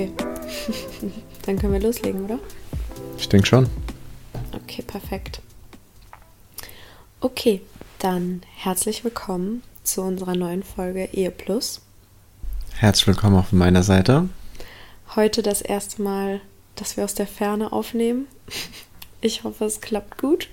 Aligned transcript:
Okay. 0.00 0.12
Dann 1.44 1.58
können 1.58 1.74
wir 1.74 1.80
loslegen, 1.80 2.24
oder? 2.24 2.38
Ich 3.18 3.28
denke 3.28 3.46
schon. 3.46 3.68
Okay, 4.52 4.82
perfekt. 4.82 5.42
Okay, 7.20 7.60
dann 7.98 8.40
herzlich 8.56 9.04
willkommen 9.04 9.62
zu 9.84 10.00
unserer 10.00 10.34
neuen 10.34 10.62
Folge 10.62 11.10
Ehe 11.12 11.30
Plus. 11.30 11.82
Herzlich 12.76 13.08
willkommen 13.08 13.36
auch 13.36 13.46
von 13.46 13.58
meiner 13.58 13.82
Seite. 13.82 14.30
Heute 15.16 15.42
das 15.42 15.60
erste 15.60 16.00
Mal, 16.00 16.40
dass 16.76 16.96
wir 16.96 17.04
aus 17.04 17.14
der 17.14 17.26
Ferne 17.26 17.72
aufnehmen. 17.72 18.26
Ich 19.22 19.44
hoffe, 19.44 19.66
es 19.66 19.82
klappt 19.82 20.16
gut. 20.16 20.48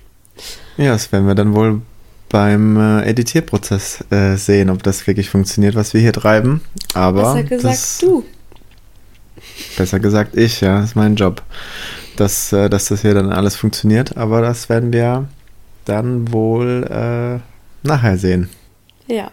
Ja, 0.76 0.92
das 0.92 1.10
werden 1.10 1.26
wir 1.26 1.34
dann 1.34 1.54
wohl 1.54 1.80
beim 2.28 2.76
äh, 2.76 3.08
Editierprozess 3.08 4.04
äh, 4.10 4.36
sehen, 4.36 4.68
ob 4.68 4.82
das 4.82 5.06
wirklich 5.06 5.30
funktioniert, 5.30 5.74
was 5.74 5.94
wir 5.94 6.02
hier 6.02 6.12
treiben. 6.12 6.60
Aber 6.92 7.32
Besser 7.32 7.44
gesagt, 7.44 7.74
das, 7.74 7.96
du. 7.96 8.24
Besser 9.76 10.00
gesagt 10.00 10.36
ich, 10.36 10.60
ja, 10.60 10.80
das 10.80 10.90
ist 10.90 10.96
mein 10.96 11.16
Job, 11.16 11.42
dass, 12.16 12.52
äh, 12.52 12.68
dass 12.68 12.86
das 12.86 13.02
hier 13.02 13.14
dann 13.14 13.32
alles 13.32 13.56
funktioniert. 13.56 14.16
Aber 14.16 14.40
das 14.42 14.68
werden 14.68 14.92
wir 14.92 15.28
dann 15.84 16.32
wohl 16.32 16.84
äh, 16.90 17.86
nachher 17.86 18.18
sehen. 18.18 18.48
Ja. 19.06 19.30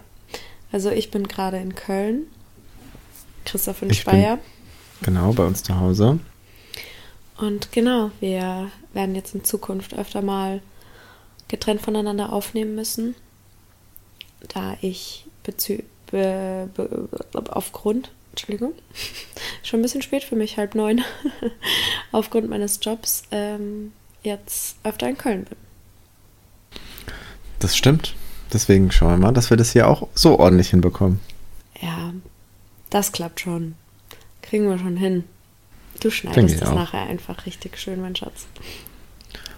Also 0.71 0.89
ich 0.91 1.11
bin 1.11 1.27
gerade 1.27 1.57
in 1.57 1.75
Köln. 1.75 2.23
Christoph 3.45 3.81
Ich 3.83 3.87
bin- 3.89 3.95
Speyer. 3.95 4.39
Genau, 5.01 5.33
bei 5.33 5.43
uns 5.43 5.61
zu 5.63 5.79
Hause. 5.79 6.19
Und 7.37 7.71
genau, 7.73 8.11
wir 8.21 8.71
werden 8.93 9.13
jetzt 9.13 9.35
in 9.35 9.43
Zukunft 9.43 9.93
öfter 9.97 10.21
mal 10.21 10.61
getrennt 11.49 11.81
voneinander 11.81 12.31
aufnehmen 12.31 12.75
müssen, 12.75 13.13
da 14.53 14.77
ich 14.81 15.25
bezü 15.43 15.79
be 16.09 16.69
be 16.75 17.09
aufgrund, 17.51 18.09
Entschuldigung, 18.35 18.73
schon 19.63 19.79
ein 19.79 19.83
bisschen 19.83 20.01
spät 20.01 20.25
für 20.25 20.35
mich, 20.35 20.57
halb 20.57 20.75
neun, 20.75 21.01
aufgrund 22.11 22.49
meines 22.49 22.79
Jobs 22.81 23.23
ähm, 23.31 23.93
jetzt 24.23 24.75
öfter 24.83 25.07
in 25.07 25.17
Köln 25.17 25.45
bin. 25.45 25.57
Das 27.59 27.77
stimmt. 27.77 28.13
Deswegen 28.51 28.91
schauen 28.91 29.11
wir 29.11 29.17
mal, 29.17 29.31
dass 29.31 29.49
wir 29.49 29.57
das 29.57 29.71
hier 29.71 29.87
auch 29.87 30.09
so 30.13 30.37
ordentlich 30.37 30.69
hinbekommen. 30.69 31.21
Ja, 31.81 32.13
das 32.89 33.13
klappt 33.13 33.39
schon. 33.39 33.75
Kriegen 34.41 34.69
wir 34.69 34.77
schon 34.77 34.97
hin. 34.97 35.23
Du 36.01 36.11
schneidest 36.11 36.61
das 36.61 36.69
auch. 36.69 36.75
nachher 36.75 37.07
einfach 37.07 37.45
richtig 37.45 37.77
schön, 37.77 38.01
mein 38.01 38.15
Schatz. 38.15 38.45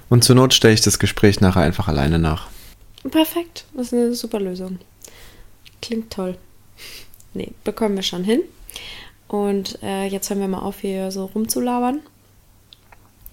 Und 0.08 0.23
zur 0.23 0.36
Not 0.36 0.53
stelle 0.53 0.75
ich 0.75 0.81
das 0.81 1.00
Gespräch 1.00 1.42
nachher 1.42 1.64
einfach 1.64 1.88
alleine 1.88 2.20
nach. 2.20 2.48
Perfekt, 3.09 3.66
das 3.73 3.88
ist 3.88 3.94
eine 3.94 4.14
super 4.14 4.39
Lösung. 4.39 4.78
Klingt 5.82 6.14
toll. 6.14 6.37
Nee, 7.33 7.52
bekommen 7.64 7.95
wir 7.95 8.04
schon 8.04 8.23
hin. 8.23 8.42
Und 9.27 9.80
äh, 9.83 10.05
jetzt 10.05 10.30
hören 10.30 10.39
wir 10.39 10.48
mal 10.48 10.60
auf, 10.60 10.80
hier 10.80 11.11
so 11.11 11.26
rumzulabern. 11.26 11.99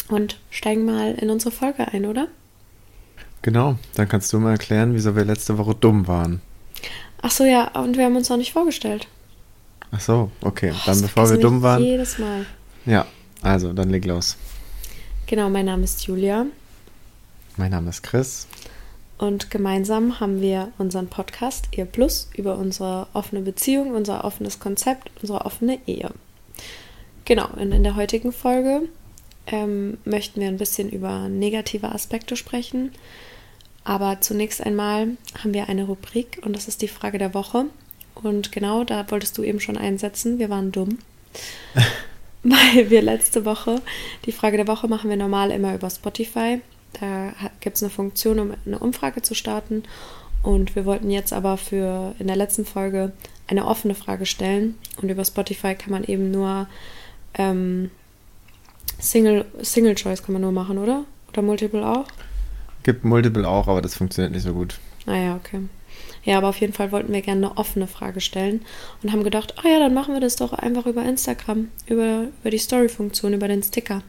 Und 0.08 0.38
steigen 0.50 0.84
mal 0.84 1.14
in 1.14 1.30
unsere 1.30 1.50
Folge 1.50 1.88
ein, 1.88 2.04
oder? 2.04 2.28
Genau, 3.42 3.76
dann 3.94 4.08
kannst 4.08 4.32
du 4.32 4.38
mal 4.38 4.52
erklären, 4.52 4.94
wieso 4.94 5.16
wir 5.16 5.24
letzte 5.24 5.58
Woche 5.58 5.74
dumm 5.74 6.06
waren. 6.08 6.40
Ach 7.22 7.30
so, 7.30 7.44
ja, 7.44 7.68
und 7.80 7.96
wir 7.96 8.04
haben 8.04 8.16
uns 8.16 8.28
noch 8.28 8.36
nicht 8.36 8.52
vorgestellt. 8.52 9.06
Ach 9.92 10.00
so, 10.00 10.30
okay. 10.40 10.72
Oh, 10.74 10.80
Dann 10.86 11.00
bevor 11.00 11.30
wir 11.30 11.38
dumm 11.38 11.62
waren. 11.62 11.82
Jedes 11.82 12.18
Mal. 12.18 12.46
Ja, 12.84 13.06
also 13.42 13.72
dann 13.72 13.90
leg 13.90 14.04
los. 14.04 14.36
Genau, 15.26 15.48
mein 15.48 15.66
Name 15.66 15.84
ist 15.84 16.06
Julia. 16.06 16.46
Mein 17.56 17.70
Name 17.70 17.90
ist 17.90 18.02
Chris. 18.02 18.46
Und 19.18 19.50
gemeinsam 19.50 20.18
haben 20.20 20.40
wir 20.40 20.72
unseren 20.78 21.08
Podcast 21.08 21.68
Ehe 21.72 21.86
Plus 21.86 22.28
über 22.36 22.58
unsere 22.58 23.06
offene 23.12 23.42
Beziehung, 23.42 23.92
unser 23.92 24.24
offenes 24.24 24.58
Konzept, 24.58 25.10
unsere 25.22 25.44
offene 25.44 25.78
Ehe. 25.86 26.10
Genau, 27.24 27.48
und 27.56 27.72
in 27.72 27.84
der 27.84 27.96
heutigen 27.96 28.32
Folge 28.32 28.82
ähm, 29.46 29.98
möchten 30.04 30.40
wir 30.40 30.48
ein 30.48 30.58
bisschen 30.58 30.90
über 30.90 31.28
negative 31.28 31.92
Aspekte 31.92 32.36
sprechen. 32.36 32.90
Aber 33.84 34.20
zunächst 34.20 34.62
einmal 34.62 35.16
haben 35.38 35.54
wir 35.54 35.68
eine 35.68 35.84
Rubrik 35.84 36.40
und 36.42 36.56
das 36.56 36.68
ist 36.68 36.82
die 36.82 36.88
Frage 36.88 37.18
der 37.18 37.34
Woche. 37.34 37.66
Und 38.14 38.52
genau 38.52 38.84
da 38.84 39.10
wolltest 39.10 39.36
du 39.38 39.42
eben 39.42 39.60
schon 39.60 39.76
einsetzen. 39.76 40.38
Wir 40.38 40.50
waren 40.50 40.72
dumm. 40.72 40.98
Weil 42.42 42.90
wir 42.90 43.00
letzte 43.00 43.44
Woche, 43.44 43.80
die 44.26 44.32
Frage 44.32 44.58
der 44.58 44.68
Woche 44.68 44.86
machen 44.86 45.08
wir 45.08 45.16
normal 45.16 45.50
immer 45.50 45.74
über 45.74 45.88
Spotify. 45.88 46.60
Da 47.00 47.32
gibt 47.60 47.76
es 47.76 47.82
eine 47.82 47.90
Funktion, 47.90 48.38
um 48.38 48.54
eine 48.66 48.78
Umfrage 48.78 49.22
zu 49.22 49.34
starten. 49.34 49.82
Und 50.42 50.76
wir 50.76 50.84
wollten 50.84 51.10
jetzt 51.10 51.32
aber 51.32 51.56
für 51.56 52.14
in 52.18 52.26
der 52.26 52.36
letzten 52.36 52.64
Folge 52.64 53.12
eine 53.46 53.66
offene 53.66 53.94
Frage 53.94 54.26
stellen. 54.26 54.76
Und 55.00 55.10
über 55.10 55.24
Spotify 55.24 55.74
kann 55.74 55.90
man 55.90 56.04
eben 56.04 56.30
nur 56.30 56.68
ähm, 57.34 57.90
Single, 58.98 59.44
Single 59.62 59.94
Choice 59.94 60.22
kann 60.22 60.34
man 60.34 60.42
nur 60.42 60.52
machen, 60.52 60.78
oder? 60.78 61.04
Oder 61.28 61.42
Multiple 61.42 61.86
auch? 61.86 62.06
Gibt 62.82 63.04
Multiple 63.04 63.48
auch, 63.48 63.68
aber 63.68 63.82
das 63.82 63.96
funktioniert 63.96 64.32
nicht 64.32 64.44
so 64.44 64.52
gut. 64.52 64.78
Ah 65.06 65.36
okay. 65.36 65.60
Ja, 66.24 66.38
aber 66.38 66.48
auf 66.48 66.60
jeden 66.60 66.72
Fall 66.72 66.90
wollten 66.92 67.12
wir 67.12 67.20
gerne 67.20 67.46
eine 67.46 67.58
offene 67.58 67.86
Frage 67.86 68.20
stellen 68.20 68.64
und 69.02 69.12
haben 69.12 69.24
gedacht, 69.24 69.54
ah 69.58 69.68
ja, 69.68 69.78
dann 69.78 69.94
machen 69.94 70.14
wir 70.14 70.20
das 70.20 70.36
doch 70.36 70.52
einfach 70.52 70.86
über 70.86 71.04
Instagram, 71.04 71.68
über, 71.86 72.28
über 72.40 72.50
die 72.50 72.58
Story-Funktion, 72.58 73.34
über 73.34 73.48
den 73.48 73.62
Sticker. 73.62 74.02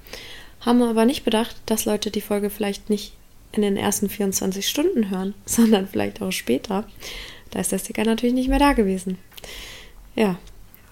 Haben 0.61 0.81
aber 0.81 1.05
nicht 1.05 1.23
bedacht, 1.23 1.55
dass 1.65 1.85
Leute 1.85 2.11
die 2.11 2.21
Folge 2.21 2.49
vielleicht 2.49 2.89
nicht 2.89 3.13
in 3.51 3.61
den 3.61 3.77
ersten 3.77 4.09
24 4.09 4.67
Stunden 4.67 5.09
hören, 5.09 5.33
sondern 5.45 5.87
vielleicht 5.87 6.21
auch 6.21 6.31
später. 6.31 6.85
Da 7.51 7.59
ist 7.59 7.71
der 7.71 7.79
Sticker 7.79 8.03
natürlich 8.03 8.35
nicht 8.35 8.49
mehr 8.49 8.59
da 8.59 8.73
gewesen. 8.73 9.17
Ja, 10.15 10.37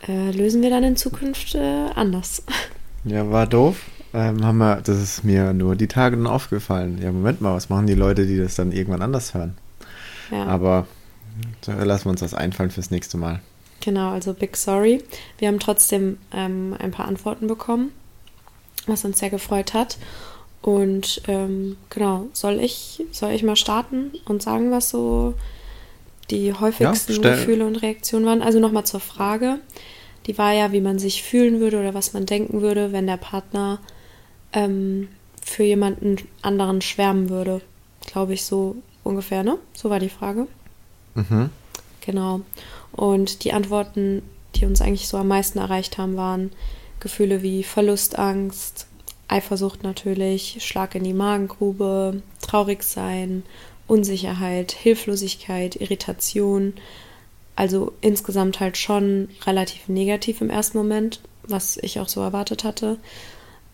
äh, 0.07 0.31
lösen 0.31 0.62
wir 0.62 0.69
dann 0.69 0.84
in 0.84 0.96
Zukunft 0.96 1.56
äh, 1.56 1.90
anders. 1.96 2.44
Ja, 3.06 3.29
war 3.29 3.47
doof. 3.47 3.81
Ähm, 4.13 4.46
haben 4.46 4.59
wir, 4.59 4.78
das 4.78 5.01
ist 5.01 5.25
mir 5.25 5.51
nur 5.51 5.75
die 5.75 5.90
Tage 5.90 6.16
dann 6.16 6.25
aufgefallen. 6.25 7.01
Ja, 7.01 7.12
Moment 7.12 7.41
mal, 7.41 7.53
was 7.53 7.68
machen 7.68 7.85
die 7.85 7.95
Leute, 7.95 8.25
die 8.25 8.38
das 8.38 8.56
dann 8.56 8.72
irgendwann 8.72 9.01
anders 9.01 9.34
hören? 9.34 9.57
Ja. 10.31 10.45
Aber 10.45 10.88
da 11.66 11.84
lassen 11.84 12.06
wir 12.06 12.12
uns 12.12 12.22
was 12.22 12.34
einfallen 12.34 12.72
fürs 12.72 12.91
nächste 12.91 13.18
Mal. 13.18 13.41
Genau, 13.81 14.12
also 14.12 14.34
big 14.34 14.56
sorry. 14.56 15.03
Wir 15.38 15.50
haben 15.50 15.59
trotzdem 15.59 16.18
ähm, 16.31 16.75
ein 16.80 16.91
paar 16.91 17.07
Antworten 17.07 17.47
bekommen, 17.47 17.91
was 18.88 19.05
uns 19.05 19.19
sehr 19.19 19.29
gefreut 19.29 19.73
hat. 19.73 19.97
Und 20.61 21.21
ähm, 21.27 21.75
genau, 21.89 22.27
soll 22.33 22.59
ich, 22.59 23.03
soll 23.11 23.31
ich 23.31 23.44
mal 23.44 23.55
starten 23.57 24.11
und 24.25 24.41
sagen, 24.41 24.71
was 24.71 24.89
so 24.89 25.33
die 26.29 26.53
häufigsten 26.53 27.13
stell- 27.13 27.35
Gefühle 27.35 27.66
und 27.66 27.81
Reaktionen 27.81 28.25
waren? 28.25 28.41
Also 28.41 28.59
nochmal 28.59 28.85
zur 28.85 29.01
Frage. 29.01 29.59
Die 30.25 30.38
war 30.38 30.53
ja, 30.53 30.71
wie 30.71 30.79
man 30.79 30.99
sich 30.99 31.21
fühlen 31.21 31.59
würde 31.59 31.79
oder 31.79 31.94
was 31.94 32.13
man 32.13 32.25
denken 32.25 32.61
würde, 32.61 32.94
wenn 32.94 33.07
der 33.07 33.17
Partner 33.17 33.79
ähm, 34.53 35.09
für 35.41 35.63
jemanden 35.63 36.15
anderen 36.41 36.81
schwärmen 36.81 37.30
würde. 37.30 37.59
Glaube 38.06 38.33
ich 38.33 38.45
so 38.45 38.77
ungefähr, 39.03 39.44
ne? 39.44 39.57
So 39.74 39.89
war 39.89 40.00
die 40.00 40.07
Frage. 40.09 40.47
Mhm. 41.15 41.50
Genau. 42.06 42.39
Und 42.94 43.44
die 43.44 43.51
Antworten, 43.51 44.21
die 44.56 44.65
uns 44.65 44.81
eigentlich 44.81 45.09
so 45.09 45.18
am 45.18 45.27
meisten 45.27 45.59
erreicht 45.59 45.97
haben, 45.97 46.15
waren 46.15 46.51
Gefühle 47.03 47.44
wie 47.44 47.63
Verlustangst, 47.63 48.88
Eifersucht 49.27 49.83
natürlich, 49.83 50.57
Schlag 50.59 50.95
in 50.95 51.03
die 51.03 51.13
Magengrube, 51.13 52.21
traurig 52.41 52.83
sein, 52.83 53.44
Unsicherheit, 53.88 54.71
Hilflosigkeit, 54.71 55.75
Irritation. 55.75 56.73
Also 57.55 57.94
insgesamt 58.01 58.59
halt 58.59 58.77
schon 58.77 59.29
relativ 59.45 59.88
negativ 59.88 60.41
im 60.41 60.50
ersten 60.50 60.77
Moment, 60.77 61.19
was 61.44 61.77
ich 61.77 62.00
auch 62.00 62.09
so 62.09 62.21
erwartet 62.21 62.63
hatte. 62.63 62.97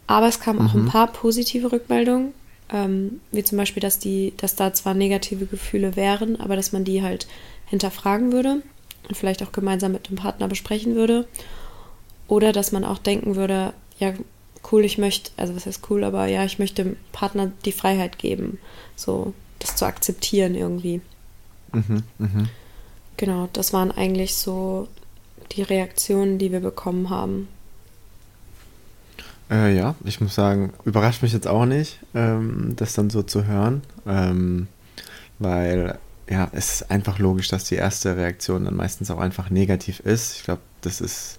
Aber 0.07 0.27
es 0.27 0.39
kamen 0.39 0.67
auch 0.67 0.73
ein 0.73 0.87
paar 0.87 1.07
positive 1.07 1.71
Rückmeldungen, 1.71 2.33
ähm, 2.71 3.21
wie 3.31 3.43
zum 3.43 3.57
Beispiel, 3.57 3.81
dass 3.81 3.99
die, 3.99 4.33
dass 4.37 4.55
da 4.55 4.73
zwar 4.73 4.95
negative 4.95 5.45
Gefühle 5.45 5.95
wären, 5.95 6.39
aber 6.39 6.55
dass 6.55 6.71
man 6.71 6.83
die 6.83 7.03
halt 7.03 7.27
hinterfragen 7.67 8.31
würde 8.31 8.63
und 9.07 9.15
vielleicht 9.15 9.43
auch 9.43 9.51
gemeinsam 9.51 9.91
mit 9.91 10.09
dem 10.09 10.15
Partner 10.15 10.47
besprechen 10.47 10.95
würde. 10.95 11.27
Oder 12.29 12.53
dass 12.53 12.71
man 12.71 12.85
auch 12.85 12.99
denken 12.99 13.35
würde, 13.35 13.73
ja, 13.97 14.13
cool, 14.71 14.85
ich 14.85 14.97
möchte, 14.97 15.31
also 15.35 15.55
was 15.55 15.65
heißt 15.65 15.81
cool, 15.89 16.03
aber 16.03 16.27
ja, 16.27 16.45
ich 16.45 16.59
möchte 16.59 16.83
dem 16.83 16.95
Partner 17.11 17.51
die 17.65 17.71
Freiheit 17.71 18.17
geben, 18.17 18.59
so 18.95 19.33
das 19.57 19.75
zu 19.75 19.85
akzeptieren 19.85 20.55
irgendwie. 20.55 21.01
Mhm, 21.73 22.03
mhm. 22.17 22.49
Genau, 23.17 23.49
das 23.51 23.73
waren 23.73 23.91
eigentlich 23.91 24.35
so 24.35 24.87
die 25.51 25.63
Reaktionen, 25.63 26.37
die 26.37 26.51
wir 26.51 26.59
bekommen 26.61 27.09
haben. 27.09 27.47
Äh, 29.49 29.75
ja, 29.75 29.95
ich 30.05 30.21
muss 30.21 30.35
sagen, 30.35 30.71
überrascht 30.85 31.23
mich 31.23 31.33
jetzt 31.33 31.47
auch 31.47 31.65
nicht, 31.65 31.99
ähm, 32.13 32.73
das 32.75 32.93
dann 32.93 33.09
so 33.09 33.23
zu 33.23 33.45
hören, 33.45 33.81
ähm, 34.05 34.67
weil 35.39 35.97
ja, 36.29 36.47
es 36.51 36.81
ist 36.81 36.91
einfach 36.91 37.17
logisch, 37.17 37.47
dass 37.47 37.63
die 37.63 37.75
erste 37.75 38.15
Reaktion 38.15 38.65
dann 38.65 38.75
meistens 38.75 39.09
auch 39.09 39.19
einfach 39.19 39.49
negativ 39.49 39.99
ist. 40.01 40.37
Ich 40.37 40.43
glaube, 40.43 40.61
das 40.81 41.01
ist, 41.01 41.38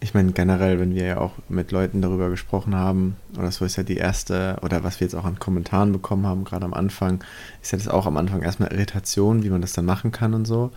ich 0.00 0.14
meine 0.14 0.32
generell, 0.32 0.80
wenn 0.80 0.94
wir 0.94 1.04
ja 1.04 1.18
auch 1.18 1.32
mit 1.48 1.72
Leuten 1.72 2.00
darüber 2.00 2.30
gesprochen 2.30 2.74
haben, 2.74 3.16
oder 3.38 3.50
so 3.50 3.66
ist 3.66 3.76
ja 3.76 3.82
die 3.82 3.98
erste, 3.98 4.56
oder 4.62 4.82
was 4.82 4.98
wir 4.98 5.06
jetzt 5.06 5.14
auch 5.14 5.26
an 5.26 5.38
Kommentaren 5.38 5.92
bekommen 5.92 6.26
haben, 6.26 6.44
gerade 6.44 6.64
am 6.64 6.72
Anfang, 6.72 7.22
ist 7.60 7.72
ja 7.72 7.78
das 7.78 7.88
auch 7.88 8.06
am 8.06 8.16
Anfang 8.16 8.42
erstmal 8.42 8.72
Irritation, 8.72 9.42
wie 9.42 9.50
man 9.50 9.60
das 9.60 9.74
dann 9.74 9.84
machen 9.84 10.10
kann 10.10 10.32
und 10.32 10.46
so. 10.46 10.70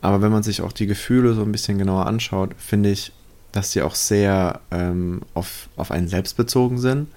Aber 0.00 0.20
wenn 0.22 0.32
man 0.32 0.42
sich 0.42 0.60
auch 0.60 0.72
die 0.72 0.86
Gefühle 0.86 1.34
so 1.34 1.42
ein 1.42 1.52
bisschen 1.52 1.78
genauer 1.78 2.06
anschaut, 2.06 2.54
finde 2.58 2.90
ich, 2.90 3.12
dass 3.52 3.70
die 3.70 3.82
auch 3.82 3.94
sehr 3.94 4.60
ähm, 4.72 5.22
auf, 5.34 5.68
auf 5.76 5.92
einen 5.92 6.08
selbst 6.08 6.36
bezogen 6.36 6.78
sind. 6.78 7.08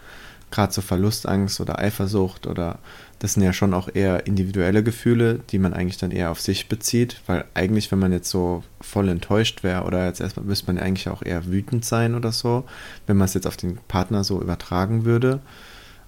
Gerade 0.51 0.71
so 0.71 0.81
Verlustangst 0.81 1.59
oder 1.59 1.80
Eifersucht 1.80 2.45
oder 2.45 2.77
das 3.19 3.34
sind 3.34 3.44
ja 3.44 3.54
schon 3.54 3.74
auch 3.74 3.90
eher 3.94 4.28
individuelle 4.28 4.84
Gefühle, 4.84 5.40
die 5.50 5.58
man 5.58 5.74
eigentlich 5.74 5.98
dann 5.98 6.12
eher 6.12 6.30
auf 6.30 6.40
sich 6.40 6.69
bezieht, 6.69 7.22
weil 7.25 7.46
eigentlich, 7.56 7.92
wenn 7.92 8.00
man 8.00 8.12
jetzt 8.12 8.30
so 8.30 8.64
voll 8.80 9.10
enttäuscht 9.10 9.64
wäre 9.64 9.84
oder 9.84 10.06
jetzt 10.06 10.22
erstmal 10.22 10.46
müsste 10.46 10.68
man 10.68 10.78
eigentlich 10.78 11.10
auch 11.10 11.24
eher 11.24 11.48
wütend 11.48 11.84
sein 11.84 12.14
oder 12.14 12.31
so, 12.31 12.66
wenn 13.08 13.18
man 13.18 13.25
es 13.25 13.34
jetzt 13.34 13.48
auf 13.48 13.58
den 13.58 13.78
Partner 13.88 14.24
so 14.24 14.40
übertragen 14.42 15.04
würde. 15.04 15.40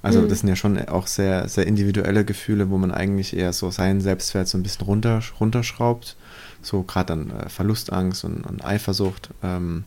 Also 0.02 0.22
mhm. 0.22 0.30
das 0.30 0.40
sind 0.40 0.50
ja 0.50 0.56
schon 0.56 0.78
auch 0.88 1.08
sehr, 1.08 1.50
sehr 1.50 1.68
individuelle 1.68 2.24
Gefühle, 2.24 2.70
wo 2.70 2.78
man 2.78 2.92
eigentlich 2.92 3.36
eher 3.36 3.54
so 3.54 3.72
seinen 3.72 4.02
Selbstwert 4.02 4.48
so 4.48 4.58
ein 4.58 4.64
bisschen 4.64 4.86
runter, 4.86 5.22
runterschraubt. 5.40 6.16
So 6.62 6.84
gerade 6.84 7.08
dann 7.08 7.32
äh, 7.32 7.50
Verlustangst 7.50 8.24
und, 8.24 8.46
und 8.46 8.64
Eifersucht. 8.64 9.32
Ähm, 9.44 9.84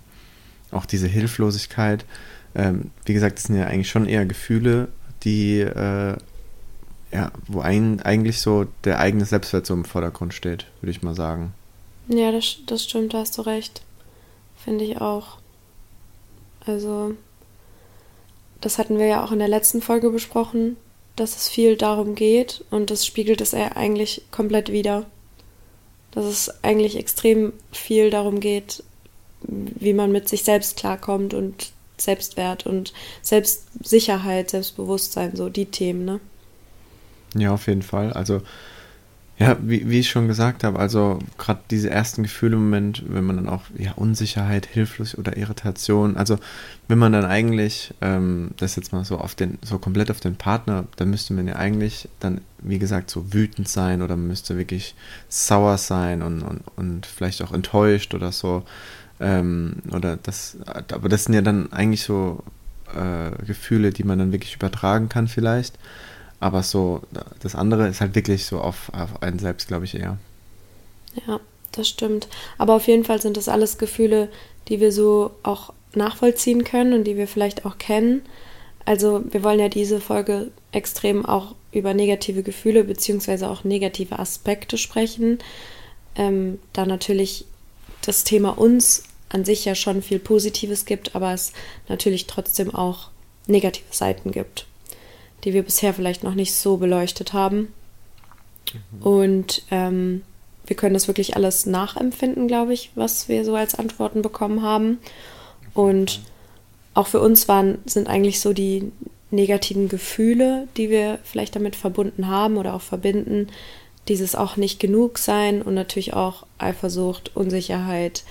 auch 0.70 0.86
diese 0.86 1.06
Hilflosigkeit. 1.06 2.04
Ähm, 2.54 2.90
wie 3.06 3.14
gesagt, 3.14 3.38
das 3.38 3.44
sind 3.44 3.56
ja 3.56 3.66
eigentlich 3.66 3.90
schon 3.90 4.06
eher 4.06 4.26
Gefühle, 4.26 4.88
die, 5.22 5.60
äh, 5.60 6.16
ja, 7.12 7.30
wo 7.46 7.60
ein, 7.60 8.00
eigentlich 8.00 8.40
so 8.40 8.66
der 8.84 8.98
eigene 8.98 9.24
Selbstwert 9.24 9.66
so 9.66 9.74
im 9.74 9.84
Vordergrund 9.84 10.34
steht, 10.34 10.66
würde 10.80 10.90
ich 10.90 11.02
mal 11.02 11.14
sagen. 11.14 11.54
Ja, 12.08 12.32
das, 12.32 12.58
das 12.66 12.84
stimmt, 12.84 13.14
da 13.14 13.18
hast 13.18 13.36
du 13.38 13.42
recht. 13.42 13.82
Finde 14.56 14.84
ich 14.84 15.00
auch. 15.00 15.38
Also, 16.66 17.14
das 18.60 18.78
hatten 18.78 18.98
wir 18.98 19.06
ja 19.06 19.24
auch 19.24 19.32
in 19.32 19.40
der 19.40 19.48
letzten 19.48 19.82
Folge 19.82 20.10
besprochen, 20.10 20.76
dass 21.16 21.36
es 21.36 21.48
viel 21.48 21.76
darum 21.76 22.14
geht 22.14 22.64
und 22.70 22.90
das 22.90 23.04
spiegelt 23.04 23.40
es 23.40 23.54
eigentlich 23.54 24.22
komplett 24.30 24.70
wieder. 24.70 25.04
Dass 26.12 26.24
es 26.24 26.62
eigentlich 26.62 26.96
extrem 26.96 27.52
viel 27.72 28.10
darum 28.10 28.40
geht, 28.40 28.82
wie 29.42 29.92
man 29.92 30.12
mit 30.12 30.28
sich 30.28 30.44
selbst 30.44 30.76
klarkommt 30.76 31.34
und 31.34 31.72
Selbstwert 31.96 32.66
und 32.66 32.92
Selbstsicherheit, 33.22 34.50
Selbstbewusstsein, 34.50 35.36
so 35.36 35.48
die 35.48 35.66
Themen, 35.66 36.04
ne? 36.04 36.20
Ja, 37.34 37.52
auf 37.52 37.66
jeden 37.66 37.82
Fall. 37.82 38.12
Also, 38.12 38.42
ja, 39.38 39.56
wie, 39.60 39.88
wie 39.88 40.00
ich 40.00 40.10
schon 40.10 40.28
gesagt 40.28 40.62
habe, 40.62 40.78
also 40.78 41.18
gerade 41.38 41.60
diese 41.70 41.90
ersten 41.90 42.22
Gefühle 42.22 42.56
im 42.56 42.64
Moment, 42.64 43.02
wenn 43.08 43.24
man 43.24 43.36
dann 43.36 43.48
auch, 43.48 43.62
ja, 43.76 43.92
Unsicherheit, 43.92 44.66
Hilflos 44.66 45.16
oder 45.16 45.36
Irritation, 45.36 46.16
also 46.16 46.38
wenn 46.86 46.98
man 46.98 47.12
dann 47.12 47.24
eigentlich, 47.24 47.94
ähm, 48.02 48.50
das 48.58 48.76
jetzt 48.76 48.92
mal 48.92 49.04
so 49.04 49.18
auf 49.18 49.34
den, 49.34 49.58
so 49.62 49.78
komplett 49.78 50.10
auf 50.10 50.20
den 50.20 50.36
Partner, 50.36 50.84
dann 50.96 51.10
müsste 51.10 51.34
man 51.34 51.48
ja 51.48 51.56
eigentlich 51.56 52.08
dann, 52.20 52.42
wie 52.58 52.78
gesagt, 52.78 53.10
so 53.10 53.32
wütend 53.32 53.68
sein 53.68 54.02
oder 54.02 54.16
man 54.16 54.28
müsste 54.28 54.58
wirklich 54.58 54.94
sauer 55.28 55.78
sein 55.78 56.22
und, 56.22 56.42
und, 56.42 56.60
und 56.76 57.06
vielleicht 57.06 57.42
auch 57.42 57.52
enttäuscht 57.52 58.14
oder 58.14 58.30
so. 58.32 58.62
Ähm, 59.18 59.76
oder 59.92 60.18
das, 60.22 60.56
aber 60.66 61.08
das 61.08 61.24
sind 61.24 61.34
ja 61.34 61.42
dann 61.42 61.72
eigentlich 61.72 62.02
so 62.02 62.44
äh, 62.94 63.30
Gefühle, 63.44 63.90
die 63.90 64.04
man 64.04 64.18
dann 64.18 64.32
wirklich 64.32 64.54
übertragen 64.54 65.08
kann 65.08 65.26
vielleicht. 65.26 65.78
Aber 66.42 66.64
so, 66.64 67.02
das 67.40 67.54
andere 67.54 67.86
ist 67.86 68.00
halt 68.00 68.16
wirklich 68.16 68.46
so 68.46 68.60
auf, 68.60 68.90
auf 68.92 69.22
einen 69.22 69.38
selbst, 69.38 69.68
glaube 69.68 69.84
ich, 69.84 69.94
eher. 69.94 70.18
Ja, 71.24 71.38
das 71.70 71.88
stimmt. 71.88 72.26
Aber 72.58 72.74
auf 72.74 72.88
jeden 72.88 73.04
Fall 73.04 73.22
sind 73.22 73.36
das 73.36 73.48
alles 73.48 73.78
Gefühle, 73.78 74.28
die 74.66 74.80
wir 74.80 74.90
so 74.90 75.30
auch 75.44 75.72
nachvollziehen 75.94 76.64
können 76.64 76.94
und 76.94 77.04
die 77.04 77.16
wir 77.16 77.28
vielleicht 77.28 77.64
auch 77.64 77.78
kennen. 77.78 78.22
Also 78.84 79.22
wir 79.30 79.44
wollen 79.44 79.60
ja 79.60 79.68
diese 79.68 80.00
Folge 80.00 80.50
extrem 80.72 81.24
auch 81.24 81.54
über 81.70 81.94
negative 81.94 82.42
Gefühle 82.42 82.82
beziehungsweise 82.82 83.48
auch 83.48 83.62
negative 83.62 84.18
Aspekte 84.18 84.78
sprechen. 84.78 85.38
Ähm, 86.16 86.58
da 86.72 86.86
natürlich 86.86 87.44
das 88.04 88.24
Thema 88.24 88.58
uns 88.58 89.04
an 89.28 89.44
sich 89.44 89.64
ja 89.64 89.76
schon 89.76 90.02
viel 90.02 90.18
Positives 90.18 90.86
gibt, 90.86 91.14
aber 91.14 91.32
es 91.32 91.52
natürlich 91.88 92.26
trotzdem 92.26 92.74
auch 92.74 93.10
negative 93.46 93.86
Seiten 93.92 94.32
gibt, 94.32 94.66
die 95.44 95.54
wir 95.54 95.62
bisher 95.62 95.94
vielleicht 95.94 96.24
noch 96.24 96.34
nicht 96.34 96.54
so 96.54 96.76
beleuchtet 96.76 97.32
haben. 97.32 97.72
Mhm. 98.72 99.02
Und 99.02 99.62
ähm, 99.70 100.22
wir 100.66 100.76
können 100.76 100.94
das 100.94 101.08
wirklich 101.08 101.36
alles 101.36 101.66
nachempfinden, 101.66 102.48
glaube 102.48 102.72
ich, 102.72 102.90
was 102.94 103.28
wir 103.28 103.44
so 103.44 103.54
als 103.54 103.74
Antworten 103.74 104.22
bekommen 104.22 104.62
haben. 104.62 104.98
Und 105.74 106.20
auch 106.94 107.06
für 107.06 107.20
uns 107.20 107.48
waren, 107.48 107.78
sind 107.86 108.08
eigentlich 108.08 108.40
so 108.40 108.52
die 108.52 108.92
negativen 109.30 109.88
Gefühle, 109.88 110.68
die 110.76 110.90
wir 110.90 111.18
vielleicht 111.24 111.56
damit 111.56 111.74
verbunden 111.74 112.28
haben 112.28 112.58
oder 112.58 112.74
auch 112.74 112.82
verbinden, 112.82 113.48
dieses 114.08 114.34
auch 114.34 114.56
nicht 114.56 114.78
genug 114.78 115.18
sein 115.18 115.62
und 115.62 115.74
natürlich 115.74 116.12
auch 116.12 116.44
Eifersucht, 116.58 117.34
Unsicherheit, 117.34 118.24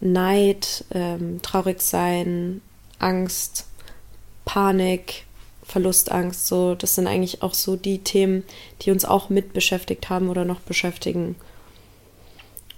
Neid, 0.00 0.84
ähm, 0.92 1.40
traurig 1.42 1.80
sein, 1.80 2.60
Angst, 2.98 3.66
Panik, 4.44 5.24
Verlustangst, 5.66 6.46
so, 6.46 6.74
das 6.74 6.94
sind 6.94 7.06
eigentlich 7.06 7.42
auch 7.42 7.54
so 7.54 7.76
die 7.76 7.98
Themen, 7.98 8.44
die 8.82 8.90
uns 8.90 9.04
auch 9.04 9.28
mit 9.30 9.52
beschäftigt 9.52 10.08
haben 10.08 10.28
oder 10.28 10.44
noch 10.44 10.60
beschäftigen. 10.60 11.34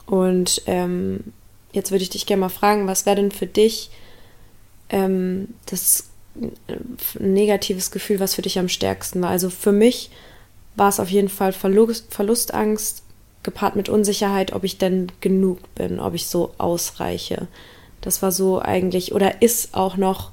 Und 0.07 0.63
ähm, 0.67 1.33
jetzt 1.73 1.91
würde 1.91 2.03
ich 2.03 2.11
dich 2.11 2.27
gerne 2.27 2.41
mal 2.41 2.49
fragen, 2.49 2.87
was 2.87 3.05
wäre 3.05 3.17
denn 3.17 3.31
für 3.31 3.47
dich 3.47 3.91
ähm, 4.89 5.49
das 5.67 6.09
äh, 6.41 6.77
negatives 7.19 7.91
Gefühl, 7.91 8.21
was 8.21 8.35
für 8.35 8.43
dich 8.43 8.59
am 8.59 8.69
stärksten 8.69 9.21
war? 9.21 9.31
Also 9.31 9.51
für 9.51 9.73
mich 9.73 10.11
war 10.77 10.89
es 10.89 11.01
auf 11.01 11.11
jeden 11.11 11.29
Fall 11.29 11.53
Verlust, 11.53 12.07
Verlustangst, 12.13 13.03
gepaart 13.43 13.77
mit 13.77 13.89
Unsicherheit, 13.89 14.53
ob 14.53 14.65
ich 14.65 14.79
denn 14.79 15.13
genug 15.21 15.75
bin, 15.75 16.01
ob 16.01 16.15
ich 16.15 16.27
so 16.27 16.55
ausreiche. 16.59 17.49
Das 18.01 18.23
war 18.23 18.33
so 18.33 18.61
eigentlich, 18.61 19.15
oder 19.15 19.43
ist 19.43 19.75
auch 19.75 19.97
noch, 19.97 20.31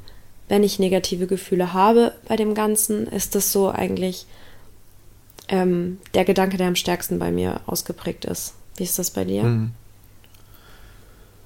wenn 0.47 0.63
ich 0.63 0.79
negative 0.79 1.27
Gefühle 1.27 1.73
habe 1.73 2.13
bei 2.27 2.35
dem 2.35 2.53
Ganzen, 2.53 3.07
ist 3.07 3.35
das 3.35 3.51
so 3.51 3.69
eigentlich 3.69 4.25
ähm, 5.47 5.99
der 6.13 6.25
Gedanke, 6.25 6.57
der 6.57 6.67
am 6.67 6.75
stärksten 6.75 7.19
bei 7.19 7.31
mir 7.31 7.61
ausgeprägt 7.65 8.25
ist. 8.25 8.53
Wie 8.77 8.83
ist 8.83 8.99
das 8.99 9.11
bei 9.11 9.25
dir? 9.25 9.43
Mhm. 9.43 9.71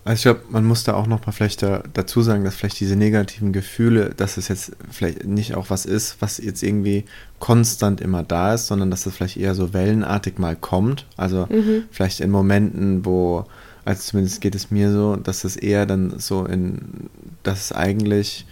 Also 0.05 0.15
ich 0.15 0.23
glaube, 0.23 0.41
man 0.49 0.65
muss 0.65 0.83
da 0.83 0.93
auch 0.95 1.07
noch 1.07 1.25
mal 1.25 1.31
vielleicht 1.33 1.61
da, 1.61 1.83
dazu 1.93 2.21
sagen, 2.21 2.43
dass 2.43 2.55
vielleicht 2.55 2.79
diese 2.79 2.95
negativen 2.95 3.53
Gefühle, 3.53 4.11
dass 4.15 4.37
es 4.37 4.47
jetzt 4.47 4.71
vielleicht 4.89 5.25
nicht 5.25 5.55
auch 5.55 5.69
was 5.69 5.85
ist, 5.85 6.17
was 6.19 6.37
jetzt 6.37 6.63
irgendwie 6.63 7.05
konstant 7.37 8.01
immer 8.01 8.23
da 8.23 8.53
ist, 8.53 8.67
sondern 8.67 8.89
dass 8.89 9.03
das 9.03 9.15
vielleicht 9.15 9.37
eher 9.37 9.53
so 9.55 9.73
wellenartig 9.73 10.39
mal 10.39 10.55
kommt. 10.55 11.05
Also 11.17 11.47
mhm. 11.49 11.83
vielleicht 11.91 12.21
in 12.21 12.31
Momenten, 12.31 13.05
wo, 13.05 13.45
also 13.85 14.01
zumindest 14.01 14.41
geht 14.41 14.55
es 14.55 14.71
mir 14.71 14.91
so, 14.91 15.15
dass 15.15 15.43
es 15.43 15.57
eher 15.57 15.85
dann 15.85 16.17
so 16.17 16.45
in, 16.45 17.09
dass 17.43 17.65
es 17.65 17.71
eigentlich, 17.71 18.45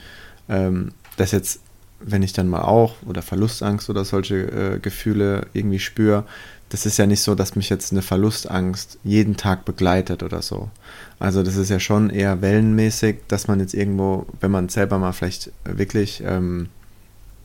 ähm, 0.49 0.91
dass 1.17 1.31
jetzt, 1.31 1.61
wenn 1.99 2.23
ich 2.23 2.33
dann 2.33 2.47
mal 2.47 2.61
auch 2.61 2.95
oder 3.05 3.21
Verlustangst 3.21 3.89
oder 3.89 4.05
solche 4.05 4.35
äh, 4.35 4.79
Gefühle 4.79 5.47
irgendwie 5.53 5.79
spüre, 5.79 6.25
das 6.69 6.85
ist 6.85 6.97
ja 6.97 7.05
nicht 7.05 7.21
so, 7.21 7.33
dass 7.33 7.55
mich 7.55 7.69
jetzt 7.69 7.91
eine 7.91 8.01
Verlustangst 8.01 8.99
jeden 9.03 9.37
Tag 9.37 9.63
begleitet 9.63 10.21
oder 10.21 10.41
so. 10.41 10.69
Also 11.17 11.41
das 11.41 11.55
ist 11.55 11.69
ja 11.69 11.79
schon 11.79 12.09
eher 12.09 12.41
wellenmäßig, 12.41 13.19
dass 13.27 13.47
man 13.47 13.59
jetzt 13.59 13.73
irgendwo, 13.73 14.25
wenn 14.41 14.51
man 14.51 14.67
selber 14.67 14.99
mal 14.99 15.13
vielleicht 15.13 15.51
wirklich 15.63 16.21
ähm, 16.25 16.67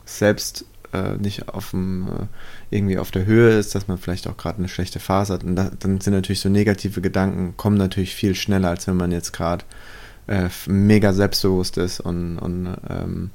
selbst 0.04 0.64
äh, 0.92 1.16
nicht 1.16 1.48
auf 1.48 1.70
dem, 1.70 2.08
äh, 2.08 2.76
irgendwie 2.76 2.98
auf 2.98 3.10
der 3.10 3.24
Höhe 3.24 3.58
ist, 3.58 3.74
dass 3.74 3.88
man 3.88 3.98
vielleicht 3.98 4.26
auch 4.26 4.36
gerade 4.36 4.58
eine 4.58 4.68
schlechte 4.68 4.98
Phase 4.98 5.34
hat. 5.34 5.44
Und 5.44 5.56
da, 5.56 5.70
dann 5.78 6.00
sind 6.00 6.14
natürlich 6.14 6.40
so 6.40 6.48
negative 6.48 7.00
Gedanken, 7.00 7.54
kommen 7.56 7.78
natürlich 7.78 8.14
viel 8.14 8.34
schneller, 8.34 8.70
als 8.70 8.86
wenn 8.88 8.96
man 8.96 9.12
jetzt 9.12 9.32
gerade 9.32 9.64
äh, 10.26 10.48
mega 10.66 11.12
selbstbewusst 11.12 11.76
ist 11.78 12.00
und, 12.00 12.38
und 12.38 12.76
ähm, 12.88 13.30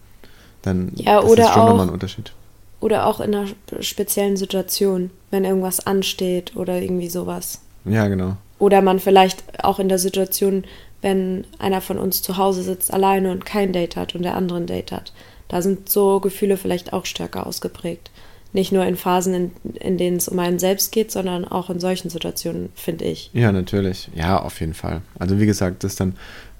dann 0.61 0.91
ja, 0.95 1.21
das 1.21 1.31
ist 1.31 1.37
schon 1.37 1.61
auch, 1.61 1.69
nochmal 1.69 1.87
ein 1.87 1.93
Unterschied. 1.93 2.33
Oder 2.79 3.07
auch 3.07 3.19
in 3.19 3.33
einer 3.33 3.47
speziellen 3.79 4.37
Situation, 4.37 5.11
wenn 5.31 5.45
irgendwas 5.45 5.85
ansteht 5.85 6.55
oder 6.55 6.79
irgendwie 6.81 7.09
sowas. 7.09 7.61
Ja, 7.85 8.07
genau. 8.07 8.37
Oder 8.59 8.81
man 8.81 8.99
vielleicht 8.99 9.63
auch 9.63 9.79
in 9.79 9.89
der 9.89 9.99
Situation, 9.99 10.63
wenn 11.01 11.45
einer 11.59 11.81
von 11.81 11.97
uns 11.97 12.21
zu 12.21 12.37
Hause 12.37 12.63
sitzt 12.63 12.93
alleine 12.93 13.31
und 13.31 13.45
kein 13.45 13.71
Date 13.73 13.95
hat 13.95 14.15
und 14.15 14.23
der 14.23 14.35
andere 14.35 14.59
ein 14.59 14.67
Date 14.67 14.91
hat, 14.91 15.13
da 15.47 15.61
sind 15.61 15.89
so 15.89 16.19
Gefühle 16.19 16.57
vielleicht 16.57 16.93
auch 16.93 17.05
stärker 17.05 17.47
ausgeprägt. 17.47 18.11
Nicht 18.53 18.71
nur 18.71 18.85
in 18.85 18.95
Phasen, 18.95 19.33
in, 19.33 19.51
in 19.75 19.97
denen 19.97 20.17
es 20.17 20.27
um 20.27 20.39
einen 20.39 20.57
selbst 20.57 20.91
geht, 20.91 21.11
sondern 21.11 21.45
auch 21.45 21.69
in 21.69 21.79
solchen 21.79 22.09
Situationen, 22.09 22.69
finde 22.75 23.05
ich. 23.05 23.29
Ja, 23.33 23.51
natürlich. 23.51 24.09
Ja, 24.15 24.41
auf 24.41 24.59
jeden 24.59 24.73
Fall. 24.73 25.01
Also 25.19 25.39
wie 25.39 25.45
gesagt, 25.45 25.83
das 25.83 25.93
ist 25.93 25.99
dann 25.99 26.15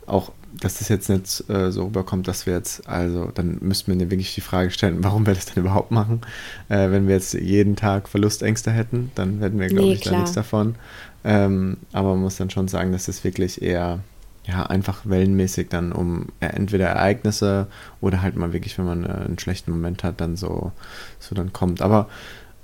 auch, 0.07 0.31
dass 0.59 0.79
das 0.79 0.89
jetzt 0.89 1.09
nicht 1.09 1.49
äh, 1.49 1.71
so 1.71 1.85
rüberkommt, 1.85 2.27
dass 2.27 2.45
wir 2.45 2.53
jetzt, 2.53 2.87
also 2.87 3.31
dann 3.33 3.57
müssten 3.61 3.99
wir 3.99 4.09
wirklich 4.09 4.33
die 4.33 4.41
Frage 4.41 4.71
stellen, 4.71 4.97
warum 5.03 5.25
wir 5.25 5.35
das 5.35 5.45
denn 5.45 5.63
überhaupt 5.63 5.91
machen. 5.91 6.21
Äh, 6.69 6.89
wenn 6.91 7.07
wir 7.07 7.15
jetzt 7.15 7.33
jeden 7.33 7.75
Tag 7.75 8.09
Verlustängste 8.09 8.71
hätten, 8.71 9.11
dann 9.15 9.39
hätten 9.39 9.59
wir, 9.59 9.67
glaube 9.67 9.87
nee, 9.87 9.93
ich, 9.93 10.01
klar. 10.01 10.13
da 10.13 10.19
nichts 10.19 10.33
davon. 10.33 10.75
Ähm, 11.23 11.77
aber 11.91 12.11
man 12.11 12.21
muss 12.21 12.37
dann 12.37 12.49
schon 12.49 12.67
sagen, 12.67 12.91
dass 12.91 13.07
es 13.07 13.23
wirklich 13.23 13.61
eher 13.61 13.99
ja, 14.47 14.65
einfach 14.65 15.01
wellenmäßig 15.03 15.67
dann 15.69 15.91
um 15.91 16.27
entweder 16.39 16.87
Ereignisse 16.87 17.67
oder 17.99 18.21
halt 18.21 18.37
mal 18.37 18.53
wirklich, 18.53 18.77
wenn 18.77 18.85
man 18.85 19.03
äh, 19.03 19.09
einen 19.09 19.39
schlechten 19.39 19.71
Moment 19.71 20.03
hat, 20.03 20.21
dann 20.21 20.37
so, 20.37 20.71
so 21.19 21.35
dann 21.35 21.51
kommt. 21.51 21.81
Aber 21.81 22.07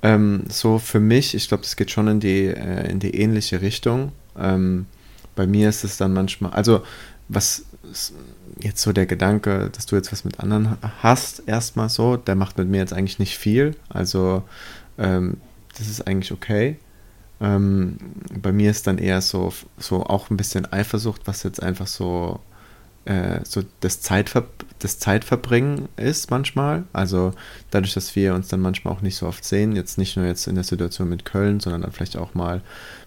ähm, 0.01 0.43
so 0.47 0.79
für 0.79 1.01
mich, 1.01 1.35
ich 1.35 1.47
glaube, 1.49 1.63
das 1.63 1.75
geht 1.75 1.91
schon 1.91 2.07
in 2.07 2.19
die, 2.21 2.47
äh, 2.47 2.89
in 2.89 2.99
die 2.99 3.15
ähnliche 3.15 3.61
Richtung. 3.61 4.13
Ähm, 4.39 4.85
bei 5.35 5.45
mir 5.45 5.69
ist 5.69 5.83
es 5.83 5.97
dann 5.97 6.13
manchmal, 6.13 6.51
also 6.51 6.83
was 7.27 7.65
jetzt 8.59 8.81
so 8.81 8.93
der 8.93 9.05
Gedanke, 9.05 9.69
dass 9.71 9.85
du 9.85 9.95
jetzt 9.95 10.11
was 10.11 10.25
mit 10.25 10.39
anderen 10.39 10.77
hast, 11.01 11.43
erstmal 11.47 11.89
so, 11.89 12.17
der 12.17 12.35
macht 12.35 12.57
mit 12.57 12.67
mir 12.67 12.77
jetzt 12.77 12.93
eigentlich 12.93 13.19
nicht 13.19 13.37
viel. 13.37 13.75
Also 13.89 14.43
ähm, 14.97 15.37
das 15.77 15.87
ist 15.87 16.07
eigentlich 16.07 16.31
okay. 16.31 16.77
Ähm, 17.41 17.97
bei 18.41 18.51
mir 18.51 18.71
ist 18.71 18.87
dann 18.87 18.97
eher 18.97 19.21
so, 19.21 19.53
so 19.77 20.05
auch 20.05 20.29
ein 20.29 20.37
bisschen 20.37 20.71
Eifersucht, 20.71 21.21
was 21.25 21.43
jetzt 21.43 21.61
einfach 21.61 21.87
so, 21.87 22.39
äh, 23.05 23.39
so 23.43 23.63
das, 23.79 24.01
Zeitver 24.01 24.45
das 24.79 24.99
Zeitverbringen 24.99 25.89
ist 25.97 26.29
manchmal. 26.29 26.83
Also 26.93 27.33
dadurch, 27.71 27.93
dass 27.93 28.15
wir 28.15 28.33
uns 28.33 28.47
dann 28.47 28.61
manchmal 28.61 28.93
auch 28.93 29.01
nicht 29.01 29.15
so 29.17 29.27
oft 29.27 29.43
sehen, 29.43 29.75
jetzt 29.75 29.97
nicht 29.97 30.15
nur 30.15 30.25
jetzt 30.25 30.47
in 30.47 30.55
der 30.55 30.63
Situation 30.63 31.09
mit 31.09 31.25
Köln, 31.25 31.59
sondern 31.59 31.81
dann 31.81 31.91
vielleicht 31.91 32.17
auch 32.17 32.33
mal 32.33 32.61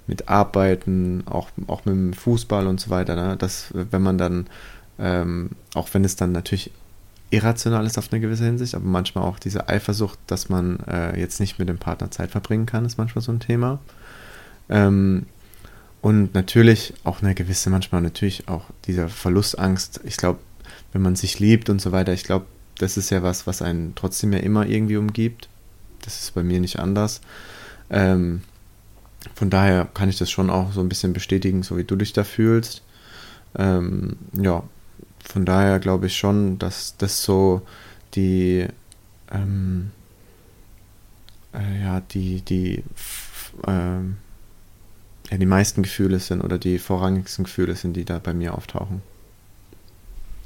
mit 0.06 0.28
Arbeiten, 0.28 1.25
auch, 1.26 1.48
auch 1.66 1.84
mit 1.84 1.94
dem 1.94 2.12
Fußball 2.12 2.66
und 2.66 2.80
so 2.80 2.90
weiter, 2.90 3.16
ne? 3.16 3.36
dass 3.36 3.68
wenn 3.72 4.02
man 4.02 4.18
dann, 4.18 4.46
ähm, 4.98 5.50
auch 5.75 5.88
wenn 5.92 6.04
es 6.04 6.16
dann 6.16 6.32
natürlich 6.32 6.70
irrational 7.30 7.84
ist 7.86 7.98
auf 7.98 8.12
eine 8.12 8.20
gewisse 8.20 8.44
Hinsicht, 8.44 8.75
aber 8.75 8.84
manchmal 8.84 9.25
auch 9.25 9.38
diese 9.38 9.68
Eifersucht, 9.68 10.18
dass 10.26 10.48
man 10.48 10.78
äh, 10.88 11.18
jetzt 11.18 11.40
nicht 11.40 11.58
mit 11.58 11.68
dem 11.68 11.78
Partner 11.78 12.10
Zeit 12.10 12.30
verbringen 12.30 12.66
kann, 12.66 12.84
ist 12.84 12.98
manchmal 12.98 13.22
so 13.22 13.32
ein 13.32 13.40
Thema. 13.40 13.80
Ähm, 14.68 15.26
und 16.02 16.34
natürlich 16.34 16.94
auch 17.02 17.20
eine 17.22 17.34
gewisse, 17.34 17.68
manchmal 17.68 18.00
natürlich 18.00 18.48
auch 18.48 18.66
diese 18.86 19.08
Verlustangst. 19.08 20.00
Ich 20.04 20.16
glaube, 20.16 20.38
wenn 20.92 21.02
man 21.02 21.16
sich 21.16 21.40
liebt 21.40 21.68
und 21.68 21.80
so 21.80 21.90
weiter, 21.90 22.12
ich 22.12 22.22
glaube, 22.22 22.46
das 22.78 22.96
ist 22.96 23.10
ja 23.10 23.22
was, 23.22 23.46
was 23.46 23.60
einen 23.62 23.94
trotzdem 23.96 24.32
ja 24.32 24.38
immer 24.38 24.66
irgendwie 24.66 24.98
umgibt. 24.98 25.48
Das 26.02 26.20
ist 26.20 26.34
bei 26.34 26.44
mir 26.44 26.60
nicht 26.60 26.78
anders. 26.78 27.20
Ähm, 27.90 28.42
von 29.35 29.50
daher 29.50 29.87
kann 29.92 30.09
ich 30.09 30.18
das 30.18 30.30
schon 30.30 30.50
auch 30.50 30.73
so 30.73 30.80
ein 30.80 30.88
bisschen 30.88 31.12
bestätigen, 31.12 31.62
so 31.62 31.76
wie 31.76 31.85
du 31.85 31.97
dich 31.97 32.12
da 32.12 32.25
fühlst. 32.25 32.83
Ähm, 33.59 34.16
ja, 34.33 34.62
von 35.25 35.45
daher 35.45 35.78
glaube 35.78 36.06
ich 36.06 36.16
schon, 36.16 36.59
dass 36.59 36.97
das 36.97 37.23
so 37.23 37.62
die, 38.14 38.66
ähm, 39.33 39.90
äh, 41.52 41.83
ja, 41.83 42.00
die, 42.00 42.42
die, 42.42 42.85
ähm, 43.66 44.16
ja, 45.30 45.38
die 45.38 45.47
meisten 45.47 45.83
Gefühle 45.83 46.21
sind 46.21 46.42
oder 46.42 46.59
die 46.59 46.78
vorrangigsten 46.78 47.45
Gefühle 47.45 47.75
sind, 47.75 47.97
die 47.97 48.04
da 48.04 48.18
bei 48.18 48.33
mir 48.33 48.54
auftauchen. 48.54 49.02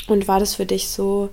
Und 0.07 0.27
war 0.27 0.41
das 0.41 0.55
für 0.55 0.67
dich 0.67 0.89
so, 0.89 1.31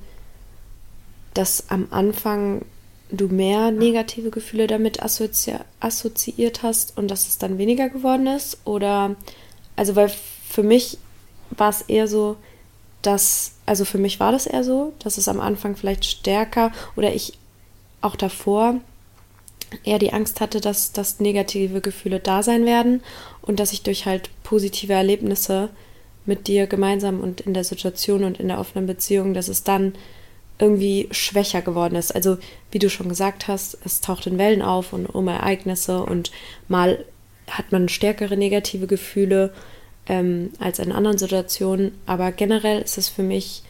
dass 1.33 1.69
am 1.69 1.87
Anfang 1.91 2.65
du 3.09 3.27
mehr 3.27 3.71
negative 3.71 4.29
Gefühle 4.29 4.67
damit 4.67 5.01
assozi 5.01 5.53
assoziiert 5.79 6.63
hast 6.63 6.97
und 6.97 7.09
dass 7.09 7.27
es 7.27 7.37
dann 7.37 7.57
weniger 7.57 7.89
geworden 7.89 8.27
ist? 8.27 8.59
Oder, 8.65 9.15
also, 9.75 9.95
weil 9.95 10.11
für 10.49 10.63
mich 10.63 10.97
war 11.51 11.69
es 11.69 11.81
eher 11.81 12.07
so, 12.07 12.37
dass, 13.01 13.53
also 13.65 13.85
für 13.85 13.97
mich 13.97 14.19
war 14.19 14.31
das 14.31 14.47
eher 14.47 14.63
so, 14.63 14.93
dass 14.99 15.17
es 15.17 15.27
am 15.27 15.39
Anfang 15.39 15.75
vielleicht 15.75 16.05
stärker 16.05 16.71
oder 16.95 17.13
ich 17.13 17.37
auch 18.01 18.15
davor 18.15 18.75
eher 19.83 19.99
die 19.99 20.13
Angst 20.13 20.41
hatte, 20.41 20.61
dass, 20.61 20.91
dass 20.91 21.19
negative 21.19 21.81
Gefühle 21.81 22.19
da 22.19 22.43
sein 22.43 22.65
werden 22.65 23.01
und 23.41 23.59
dass 23.59 23.73
ich 23.73 23.83
durch 23.83 24.05
halt 24.05 24.29
positive 24.43 24.93
Erlebnisse 24.93 25.69
mit 26.25 26.47
dir 26.47 26.67
gemeinsam 26.67 27.19
und 27.21 27.41
in 27.41 27.53
der 27.53 27.63
Situation 27.63 28.23
und 28.23 28.39
in 28.39 28.49
der 28.49 28.59
offenen 28.59 28.87
Beziehung, 28.87 29.33
dass 29.33 29.47
es 29.47 29.63
dann 29.63 29.93
irgendwie 30.59 31.07
schwächer 31.11 31.61
geworden 31.61 31.95
ist. 31.95 32.13
Also 32.13 32.37
wie 32.71 32.79
du 32.79 32.89
schon 32.89 33.09
gesagt 33.09 33.47
hast, 33.47 33.77
es 33.85 34.01
taucht 34.01 34.27
in 34.27 34.37
Wellen 34.37 34.61
auf 34.61 34.93
und 34.93 35.05
um 35.05 35.27
Ereignisse 35.27 36.01
und 36.01 36.31
mal 36.67 37.03
hat 37.49 37.71
man 37.71 37.89
stärkere 37.89 38.35
negative 38.35 38.87
Gefühle 38.87 39.53
ähm, 40.07 40.51
als 40.59 40.79
in 40.79 40.91
anderen 40.91 41.17
Situationen. 41.17 41.91
Aber 42.05 42.31
generell 42.31 42.81
ist 42.81 42.97
es 42.97 43.07
für 43.07 43.23
mich 43.23 43.63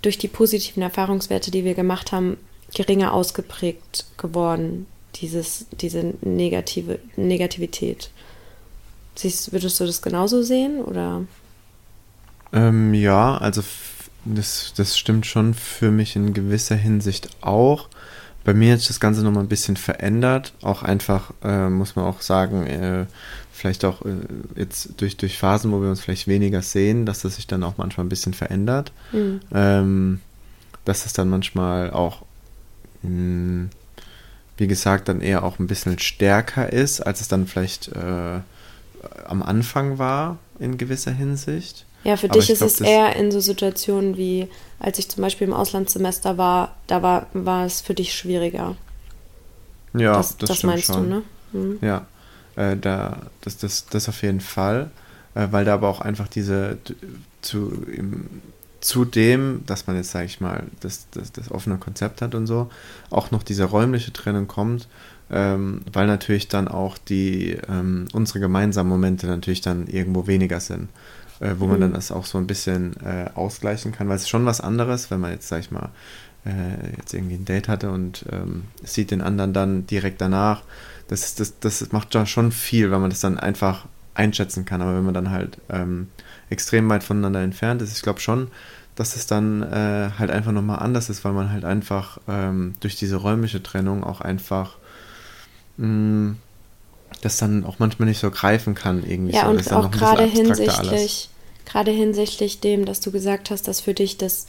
durch 0.00 0.18
die 0.18 0.28
positiven 0.28 0.82
Erfahrungswerte, 0.82 1.50
die 1.50 1.64
wir 1.64 1.74
gemacht 1.74 2.12
haben, 2.12 2.36
geringer 2.74 3.12
ausgeprägt 3.12 4.06
geworden, 4.16 4.86
dieses, 5.16 5.66
diese 5.72 6.14
negative 6.22 6.98
Negativität. 7.16 8.10
Siehst, 9.14 9.52
würdest 9.52 9.78
du 9.78 9.84
das 9.84 10.00
genauso 10.00 10.42
sehen 10.42 10.80
oder? 10.82 11.24
Ähm, 12.52 12.94
ja, 12.94 13.36
also 13.36 13.62
das, 14.24 14.72
das 14.76 14.98
stimmt 14.98 15.26
schon 15.26 15.54
für 15.54 15.90
mich 15.90 16.16
in 16.16 16.34
gewisser 16.34 16.76
Hinsicht 16.76 17.28
auch. 17.40 17.88
Bei 18.44 18.54
mir 18.54 18.72
hat 18.72 18.80
sich 18.80 18.88
das 18.88 19.00
Ganze 19.00 19.22
nochmal 19.22 19.44
ein 19.44 19.48
bisschen 19.48 19.76
verändert. 19.76 20.52
Auch 20.62 20.82
einfach, 20.82 21.32
äh, 21.44 21.68
muss 21.68 21.94
man 21.94 22.06
auch 22.06 22.20
sagen, 22.22 22.66
äh, 22.66 23.06
vielleicht 23.52 23.84
auch 23.84 24.04
äh, 24.04 24.16
jetzt 24.56 25.00
durch, 25.00 25.16
durch 25.16 25.38
Phasen, 25.38 25.70
wo 25.70 25.80
wir 25.80 25.90
uns 25.90 26.00
vielleicht 26.00 26.26
weniger 26.26 26.62
sehen, 26.62 27.06
dass 27.06 27.22
das 27.22 27.36
sich 27.36 27.46
dann 27.46 27.62
auch 27.62 27.74
manchmal 27.76 28.06
ein 28.06 28.08
bisschen 28.08 28.34
verändert. 28.34 28.92
Mhm. 29.12 29.40
Ähm, 29.54 30.20
dass 30.84 31.06
es 31.06 31.12
dann 31.12 31.28
manchmal 31.28 31.92
auch 31.92 32.22
mh, 33.02 33.08
hm, 33.08 33.70
wie 34.56 34.66
gesagt, 34.66 35.08
dann 35.08 35.20
eher 35.20 35.44
auch 35.44 35.58
ein 35.58 35.66
bisschen 35.66 35.98
stärker 35.98 36.72
ist, 36.72 37.00
als 37.00 37.20
es 37.20 37.28
dann 37.28 37.46
vielleicht 37.46 37.88
äh, 37.88 38.40
am 39.26 39.42
Anfang 39.42 39.98
war, 39.98 40.38
in 40.58 40.78
gewisser 40.78 41.10
Hinsicht. 41.12 41.86
Ja, 42.04 42.16
für 42.16 42.28
Aber 42.28 42.38
dich 42.38 42.50
ist 42.50 42.58
glaub, 42.58 42.70
es 42.70 42.80
eher 42.80 43.16
in 43.16 43.30
so 43.30 43.40
Situationen 43.40 44.16
wie, 44.16 44.48
als 44.80 44.98
ich 44.98 45.08
zum 45.08 45.22
Beispiel 45.22 45.46
im 45.46 45.54
Auslandssemester 45.54 46.36
war, 46.36 46.76
da 46.86 47.02
war, 47.02 47.26
war 47.32 47.64
es 47.64 47.80
für 47.80 47.94
dich 47.94 48.14
schwieriger. 48.14 48.76
Ja, 49.94 50.16
das, 50.16 50.36
das, 50.36 50.48
das 50.48 50.62
meinst 50.64 50.86
schon. 50.86 51.02
du, 51.02 51.08
ne? 51.08 51.22
Mhm. 51.52 51.78
Ja, 51.80 52.06
äh, 52.56 52.76
da, 52.76 53.18
das, 53.42 53.58
das, 53.58 53.86
das 53.86 54.08
auf 54.08 54.22
jeden 54.22 54.40
Fall, 54.40 54.90
äh, 55.34 55.48
weil 55.50 55.64
da 55.64 55.74
aber 55.74 55.88
auch 55.88 56.00
einfach 56.00 56.28
diese 56.28 56.78
zu, 57.42 57.84
im, 57.86 58.28
zudem, 58.80 59.62
dass 59.66 59.86
man 59.86 59.96
jetzt, 59.96 60.10
sage 60.10 60.26
ich 60.26 60.40
mal, 60.40 60.64
das, 60.80 61.06
das, 61.12 61.32
das 61.32 61.50
offene 61.50 61.78
Konzept 61.78 62.20
hat 62.20 62.34
und 62.34 62.46
so, 62.46 62.70
auch 63.10 63.30
noch 63.30 63.42
diese 63.42 63.64
räumliche 63.64 64.12
Trennung 64.12 64.48
kommt, 64.48 64.88
ähm, 65.30 65.82
weil 65.92 66.06
natürlich 66.06 66.48
dann 66.48 66.68
auch 66.68 66.98
die 66.98 67.56
ähm, 67.68 68.08
unsere 68.12 68.40
gemeinsamen 68.40 68.90
Momente 68.90 69.26
natürlich 69.26 69.60
dann 69.60 69.86
irgendwo 69.86 70.26
weniger 70.26 70.60
sind, 70.60 70.88
äh, 71.42 71.58
wo 71.58 71.64
mhm. 71.64 71.70
man 71.72 71.80
dann 71.80 71.92
das 71.94 72.12
auch 72.12 72.24
so 72.24 72.38
ein 72.38 72.46
bisschen 72.46 72.94
äh, 73.04 73.30
ausgleichen 73.34 73.92
kann, 73.92 74.08
weil 74.08 74.16
es 74.16 74.22
ist 74.22 74.28
schon 74.28 74.46
was 74.46 74.60
anderes, 74.60 75.10
wenn 75.10 75.20
man 75.20 75.32
jetzt, 75.32 75.48
sag 75.48 75.60
ich 75.60 75.70
mal, 75.70 75.90
äh, 76.44 76.96
jetzt 76.96 77.12
irgendwie 77.12 77.34
ein 77.34 77.44
Date 77.44 77.68
hatte 77.68 77.90
und 77.90 78.24
ähm, 78.30 78.64
sieht 78.82 79.10
den 79.10 79.20
anderen 79.20 79.52
dann 79.52 79.86
direkt 79.86 80.20
danach. 80.20 80.62
Das, 81.08 81.34
das, 81.34 81.58
das 81.58 81.92
macht 81.92 82.14
ja 82.14 82.26
schon 82.26 82.52
viel, 82.52 82.90
weil 82.90 83.00
man 83.00 83.10
das 83.10 83.20
dann 83.20 83.38
einfach 83.38 83.86
einschätzen 84.14 84.64
kann. 84.64 84.82
Aber 84.82 84.94
wenn 84.96 85.04
man 85.04 85.14
dann 85.14 85.30
halt 85.30 85.58
ähm, 85.68 86.08
extrem 86.50 86.88
weit 86.88 87.02
voneinander 87.02 87.40
entfernt 87.40 87.82
ist. 87.82 87.96
Ich 87.96 88.02
glaube 88.02 88.20
schon, 88.20 88.48
dass 88.94 89.16
es 89.16 89.26
dann 89.26 89.62
äh, 89.62 90.10
halt 90.18 90.30
einfach 90.30 90.52
nochmal 90.52 90.78
anders 90.78 91.08
ist, 91.08 91.24
weil 91.24 91.32
man 91.32 91.50
halt 91.50 91.64
einfach 91.64 92.18
ähm, 92.28 92.74
durch 92.80 92.96
diese 92.96 93.16
räumliche 93.16 93.62
Trennung 93.62 94.04
auch 94.04 94.20
einfach 94.20 94.76
mh, 95.78 95.86
mm, 95.86 96.36
das 97.22 97.36
dann 97.36 97.64
auch 97.64 97.78
manchmal 97.78 98.08
nicht 98.08 98.20
so 98.20 98.30
greifen 98.30 98.74
kann 98.74 99.02
irgendwie. 99.04 99.34
Ja, 99.34 99.44
so. 99.44 99.50
und 99.50 99.72
auch 99.72 99.90
gerade 99.90 100.24
hinsichtlich, 100.24 101.30
gerade 101.64 101.90
hinsichtlich 101.90 102.60
dem, 102.60 102.84
dass 102.84 103.00
du 103.00 103.10
gesagt 103.10 103.50
hast, 103.50 103.68
dass 103.68 103.80
für 103.80 103.94
dich 103.94 104.18
das 104.18 104.46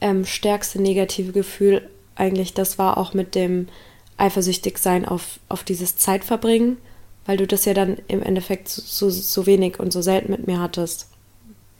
ähm, 0.00 0.24
stärkste 0.24 0.80
negative 0.80 1.32
Gefühl 1.32 1.88
eigentlich 2.16 2.54
das 2.54 2.78
war 2.78 2.98
auch 2.98 3.14
mit 3.14 3.34
dem 3.34 3.68
eifersüchtig 4.16 4.78
sein 4.78 5.06
auf, 5.06 5.40
auf 5.48 5.64
dieses 5.64 5.96
Zeitverbringen, 5.96 6.76
weil 7.24 7.36
du 7.36 7.46
das 7.46 7.64
ja 7.64 7.74
dann 7.74 7.96
im 8.08 8.22
Endeffekt 8.22 8.68
so, 8.68 9.08
so 9.08 9.46
wenig 9.46 9.78
und 9.78 9.92
so 9.92 10.02
selten 10.02 10.30
mit 10.30 10.46
mir 10.46 10.60
hattest 10.60 11.10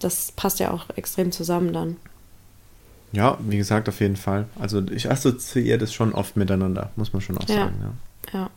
das 0.00 0.32
passt 0.32 0.58
ja 0.58 0.72
auch 0.72 0.86
extrem 0.96 1.30
zusammen 1.30 1.72
dann. 1.72 1.96
Ja, 3.12 3.38
wie 3.40 3.56
gesagt, 3.56 3.88
auf 3.88 4.00
jeden 4.00 4.16
Fall. 4.16 4.46
Also 4.58 4.82
ich 4.90 5.10
assoziiere 5.10 5.78
das 5.78 5.92
schon 5.92 6.12
oft 6.12 6.36
miteinander, 6.36 6.90
muss 6.96 7.12
man 7.12 7.22
schon 7.22 7.38
auch 7.38 7.48
ja, 7.48 7.54
sagen. 7.56 7.94
Ja. 8.32 8.38
ja. 8.38 8.50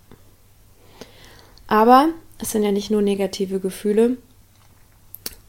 Aber 1.68 2.10
es 2.40 2.52
sind 2.52 2.64
ja 2.64 2.72
nicht 2.72 2.92
nur 2.92 3.02
negative 3.02 3.60
Gefühle 3.60 4.18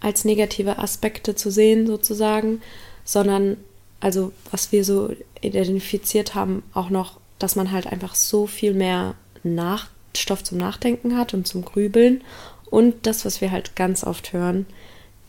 als 0.05 0.25
negative 0.25 0.79
Aspekte 0.79 1.35
zu 1.35 1.51
sehen, 1.51 1.87
sozusagen, 1.87 2.61
sondern 3.05 3.57
also 4.01 4.33
was 4.51 4.71
wir 4.71 4.85
so 4.85 5.15
identifiziert 5.41 6.35
haben, 6.35 6.63
auch 6.75 6.91
noch, 6.91 7.19
dass 7.39 7.57
man 7.57 7.73
halt 7.73 7.87
einfach 7.87 8.15
so 8.15 8.47
viel 8.47 8.75
mehr 8.75 9.15
nach 9.43 9.89
Stoff 10.15 10.45
zum 10.45 10.59
Nachdenken 10.59 11.17
hat 11.17 11.33
und 11.33 11.47
zum 11.49 11.65
Grübeln. 11.65 12.23
Und 12.71 13.07
das, 13.07 13.25
was 13.25 13.41
wir 13.41 13.51
halt 13.51 13.77
ganz 13.77 14.05
oft 14.05 14.33
hören, 14.33 14.67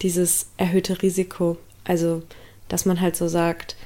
dieses 0.01 0.47
erhöhte 0.57 1.01
Risiko. 1.01 1.57
Also, 1.85 2.23
dass 2.67 2.85
man 2.85 2.99
halt 2.99 3.15
so 3.15 3.29
sagt, 3.29 3.77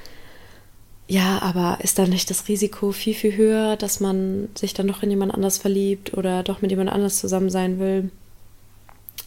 ja, 1.06 1.40
aber 1.40 1.78
ist 1.82 1.98
da 1.98 2.06
nicht 2.06 2.30
das 2.30 2.48
Risiko 2.48 2.92
viel, 2.92 3.14
viel 3.14 3.36
höher, 3.36 3.76
dass 3.76 4.00
man 4.00 4.48
sich 4.56 4.74
dann 4.74 4.86
noch 4.86 5.02
in 5.02 5.10
jemand 5.10 5.34
anders 5.34 5.58
verliebt 5.58 6.16
oder 6.16 6.42
doch 6.42 6.62
mit 6.62 6.70
jemand 6.70 6.90
anders 6.90 7.18
zusammen 7.18 7.50
sein 7.50 7.78
will? 7.78 8.10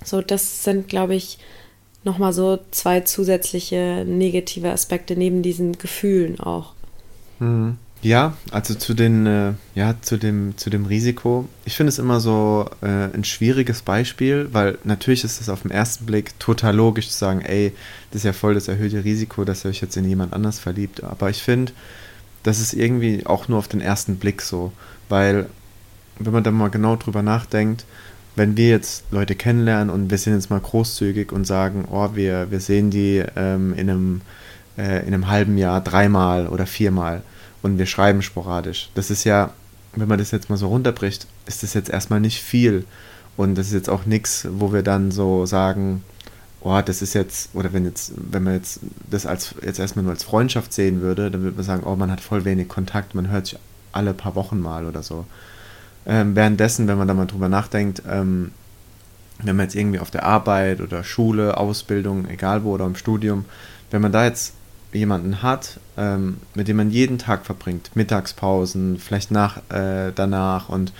So, 0.03 0.21
das 0.21 0.63
sind, 0.63 0.87
glaube 0.87 1.15
ich, 1.15 1.37
nochmal 2.03 2.33
so 2.33 2.59
zwei 2.71 3.01
zusätzliche 3.01 4.05
negative 4.07 4.71
Aspekte 4.71 5.15
neben 5.15 5.41
diesen 5.41 5.77
Gefühlen 5.77 6.39
auch. 6.39 6.73
Mhm. 7.39 7.77
Ja, 8.03 8.35
also 8.51 8.75
zu 8.75 8.93
den, 8.93 9.25
äh, 9.25 9.53
ja, 9.75 9.95
zu 10.01 10.17
dem, 10.17 10.57
zu 10.57 10.69
dem 10.69 10.85
Risiko. 10.85 11.47
Ich 11.63 11.75
finde 11.75 11.87
es 11.87 11.99
immer 11.99 12.19
so 12.19 12.69
äh, 12.81 13.15
ein 13.15 13.23
schwieriges 13.23 13.81
Beispiel, 13.81 14.49
weil 14.51 14.77
natürlich 14.83 15.23
ist 15.23 15.39
es 15.39 15.47
auf 15.47 15.61
den 15.61 15.71
ersten 15.71 16.05
Blick 16.05 16.37
total 16.37 16.75
logisch 16.75 17.09
zu 17.09 17.17
sagen, 17.17 17.39
ey, 17.39 17.71
das 18.11 18.19
ist 18.19 18.25
ja 18.25 18.33
voll 18.33 18.55
das 18.55 18.67
erhöhte 18.67 19.05
Risiko, 19.05 19.45
dass 19.45 19.63
ihr 19.63 19.69
euch 19.69 19.79
jetzt 19.79 19.95
in 19.95 20.07
jemand 20.07 20.33
anders 20.33 20.59
verliebt. 20.59 21.01
Aber 21.01 21.29
ich 21.29 21.41
finde, 21.41 21.71
das 22.43 22.59
ist 22.59 22.73
irgendwie 22.73 23.25
auch 23.25 23.47
nur 23.47 23.57
auf 23.57 23.69
den 23.69 23.79
ersten 23.79 24.17
Blick 24.17 24.41
so, 24.41 24.73
weil 25.07 25.47
wenn 26.19 26.33
man 26.33 26.43
da 26.43 26.51
mal 26.51 26.69
genau 26.69 26.97
drüber 26.97 27.21
nachdenkt, 27.21 27.85
wenn 28.35 28.57
wir 28.57 28.69
jetzt 28.69 29.05
Leute 29.11 29.35
kennenlernen 29.35 29.89
und 29.89 30.09
wir 30.09 30.17
sind 30.17 30.33
jetzt 30.33 30.49
mal 30.49 30.59
großzügig 30.59 31.31
und 31.31 31.45
sagen, 31.45 31.85
oh, 31.91 32.09
wir, 32.13 32.49
wir 32.51 32.59
sehen 32.59 32.89
die 32.89 33.23
ähm, 33.35 33.73
in, 33.73 33.89
einem, 33.89 34.21
äh, 34.77 35.01
in 35.01 35.13
einem 35.13 35.27
halben 35.27 35.57
Jahr 35.57 35.81
dreimal 35.81 36.47
oder 36.47 36.65
viermal 36.65 37.21
und 37.61 37.77
wir 37.77 37.85
schreiben 37.85 38.21
sporadisch. 38.21 38.89
Das 38.95 39.11
ist 39.11 39.23
ja, 39.23 39.51
wenn 39.95 40.07
man 40.07 40.19
das 40.19 40.31
jetzt 40.31 40.49
mal 40.49 40.57
so 40.57 40.67
runterbricht, 40.67 41.27
ist 41.45 41.63
das 41.63 41.73
jetzt 41.73 41.89
erstmal 41.89 42.19
nicht 42.19 42.41
viel. 42.41 42.85
Und 43.35 43.55
das 43.55 43.67
ist 43.67 43.73
jetzt 43.73 43.89
auch 43.89 44.05
nichts, 44.05 44.47
wo 44.51 44.73
wir 44.73 44.83
dann 44.83 45.11
so 45.11 45.45
sagen, 45.45 46.03
oh, 46.61 46.81
das 46.83 47.01
ist 47.01 47.13
jetzt, 47.13 47.49
oder 47.53 47.73
wenn 47.73 47.85
jetzt, 47.85 48.13
wenn 48.15 48.43
man 48.43 48.53
jetzt 48.53 48.79
das 49.09 49.25
als 49.25 49.55
jetzt 49.65 49.79
erstmal 49.79 50.03
nur 50.03 50.13
als 50.13 50.23
Freundschaft 50.23 50.73
sehen 50.73 51.01
würde, 51.01 51.31
dann 51.31 51.41
würde 51.41 51.57
man 51.57 51.65
sagen, 51.65 51.83
oh, 51.85 51.95
man 51.95 52.11
hat 52.11 52.21
voll 52.21 52.45
wenig 52.45 52.67
Kontakt, 52.67 53.15
man 53.15 53.29
hört 53.29 53.47
sich 53.47 53.59
alle 53.91 54.13
paar 54.13 54.35
Wochen 54.35 54.59
mal 54.59 54.85
oder 54.85 55.03
so. 55.03 55.25
Ähm, 56.05 56.35
währenddessen, 56.35 56.87
wenn 56.87 56.97
man 56.97 57.07
da 57.07 57.13
mal 57.13 57.25
drüber 57.25 57.49
nachdenkt, 57.49 58.03
ähm, 58.09 58.51
wenn 59.41 59.55
man 59.55 59.65
jetzt 59.65 59.75
irgendwie 59.75 59.99
auf 59.99 60.11
der 60.11 60.23
Arbeit 60.23 60.81
oder 60.81 61.03
Schule, 61.03 61.57
Ausbildung, 61.57 62.27
egal 62.27 62.63
wo 62.63 62.73
oder 62.73 62.85
im 62.85 62.95
Studium, 62.95 63.45
wenn 63.91 64.01
man 64.01 64.11
da 64.11 64.25
jetzt 64.25 64.53
jemanden 64.91 65.41
hat, 65.41 65.79
ähm, 65.97 66.37
mit 66.53 66.67
dem 66.67 66.77
man 66.77 66.91
jeden 66.91 67.17
Tag 67.17 67.45
verbringt, 67.45 67.91
Mittagspausen, 67.95 68.99
vielleicht 68.99 69.31
nach, 69.31 69.57
äh, 69.69 70.11
danach 70.13 70.69
und 70.69 70.93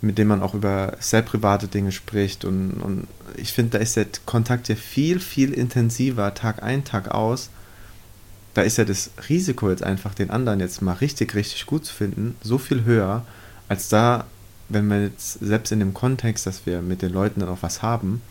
mit 0.00 0.18
dem 0.18 0.28
man 0.28 0.42
auch 0.42 0.54
über 0.54 0.96
sehr 1.00 1.22
private 1.22 1.68
Dinge 1.68 1.92
spricht 1.92 2.44
und, 2.44 2.72
und 2.74 3.06
ich 3.36 3.52
finde, 3.52 3.72
da 3.72 3.78
ist 3.78 3.96
der 3.96 4.06
Kontakt 4.24 4.68
ja 4.68 4.74
viel, 4.74 5.20
viel 5.20 5.52
intensiver, 5.52 6.34
Tag 6.34 6.62
ein, 6.62 6.84
Tag 6.84 7.10
aus. 7.10 7.50
Da 8.54 8.62
ist 8.62 8.78
ja 8.78 8.84
das 8.84 9.10
Risiko 9.28 9.70
jetzt 9.70 9.82
einfach, 9.82 10.14
den 10.14 10.30
anderen 10.30 10.60
jetzt 10.60 10.80
mal 10.80 10.94
richtig, 10.94 11.34
richtig 11.34 11.66
gut 11.66 11.84
zu 11.84 11.94
finden, 11.94 12.36
so 12.42 12.58
viel 12.58 12.84
höher, 12.84 13.24
als 13.68 13.88
da, 13.88 14.24
wenn 14.68 14.86
man 14.86 15.04
jetzt 15.04 15.34
selbst 15.40 15.72
in 15.72 15.78
dem 15.78 15.94
Kontext, 15.94 16.46
dass 16.46 16.66
wir 16.66 16.82
mit 16.82 17.02
den 17.02 17.12
Leuten 17.12 17.40
dann 17.40 17.48
auch 17.48 17.62
was 17.62 17.82
haben, 17.82 18.22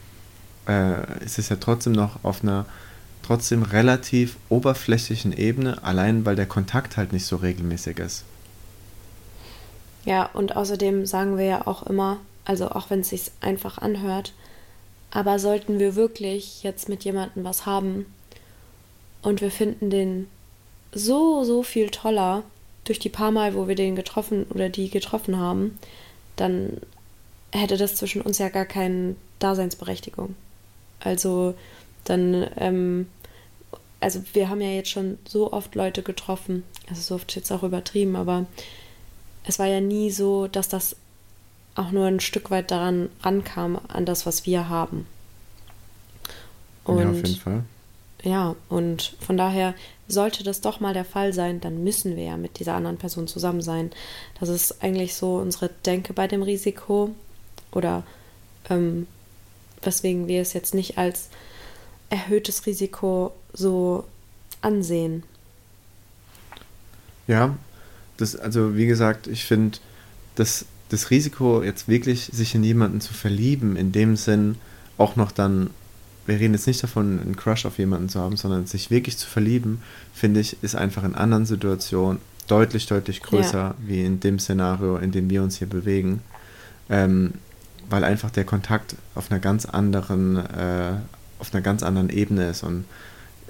äh, 0.68 1.24
ist 1.24 1.39
es 1.39 1.50
ja 1.50 1.56
trotzdem 1.58 1.94
noch 1.94 2.24
auf 2.24 2.44
einer 2.44 2.65
trotzdem 3.24 3.63
relativ 3.63 4.38
oberflächlichen 4.50 5.34
Ebene, 5.34 5.84
allein 5.84 6.25
weil 6.25 6.36
der 6.36 6.46
Kontakt 6.46 6.98
halt 6.98 7.12
nicht 7.12 7.25
so 7.25 7.38
regelmäßig 7.38 8.00
ist. 8.00 8.24
Ja, 10.06 10.30
und 10.34 10.56
außerdem 10.56 11.06
sagen 11.06 11.38
wir 11.38 11.46
ja 11.46 11.68
auch 11.68 11.84
immer, 11.84 12.18
also 12.43 12.69
auch 12.69 12.89
wenn 12.91 13.00
es 13.00 13.10
sich 13.10 13.32
einfach 13.41 13.80
anhört, 13.80 14.34
aber 15.10 15.39
sollten 15.39 15.80
wir 15.80 15.95
wirklich 15.95 16.62
jetzt 16.62 16.89
mit 16.89 17.04
jemandem 17.04 17.43
was 17.43 17.65
haben 17.65 18.06
und 19.24 19.41
wir 19.41 19.50
finden 19.50 19.89
den 19.89 20.28
so, 20.91 21.43
so 21.43 21.63
viel 21.63 21.89
toller 21.89 22.43
durch 22.84 23.00
die 23.00 23.10
paar 23.10 23.32
Mal, 23.32 23.56
wo 23.56 23.67
wir 23.67 23.76
den 23.76 23.95
getroffen 23.95 24.45
oder 24.50 24.69
die 24.69 24.89
getroffen 24.89 25.38
haben, 25.38 25.80
dann 26.36 26.82
hätte 27.52 27.78
das 27.78 27.95
zwischen 27.95 28.21
uns 28.21 28.38
ja 28.38 28.50
gar 28.50 28.65
keine 28.65 29.15
Daseinsberechtigung. 29.39 30.36
Also 31.00 31.56
dann 32.04 32.48
ähm, 32.58 33.08
also 34.06 34.21
wir 34.34 34.50
haben 34.50 34.62
ja 34.62 34.69
jetzt 34.69 34.89
schon 34.91 35.17
so 35.28 35.52
oft 35.52 35.74
Leute 35.74 36.04
getroffen, 36.04 36.63
also 36.88 37.02
so 37.02 37.15
oft 37.15 37.36
jetzt 37.36 37.52
auch 37.52 37.63
übertrieben, 37.63 38.15
aber 38.15 38.45
es 39.45 39.58
war 39.58 39.65
ja 39.65 39.82
nie 39.82 40.12
so, 40.12 40.48
dass 40.48 40.69
das 40.69 40.95
auch 41.74 41.89
nur 41.89 42.06
ein 42.06 42.19
Stück 42.19 42.52
weit 42.52 42.69
daran 42.69 43.10
rankam, 43.24 43.80
an 43.88 44.06
das, 44.06 44.28
was 44.28 44.45
wir 44.45 44.69
haben. 44.69 45.08
Und, 46.84 47.00
ja, 47.00 47.10
auf 47.10 47.15
jeden 47.15 47.36
Fall. 47.36 47.63
Ja, 48.21 48.56
und 48.69 49.15
von 49.19 49.38
daher 49.38 49.74
sollte 50.08 50.44
das 50.44 50.62
doch 50.62 50.80
mal 50.80 50.94
der 50.94 51.06
Fall 51.06 51.34
sein, 51.34 51.62
dann 51.62 51.84
müssen 51.84 52.15
wir 52.15 52.24
ja 52.24 52.38
mit 52.38 52.60
dieser 52.60 52.76
anderen 52.76 52.98
Person 52.98 53.28
zusammen 53.28 53.62
sein. 53.62 53.91
Das 54.39 54.50
ist 54.50 54.84
eigentlich 54.84 55.15
so 55.15 55.38
unsere 55.38 55.70
Denke 55.86 56.13
bei 56.13 56.28
dem 56.28 56.44
Risiko 56.44 57.15
oder 57.72 58.04
ähm, 58.70 59.08
weswegen 59.82 60.28
wir 60.28 60.41
es 60.41 60.54
jetzt 60.54 60.74
nicht 60.74 60.98
als 60.98 61.30
erhöhtes 62.10 62.65
Risiko 62.65 63.34
so 63.54 64.06
ansehen. 64.62 65.24
Ja, 67.28 67.58
das, 68.18 68.36
also 68.36 68.76
wie 68.76 68.86
gesagt, 68.86 69.28
ich 69.28 69.46
finde, 69.46 69.80
das, 70.36 70.65
das 70.89 71.10
Risiko, 71.10 71.63
jetzt 71.63 71.88
wirklich 71.88 72.30
sich 72.32 72.56
in 72.56 72.63
jemanden 72.63 73.02
zu 73.02 73.13
verlieben, 73.13 73.76
in 73.76 73.91
dem 73.91 74.15
Sinn 74.15 74.58
auch 74.98 75.15
noch 75.15 75.32
dann, 75.32 75.72
wir 76.26 76.40
reden 76.40 76.54
jetzt 76.54 76.68
nicht 76.68 76.82
davon, 76.82 77.20
einen 77.20 77.36
Crush 77.36 77.66
auf 77.66 77.78
jemanden 77.78 78.10
zu 78.10 78.20
haben, 78.20 78.38
sondern 78.38 78.66
sich 78.66 78.90
wirklich 78.90 79.18
zu 79.18 79.28
verlieben, 79.28 79.82
finde 80.14 80.40
ich, 80.40 80.62
ist 80.64 80.76
einfach 80.76 81.04
in 81.04 81.16
anderen 81.16 81.46
Situationen 81.46 82.20
deutlich, 82.48 82.86
deutlich 82.88 83.22
größer, 83.22 83.58
ja. 83.58 83.76
wie 83.80 84.04
in 84.04 84.20
dem 84.20 84.40
Szenario, 84.40 84.98
in 84.98 85.12
dem 85.12 85.30
wir 85.30 85.44
uns 85.44 85.58
hier 85.58 85.68
bewegen. 85.70 86.22
Ähm, 86.90 87.34
weil 87.90 88.04
einfach 88.04 88.32
der 88.32 88.46
Kontakt 88.46 88.96
auf 89.14 89.32
einer 89.32 89.40
ganz 89.40 89.66
anderen, 89.66 90.38
äh, 90.38 90.94
auf 91.40 91.54
einer 91.54 91.62
ganz 91.62 91.84
anderen 91.84 92.10
Ebene 92.10 92.50
ist 92.50 92.64
und 92.64 92.86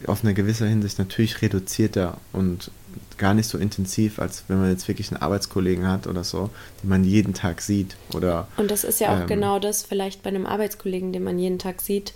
auf 0.08 0.24
eine 0.24 0.34
gewisse 0.34 0.68
Hinsicht 0.68 1.00
natürlich 1.00 1.42
reduzierter 1.42 2.18
und 2.34 2.70
gar 3.18 3.34
nicht 3.34 3.48
so 3.48 3.58
intensiv, 3.58 4.20
als 4.20 4.44
wenn 4.48 4.60
man 4.60 4.70
jetzt 4.70 4.88
wirklich 4.88 5.12
einen 5.12 5.22
Arbeitskollegen 5.22 5.88
hat 5.88 6.08
oder 6.08 6.24
so, 6.24 6.50
den 6.84 6.90
man 6.90 7.04
jeden 7.04 7.34
Tag 7.34 7.62
sieht. 7.62 7.96
Oder, 8.14 8.48
und 8.58 8.72
das 8.72 8.84
ist 8.84 9.00
ja 9.00 9.16
auch 9.16 9.22
ähm, 9.22 9.28
genau 9.28 9.60
das, 9.60 9.84
vielleicht 9.84 10.22
bei 10.22 10.30
einem 10.30 10.46
Arbeitskollegen, 10.46 11.14
den 11.14 11.24
man 11.24 11.40
jeden 11.40 11.60
Tag 11.60 11.82
sieht, 11.82 12.14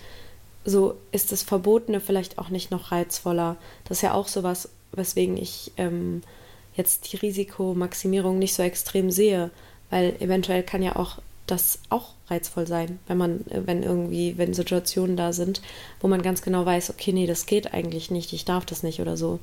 so 0.70 0.96
ist 1.12 1.32
das 1.32 1.44
Verbotene 1.44 2.00
vielleicht 2.00 2.38
auch 2.38 2.50
nicht 2.50 2.72
noch 2.72 2.92
reizvoller. 2.92 3.58
Das 3.86 3.98
ist 3.98 4.02
ja 4.02 4.14
auch 4.14 4.28
sowas, 4.28 4.70
weswegen 4.92 5.38
ich 5.38 5.72
ähm, 5.78 6.22
jetzt 6.76 7.12
die 7.12 7.18
Risikomaximierung 7.18 8.40
nicht 8.40 8.54
so 8.54 8.64
extrem 8.64 9.12
sehe, 9.12 9.52
weil 9.90 10.16
eventuell 10.20 10.64
kann 10.64 10.82
ja 10.82 10.96
auch 10.96 11.20
das 11.48 11.80
auch 11.90 12.14
reizvoll 12.28 12.68
sein, 12.68 13.00
wenn 13.08 13.18
man, 13.18 13.42
äh, 13.50 13.62
wenn 13.66 13.84
irgendwie, 13.84 14.38
wenn 14.38 14.54
Situationen 14.54 15.18
da 15.18 15.34
sind, 15.34 15.62
wo 16.00 16.08
man 16.08 16.22
ganz 16.22 16.42
genau 16.42 16.66
weiß, 16.66 16.92
okay, 16.92 17.12
nee, 17.12 17.28
das 17.28 17.46
geht 17.46 17.74
eigentlich 17.74 18.12
nicht, 18.12 18.34
ich 18.34 18.46
darf 18.46 18.66
das 18.66 18.84
nicht 18.84 19.02
oder 19.02 19.18
so. 19.18 19.40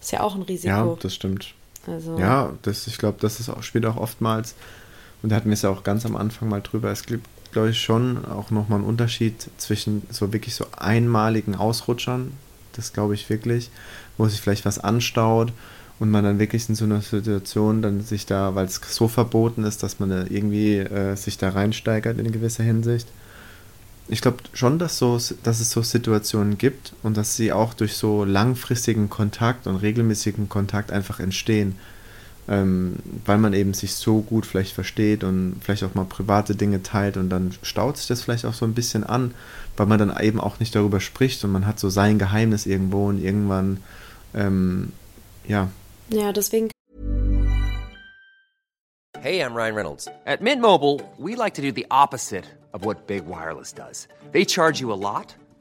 Ist 0.00 0.12
ja 0.12 0.20
auch 0.20 0.34
ein 0.34 0.42
Risiko. 0.42 0.68
Ja, 0.68 0.96
das 1.00 1.14
stimmt. 1.14 1.54
Also. 1.86 2.18
Ja, 2.18 2.52
das, 2.62 2.86
ich 2.86 2.98
glaube, 2.98 3.18
das 3.20 3.40
ist 3.40 3.48
auch, 3.48 3.62
spielt 3.62 3.86
auch 3.86 3.96
oftmals, 3.96 4.54
und 5.22 5.30
da 5.30 5.36
hatten 5.36 5.48
wir 5.48 5.54
es 5.54 5.62
ja 5.62 5.70
auch 5.70 5.84
ganz 5.84 6.04
am 6.04 6.16
Anfang 6.16 6.48
mal 6.48 6.60
drüber, 6.60 6.90
es 6.90 7.04
gibt, 7.06 7.26
glaube 7.54 7.70
ich, 7.70 7.80
schon 7.80 8.26
auch 8.26 8.50
nochmal 8.50 8.80
einen 8.80 8.88
Unterschied 8.88 9.48
zwischen 9.56 10.02
so 10.10 10.34
wirklich 10.34 10.54
so 10.54 10.66
einmaligen 10.76 11.54
Ausrutschern, 11.54 12.32
das 12.74 12.92
glaube 12.92 13.14
ich 13.14 13.30
wirklich, 13.30 13.70
wo 14.18 14.28
sich 14.28 14.40
vielleicht 14.40 14.66
was 14.66 14.78
anstaut 14.78 15.52
und 15.98 16.10
man 16.10 16.24
dann 16.24 16.38
wirklich 16.38 16.68
in 16.68 16.74
so 16.74 16.84
einer 16.84 17.00
Situation 17.00 17.80
dann 17.80 18.02
sich 18.02 18.26
da, 18.26 18.54
weil 18.54 18.66
es 18.66 18.80
so 18.86 19.08
verboten 19.08 19.64
ist, 19.64 19.82
dass 19.82 20.00
man 20.00 20.10
da 20.10 20.24
irgendwie 20.28 20.78
äh, 20.78 21.16
sich 21.16 21.38
da 21.38 21.50
reinsteigert 21.50 22.18
in 22.18 22.32
gewisser 22.32 22.64
Hinsicht. 22.64 23.08
Ich 24.08 24.20
glaube 24.20 24.38
schon, 24.52 24.78
dass, 24.78 24.98
so, 24.98 25.18
dass 25.44 25.60
es 25.60 25.70
so 25.70 25.80
Situationen 25.80 26.58
gibt 26.58 26.92
und 27.02 27.16
dass 27.16 27.36
sie 27.36 27.52
auch 27.52 27.72
durch 27.72 27.94
so 27.94 28.24
langfristigen 28.24 29.08
Kontakt 29.08 29.66
und 29.66 29.76
regelmäßigen 29.76 30.50
Kontakt 30.50 30.92
einfach 30.92 31.20
entstehen, 31.20 31.76
ähm, 32.48 32.96
weil 33.24 33.38
man 33.38 33.52
eben 33.52 33.74
sich 33.74 33.94
so 33.94 34.20
gut 34.20 34.46
vielleicht 34.46 34.72
versteht 34.72 35.24
und 35.24 35.56
vielleicht 35.60 35.84
auch 35.84 35.94
mal 35.94 36.04
private 36.04 36.54
Dinge 36.54 36.82
teilt 36.82 37.16
und 37.16 37.30
dann 37.30 37.52
staut 37.62 37.96
sich 37.96 38.06
das 38.06 38.22
vielleicht 38.22 38.44
auch 38.44 38.54
so 38.54 38.64
ein 38.64 38.74
bisschen 38.74 39.04
an, 39.04 39.34
weil 39.76 39.86
man 39.86 39.98
dann 39.98 40.14
eben 40.20 40.40
auch 40.40 40.60
nicht 40.60 40.74
darüber 40.74 41.00
spricht 41.00 41.44
und 41.44 41.52
man 41.52 41.66
hat 41.66 41.80
so 41.80 41.88
sein 41.88 42.18
Geheimnis 42.18 42.66
irgendwo 42.66 43.08
und 43.08 43.22
irgendwann 43.22 43.78
ähm, 44.34 44.92
ja, 45.46 45.68
Ja, 46.10 46.32
deswegen. 46.32 46.70
Hey, 49.20 49.40
I'm 49.40 49.54
Ryan 49.54 49.74
Reynolds. 49.74 50.08
At 50.26 50.42
Mint 50.42 50.60
Mobile, 50.60 51.00
we 51.18 51.34
like 51.34 51.54
to 51.54 51.62
do 51.62 51.72
the 51.72 51.86
opposite 51.90 52.44
of 52.74 52.84
what 52.84 53.06
Big 53.06 53.26
Wireless 53.26 53.72
does. 53.72 54.06
They 54.32 54.44
charge 54.44 54.80
you 54.80 54.92
a 54.92 55.00
lot 55.00 55.34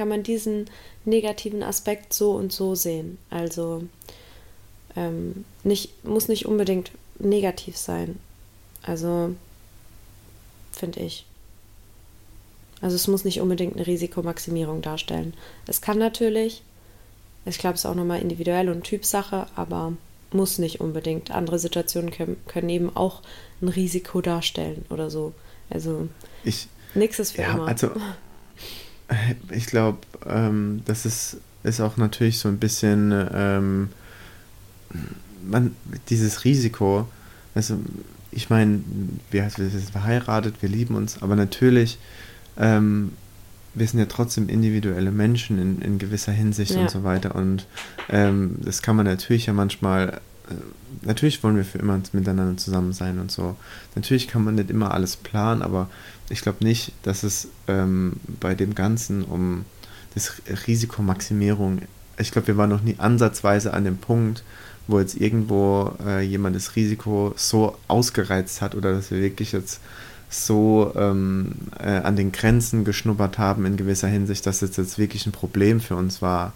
Kann 0.00 0.08
man 0.08 0.22
diesen 0.22 0.70
negativen 1.04 1.62
Aspekt 1.62 2.14
so 2.14 2.32
und 2.32 2.54
so 2.54 2.74
sehen. 2.74 3.18
Also 3.28 3.82
ähm, 4.96 5.44
nicht, 5.62 6.06
muss 6.06 6.26
nicht 6.26 6.46
unbedingt 6.46 6.90
negativ 7.18 7.76
sein. 7.76 8.18
Also 8.80 9.34
finde 10.72 11.00
ich. 11.00 11.26
Also 12.80 12.96
es 12.96 13.08
muss 13.08 13.26
nicht 13.26 13.42
unbedingt 13.42 13.76
eine 13.76 13.86
Risikomaximierung 13.86 14.80
darstellen. 14.80 15.34
Es 15.66 15.82
kann 15.82 15.98
natürlich, 15.98 16.62
ich 17.44 17.58
glaube, 17.58 17.74
es 17.74 17.82
ist 17.82 17.86
auch 17.90 17.94
nochmal 17.94 18.22
individuell 18.22 18.70
und 18.70 18.84
Typsache, 18.84 19.48
aber 19.54 19.92
muss 20.32 20.56
nicht 20.56 20.80
unbedingt. 20.80 21.30
Andere 21.30 21.58
Situationen 21.58 22.10
können, 22.10 22.38
können 22.46 22.70
eben 22.70 22.96
auch 22.96 23.20
ein 23.60 23.68
Risiko 23.68 24.22
darstellen 24.22 24.86
oder 24.88 25.10
so. 25.10 25.34
Also 25.68 26.08
Ich, 26.42 26.68
nichts 26.94 27.18
ist 27.18 27.32
für 27.32 27.42
ja, 27.42 27.52
immer. 27.52 27.68
also 27.68 27.90
ich 29.50 29.66
glaube, 29.66 29.98
ähm, 30.26 30.82
das 30.84 31.06
ist, 31.06 31.38
ist 31.62 31.80
auch 31.80 31.96
natürlich 31.96 32.38
so 32.38 32.48
ein 32.48 32.58
bisschen 32.58 33.12
ähm, 33.34 33.88
man, 35.48 35.74
dieses 36.08 36.44
Risiko. 36.44 37.08
Also 37.54 37.78
ich 38.30 38.50
meine, 38.50 38.80
wir, 39.30 39.42
wir 39.56 39.68
sind 39.70 39.90
verheiratet, 39.90 40.56
wir 40.60 40.68
lieben 40.68 40.94
uns, 40.94 41.22
aber 41.22 41.36
natürlich, 41.36 41.98
ähm, 42.58 43.12
wir 43.74 43.86
sind 43.86 43.98
ja 44.00 44.06
trotzdem 44.06 44.48
individuelle 44.48 45.12
Menschen 45.12 45.60
in, 45.60 45.82
in 45.82 45.98
gewisser 45.98 46.32
Hinsicht 46.32 46.72
Ja. 46.72 46.80
und 46.82 46.90
so 46.90 47.04
weiter. 47.04 47.34
Und 47.34 47.66
ähm, 48.08 48.56
das 48.62 48.82
kann 48.82 48.96
man 48.96 49.06
natürlich 49.06 49.46
ja 49.46 49.52
manchmal, 49.52 50.20
natürlich 51.02 51.42
wollen 51.42 51.56
wir 51.56 51.64
für 51.64 51.78
immer 51.78 52.00
miteinander 52.12 52.56
zusammen 52.56 52.92
sein 52.92 53.18
und 53.18 53.30
so. 53.30 53.56
Natürlich 53.94 54.28
kann 54.28 54.44
man 54.44 54.54
nicht 54.54 54.70
immer 54.70 54.92
alles 54.92 55.16
planen, 55.16 55.62
aber 55.62 55.88
ich 56.28 56.42
glaube 56.42 56.64
nicht, 56.64 56.92
dass 57.02 57.22
es 57.22 57.48
ähm, 57.68 58.14
bei 58.40 58.54
dem 58.54 58.74
Ganzen 58.74 59.24
um 59.24 59.64
das 60.14 60.42
Risikomaximierung, 60.66 61.82
ich 62.18 62.32
glaube, 62.32 62.48
wir 62.48 62.56
waren 62.56 62.70
noch 62.70 62.82
nie 62.82 62.96
ansatzweise 62.98 63.72
an 63.72 63.84
dem 63.84 63.98
Punkt, 63.98 64.44
wo 64.86 64.98
jetzt 64.98 65.16
irgendwo 65.16 65.92
äh, 66.04 66.20
jemand 66.20 66.56
das 66.56 66.76
Risiko 66.76 67.32
so 67.36 67.76
ausgereizt 67.88 68.60
hat 68.60 68.74
oder 68.74 68.92
dass 68.92 69.10
wir 69.10 69.20
wirklich 69.20 69.52
jetzt 69.52 69.80
so 70.28 70.92
ähm, 70.96 71.52
äh, 71.78 71.98
an 71.98 72.16
den 72.16 72.32
Grenzen 72.32 72.84
geschnuppert 72.84 73.38
haben 73.38 73.66
in 73.66 73.76
gewisser 73.76 74.08
Hinsicht, 74.08 74.46
dass 74.46 74.62
es 74.62 74.76
jetzt 74.76 74.98
wirklich 74.98 75.26
ein 75.26 75.32
Problem 75.32 75.80
für 75.80 75.96
uns 75.96 76.22
war, 76.22 76.52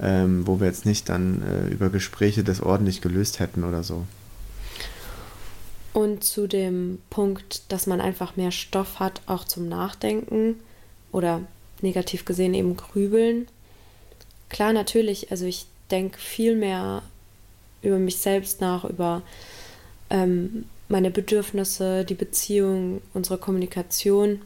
ähm, 0.00 0.46
wo 0.46 0.60
wir 0.60 0.66
jetzt 0.66 0.86
nicht 0.86 1.08
dann 1.08 1.42
äh, 1.42 1.68
über 1.68 1.90
Gespräche 1.90 2.44
das 2.44 2.60
ordentlich 2.60 3.00
gelöst 3.00 3.40
hätten 3.40 3.64
oder 3.64 3.82
so. 3.82 4.04
Und 5.92 6.24
zu 6.24 6.46
dem 6.46 6.98
Punkt, 7.08 7.72
dass 7.72 7.86
man 7.86 8.00
einfach 8.02 8.36
mehr 8.36 8.50
Stoff 8.50 9.00
hat, 9.00 9.22
auch 9.26 9.44
zum 9.44 9.68
Nachdenken 9.68 10.56
oder 11.10 11.40
negativ 11.80 12.24
gesehen 12.26 12.52
eben 12.52 12.76
grübeln. 12.76 13.48
Klar, 14.50 14.72
natürlich, 14.72 15.30
also 15.30 15.46
ich 15.46 15.66
denke 15.90 16.18
viel 16.18 16.54
mehr 16.54 17.02
über 17.82 17.98
mich 17.98 18.18
selbst 18.18 18.60
nach, 18.60 18.84
über 18.84 19.22
ähm, 20.10 20.66
meine 20.88 21.10
Bedürfnisse, 21.10 22.04
die 22.04 22.14
Beziehung, 22.14 23.00
unsere 23.14 23.38
Kommunikation. 23.38 24.42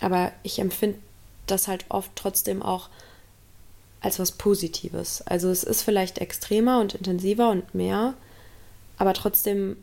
Aber 0.00 0.32
ich 0.42 0.60
empfinde 0.60 0.98
das 1.46 1.68
halt 1.68 1.86
oft 1.88 2.10
trotzdem 2.14 2.62
auch 2.62 2.88
als 4.00 4.18
was 4.18 4.32
Positives. 4.32 5.22
Also 5.22 5.50
es 5.50 5.64
ist 5.64 5.82
vielleicht 5.82 6.18
extremer 6.18 6.80
und 6.80 6.94
intensiver 6.94 7.50
und 7.50 7.74
mehr, 7.74 8.14
aber 8.96 9.14
trotzdem 9.14 9.76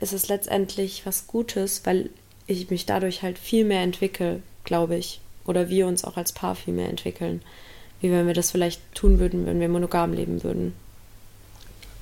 ist 0.00 0.12
es 0.12 0.28
letztendlich 0.28 1.04
was 1.04 1.26
Gutes, 1.26 1.82
weil 1.84 2.10
ich 2.46 2.70
mich 2.70 2.86
dadurch 2.86 3.22
halt 3.22 3.38
viel 3.38 3.64
mehr 3.64 3.82
entwickle, 3.82 4.42
glaube 4.64 4.96
ich. 4.96 5.20
Oder 5.44 5.68
wir 5.68 5.86
uns 5.86 6.04
auch 6.04 6.16
als 6.16 6.32
Paar 6.32 6.54
viel 6.54 6.74
mehr 6.74 6.88
entwickeln. 6.88 7.42
Wie 8.00 8.10
wenn 8.10 8.26
wir 8.26 8.34
das 8.34 8.50
vielleicht 8.50 8.80
tun 8.94 9.18
würden, 9.18 9.46
wenn 9.46 9.60
wir 9.60 9.68
monogam 9.68 10.12
leben 10.12 10.42
würden. 10.42 10.74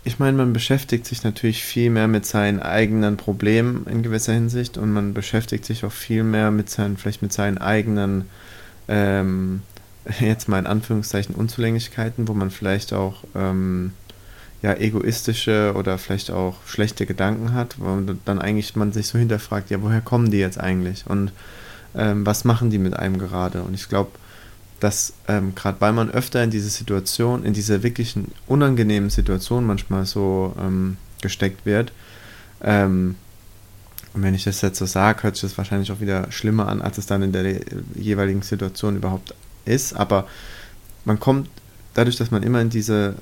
Ich 0.03 0.19
meine, 0.19 0.37
man 0.37 0.55
beschäftigt 0.55 1.05
sich 1.05 1.25
natürlich 1.25 1.63
viel 1.63 1.91
mehr 1.91 2.09
mit 2.09 2.25
seinen 2.25 2.61
eigenen 2.61 3.19
Problemen 3.19 3.87
in 3.87 4.03
gewisser 4.03 4.33
Hinsicht 4.33 4.79
und 4.79 4.93
man 4.93 5.13
beschäftigt 5.13 5.67
sich 5.67 5.85
auch 5.85 5.93
viel 5.93 6.23
mehr 6.23 6.51
mit 6.51 6.71
seinen, 6.71 6.97
vielleicht 6.97 7.21
mit 7.21 7.35
seinen 7.35 7.59
eigenen, 7.59 8.31
ähm, 8.89 9.63
jetzt 10.21 10.49
mal 10.49 10.59
in 10.59 10.67
Anführungszeichen, 10.67 11.35
Unzulänglichkeiten, 11.35 12.29
wo 12.29 12.35
man 12.35 12.51
vielleicht 12.51 12.93
auch 12.93 13.25
ähm, 13.35 13.93
ja, 14.63 14.75
egoistische 14.75 15.73
oder 15.77 15.99
vielleicht 15.99 16.31
auch 16.31 16.57
schlechte 16.67 17.07
Gedanken 17.07 17.55
hat, 17.55 17.77
wo 17.79 18.01
dann 18.25 18.39
eigentlich 18.39 18.77
man 18.77 18.93
sich 18.93 19.09
so 19.09 19.19
hinterfragt, 19.19 19.71
ja, 19.71 19.83
woher 19.83 20.01
kommen 20.01 20.31
die 20.31 20.39
jetzt 20.39 20.61
eigentlich 20.61 21.07
und 21.07 21.33
ähm, 21.95 22.25
was 22.27 22.45
machen 22.45 22.71
die 22.71 22.79
mit 22.79 22.95
einem 22.95 23.19
gerade? 23.19 23.63
Und 23.63 23.75
ich 23.75 23.89
glaube, 23.89 24.11
dass 24.79 25.13
ähm, 25.29 25.55
gerade 25.55 25.81
weil 25.81 25.93
man 25.93 26.11
öfter 26.11 26.43
in 26.43 26.51
diese 26.51 26.69
Situation, 26.69 27.45
in 27.45 27.53
diese 27.53 27.83
wirklichen 27.83 28.33
unangenehmen 28.47 29.11
Situation 29.11 29.67
manchmal 29.67 30.07
so 30.07 30.55
ähm, 30.59 30.97
gesteckt 31.21 31.67
wird, 31.67 31.93
ähm, 32.63 33.17
und 34.13 34.25
wenn 34.25 34.35
ich 34.35 34.45
das 34.45 34.61
jetzt 34.61 34.79
so 34.79 34.87
sage, 34.87 35.23
hört 35.23 35.37
sich 35.37 35.43
das 35.43 35.59
wahrscheinlich 35.59 35.93
auch 35.93 36.01
wieder 36.01 36.31
schlimmer 36.33 36.69
an, 36.69 36.83
als 36.83 36.99
es 36.99 37.07
dann 37.07 37.23
in 37.23 37.33
der 37.33 37.61
jeweiligen 37.95 38.43
Situation 38.43 38.97
überhaupt 38.97 39.35
ist, 39.71 39.95
aber 39.95 40.27
man 41.05 41.19
kommt 41.19 41.49
dadurch, 41.95 42.17
dass 42.17 42.31
man 42.31 42.43
immer 42.43 42.61
in 42.61 42.71
diese 42.71 43.15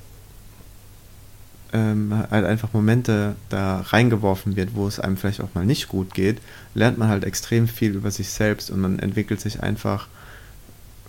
ähm, 1.72 2.24
halt 2.30 2.44
einfach 2.44 2.72
Momente 2.72 3.36
da 3.48 3.80
reingeworfen 3.80 4.56
wird, 4.56 4.74
wo 4.74 4.86
es 4.86 5.00
einem 5.00 5.16
vielleicht 5.16 5.40
auch 5.40 5.54
mal 5.54 5.66
nicht 5.66 5.88
gut 5.88 6.14
geht, 6.14 6.38
lernt 6.74 6.98
man 6.98 7.08
halt 7.08 7.24
extrem 7.24 7.68
viel 7.68 7.94
über 7.94 8.10
sich 8.10 8.30
selbst 8.30 8.70
und 8.70 8.80
man 8.80 8.98
entwickelt 8.98 9.40
sich 9.40 9.62
einfach 9.62 10.08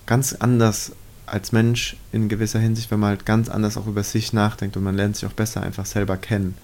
ganz 0.06 0.34
anders 0.34 0.91
als 1.25 1.52
Mensch 1.52 1.95
in 2.12 2.28
gewisser 2.28 2.60
Hinsicht, 2.60 2.91
wenn 2.91 2.99
man 2.99 3.10
halt 3.10 3.25
ganz 3.25 3.49
anders 3.49 3.78
auch 3.78 3.88
über 3.88 4.04
sich 4.04 4.34
nachdenkt 4.34 4.75
und 4.75 4.84
man 4.84 4.95
lernt 4.95 5.15
sich 5.15 5.30
auch 5.30 5.34
besser 5.34 5.62
einfach 5.62 5.86
selber 5.86 6.17
kennen. 6.17 6.56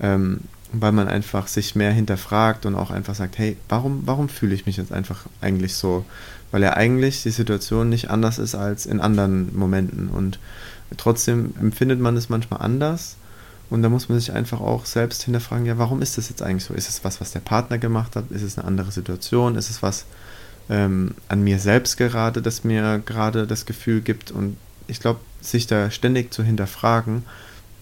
Ähm, 0.00 0.40
weil 0.72 0.92
man 0.92 1.08
einfach 1.08 1.46
sich 1.46 1.74
mehr 1.74 1.92
hinterfragt 1.92 2.66
und 2.66 2.74
auch 2.74 2.90
einfach 2.90 3.14
sagt, 3.14 3.38
hey, 3.38 3.56
warum, 3.68 4.02
warum 4.06 4.28
fühle 4.28 4.54
ich 4.54 4.66
mich 4.66 4.76
jetzt 4.76 4.92
einfach 4.92 5.26
eigentlich 5.40 5.74
so? 5.74 6.04
Weil 6.50 6.62
ja 6.62 6.74
eigentlich 6.74 7.22
die 7.22 7.30
Situation 7.30 7.88
nicht 7.88 8.10
anders 8.10 8.38
ist 8.38 8.54
als 8.54 8.86
in 8.86 9.00
anderen 9.00 9.56
Momenten 9.56 10.08
und 10.08 10.38
trotzdem 10.96 11.54
empfindet 11.60 12.00
man 12.00 12.16
es 12.16 12.28
manchmal 12.28 12.60
anders 12.60 13.16
und 13.70 13.82
da 13.82 13.88
muss 13.88 14.08
man 14.08 14.18
sich 14.18 14.32
einfach 14.32 14.60
auch 14.60 14.84
selbst 14.84 15.22
hinterfragen, 15.22 15.64
ja, 15.64 15.78
warum 15.78 16.02
ist 16.02 16.18
das 16.18 16.28
jetzt 16.28 16.42
eigentlich 16.42 16.64
so? 16.64 16.74
Ist 16.74 16.88
es 16.88 17.04
was, 17.04 17.20
was 17.20 17.30
der 17.30 17.40
Partner 17.40 17.78
gemacht 17.78 18.16
hat? 18.16 18.30
Ist 18.30 18.42
es 18.42 18.58
eine 18.58 18.66
andere 18.66 18.90
Situation? 18.90 19.54
Ist 19.54 19.70
es 19.70 19.80
was 19.80 20.06
ähm, 20.68 21.14
an 21.28 21.42
mir 21.42 21.60
selbst 21.60 21.96
gerade, 21.96 22.42
das 22.42 22.64
mir 22.64 23.00
gerade 23.06 23.46
das 23.46 23.66
Gefühl 23.66 24.00
gibt? 24.00 24.32
Und 24.32 24.56
ich 24.88 24.98
glaube, 24.98 25.20
sich 25.40 25.68
da 25.68 25.88
ständig 25.92 26.34
zu 26.34 26.42
hinterfragen, 26.42 27.22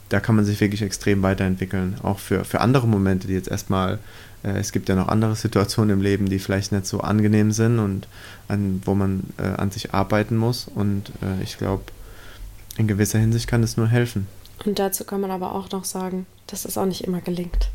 da 0.09 0.21
kann 0.21 0.37
man 0.37 0.45
sich 0.45 0.61
wirklich 0.61 0.83
extrem 0.83 1.23
weiterentwickeln. 1.23 1.97
Auch 2.03 2.19
für, 2.19 2.45
für 2.45 2.61
andere 2.61 2.87
Momente, 2.89 3.27
die 3.29 3.35
jetzt 3.35 3.49
erstmal, 3.49 3.99
äh, 4.43 4.59
es 4.59 4.73
gibt 4.73 4.89
ja 4.89 4.95
noch 4.95 5.09
andere 5.09 5.37
Situationen 5.37 5.91
im 5.99 6.03
Leben, 6.03 6.29
die 6.29 6.39
vielleicht 6.39 6.73
nicht 6.73 6.87
so 6.87 7.01
angenehm 7.01 7.53
sind 7.53 7.79
und 7.79 8.09
an, 8.49 8.81
wo 8.85 8.95
man 8.95 9.25
äh, 9.39 9.43
an 9.43 9.71
sich 9.71 9.93
arbeiten 9.95 10.37
muss. 10.37 10.67
Und 10.75 11.11
äh, 11.23 11.43
ich 11.43 11.59
glaube, 11.59 11.85
in 12.77 12.87
gewisser 12.89 13.19
Hinsicht 13.19 13.47
kann 13.49 13.63
es 13.63 13.77
nur 13.77 13.89
helfen. 13.89 14.27
Und 14.65 14.79
dazu 14.79 15.05
kann 15.05 15.21
man 15.21 15.31
aber 15.31 15.55
auch 15.55 15.71
noch 15.71 15.85
sagen, 15.85 16.27
dass 16.47 16.65
es 16.65 16.79
auch 16.79 16.87
nicht 16.87 17.05
immer 17.05 17.21
gelingt. 17.21 17.69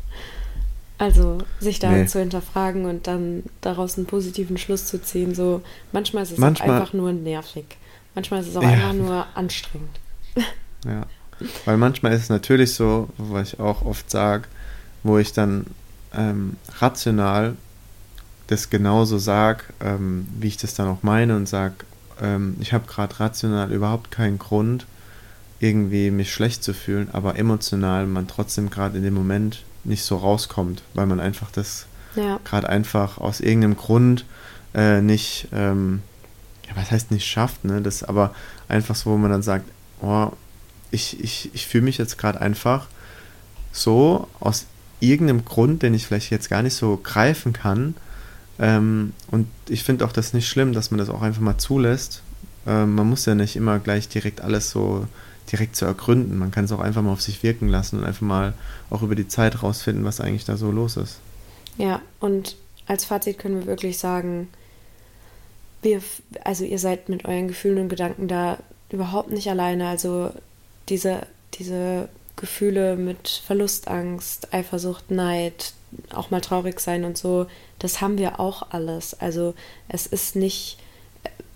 Also 0.98 1.38
sich 1.60 1.78
da 1.80 1.90
Nee. 1.90 2.06
zu 2.06 2.20
hinterfragen 2.20 2.84
und 2.86 3.06
dann 3.06 3.42
daraus 3.60 3.96
einen 3.96 4.06
positiven 4.06 4.58
Schluss 4.58 4.86
zu 4.86 5.02
ziehen. 5.02 5.34
So 5.34 5.62
manchmal 5.92 6.22
ist 6.22 6.32
es 6.32 6.38
Manchmal- 6.38 6.70
einfach 6.70 6.92
nur 6.92 7.12
nervig. 7.12 7.64
Manchmal 8.14 8.40
ist 8.40 8.48
es 8.48 8.56
auch 8.56 8.62
Ja. 8.62 8.68
einfach 8.68 8.92
nur 8.92 9.26
anstrengend. 9.34 9.98
Ja. 10.84 11.06
Weil 11.64 11.76
manchmal 11.76 12.12
ist 12.12 12.22
es 12.22 12.28
natürlich 12.28 12.74
so, 12.74 13.08
was 13.18 13.54
ich 13.54 13.60
auch 13.60 13.84
oft 13.84 14.10
sage, 14.10 14.44
wo 15.02 15.18
ich 15.18 15.32
dann 15.32 15.66
ähm, 16.14 16.56
rational 16.78 17.56
das 18.46 18.70
genauso 18.70 19.18
sage, 19.18 19.64
ähm, 19.80 20.26
wie 20.38 20.48
ich 20.48 20.56
das 20.56 20.74
dann 20.74 20.88
auch 20.88 21.02
meine 21.02 21.36
und 21.36 21.48
sage, 21.48 21.74
ähm, 22.20 22.56
ich 22.60 22.72
habe 22.72 22.86
gerade 22.86 23.18
rational 23.18 23.72
überhaupt 23.72 24.10
keinen 24.10 24.38
Grund, 24.38 24.86
irgendwie 25.60 26.10
mich 26.10 26.32
schlecht 26.32 26.62
zu 26.62 26.74
fühlen, 26.74 27.08
aber 27.12 27.36
emotional 27.38 28.06
man 28.06 28.28
trotzdem 28.28 28.70
gerade 28.70 28.98
in 28.98 29.04
dem 29.04 29.14
Moment 29.14 29.62
nicht 29.84 30.04
so 30.04 30.16
rauskommt, 30.16 30.82
weil 30.94 31.06
man 31.06 31.20
einfach 31.20 31.50
das 31.50 31.86
Ja. 32.16 32.38
gerade 32.44 32.68
einfach 32.68 33.18
aus 33.18 33.40
irgendeinem 33.40 33.76
Grund 33.76 34.24
äh, 34.74 35.00
nicht, 35.00 35.48
ähm, 35.52 36.02
ja, 36.68 36.76
was 36.76 36.90
heißt 36.90 37.10
nicht 37.10 37.26
schafft, 37.26 37.64
ne? 37.64 37.80
Das 37.80 38.02
aber 38.02 38.34
einfach 38.68 38.94
so, 38.94 39.10
wo 39.10 39.16
man 39.16 39.30
dann 39.30 39.42
sagt, 39.42 39.64
oh, 40.02 40.30
ich, 40.94 41.20
ich, 41.22 41.50
ich 41.52 41.66
fühle 41.66 41.84
mich 41.84 41.98
jetzt 41.98 42.16
gerade 42.16 42.40
einfach 42.40 42.86
so 43.72 44.28
aus 44.40 44.66
irgendeinem 45.00 45.44
Grund, 45.44 45.82
den 45.82 45.92
ich 45.92 46.06
vielleicht 46.06 46.30
jetzt 46.30 46.48
gar 46.48 46.62
nicht 46.62 46.74
so 46.74 46.98
greifen 47.02 47.52
kann. 47.52 47.94
Ähm, 48.58 49.12
und 49.30 49.48
ich 49.68 49.82
finde 49.82 50.04
auch 50.04 50.12
das 50.12 50.32
nicht 50.32 50.48
schlimm, 50.48 50.72
dass 50.72 50.90
man 50.90 50.98
das 50.98 51.10
auch 51.10 51.22
einfach 51.22 51.42
mal 51.42 51.58
zulässt. 51.58 52.22
Ähm, 52.66 52.94
man 52.94 53.08
muss 53.08 53.26
ja 53.26 53.34
nicht 53.34 53.56
immer 53.56 53.78
gleich 53.80 54.08
direkt 54.08 54.40
alles 54.40 54.70
so 54.70 55.06
direkt 55.52 55.76
zu 55.76 55.84
ergründen. 55.84 56.38
Man 56.38 56.50
kann 56.50 56.64
es 56.64 56.72
auch 56.72 56.80
einfach 56.80 57.02
mal 57.02 57.12
auf 57.12 57.20
sich 57.20 57.42
wirken 57.42 57.68
lassen 57.68 57.98
und 57.98 58.04
einfach 58.04 58.22
mal 58.22 58.54
auch 58.88 59.02
über 59.02 59.14
die 59.14 59.28
Zeit 59.28 59.62
rausfinden, 59.62 60.04
was 60.04 60.20
eigentlich 60.20 60.44
da 60.44 60.56
so 60.56 60.70
los 60.70 60.96
ist. 60.96 61.18
Ja, 61.76 62.00
und 62.20 62.56
als 62.86 63.04
Fazit 63.04 63.38
können 63.38 63.56
wir 63.56 63.66
wirklich 63.66 63.98
sagen, 63.98 64.48
wir, 65.82 66.00
also 66.44 66.64
ihr 66.64 66.78
seid 66.78 67.08
mit 67.08 67.26
euren 67.26 67.48
Gefühlen 67.48 67.78
und 67.78 67.88
Gedanken 67.88 68.28
da 68.28 68.58
überhaupt 68.90 69.30
nicht 69.30 69.50
alleine. 69.50 69.88
Also 69.88 70.32
diese, 70.88 71.26
diese 71.54 72.08
Gefühle 72.36 72.96
mit 72.96 73.28
Verlustangst, 73.28 74.52
Eifersucht, 74.52 75.10
Neid, 75.10 75.72
auch 76.12 76.30
mal 76.30 76.40
traurig 76.40 76.80
sein 76.80 77.04
und 77.04 77.16
so, 77.16 77.46
das 77.78 78.00
haben 78.00 78.18
wir 78.18 78.40
auch 78.40 78.70
alles. 78.70 79.14
Also 79.20 79.54
es 79.88 80.06
ist 80.06 80.36
nicht, 80.36 80.78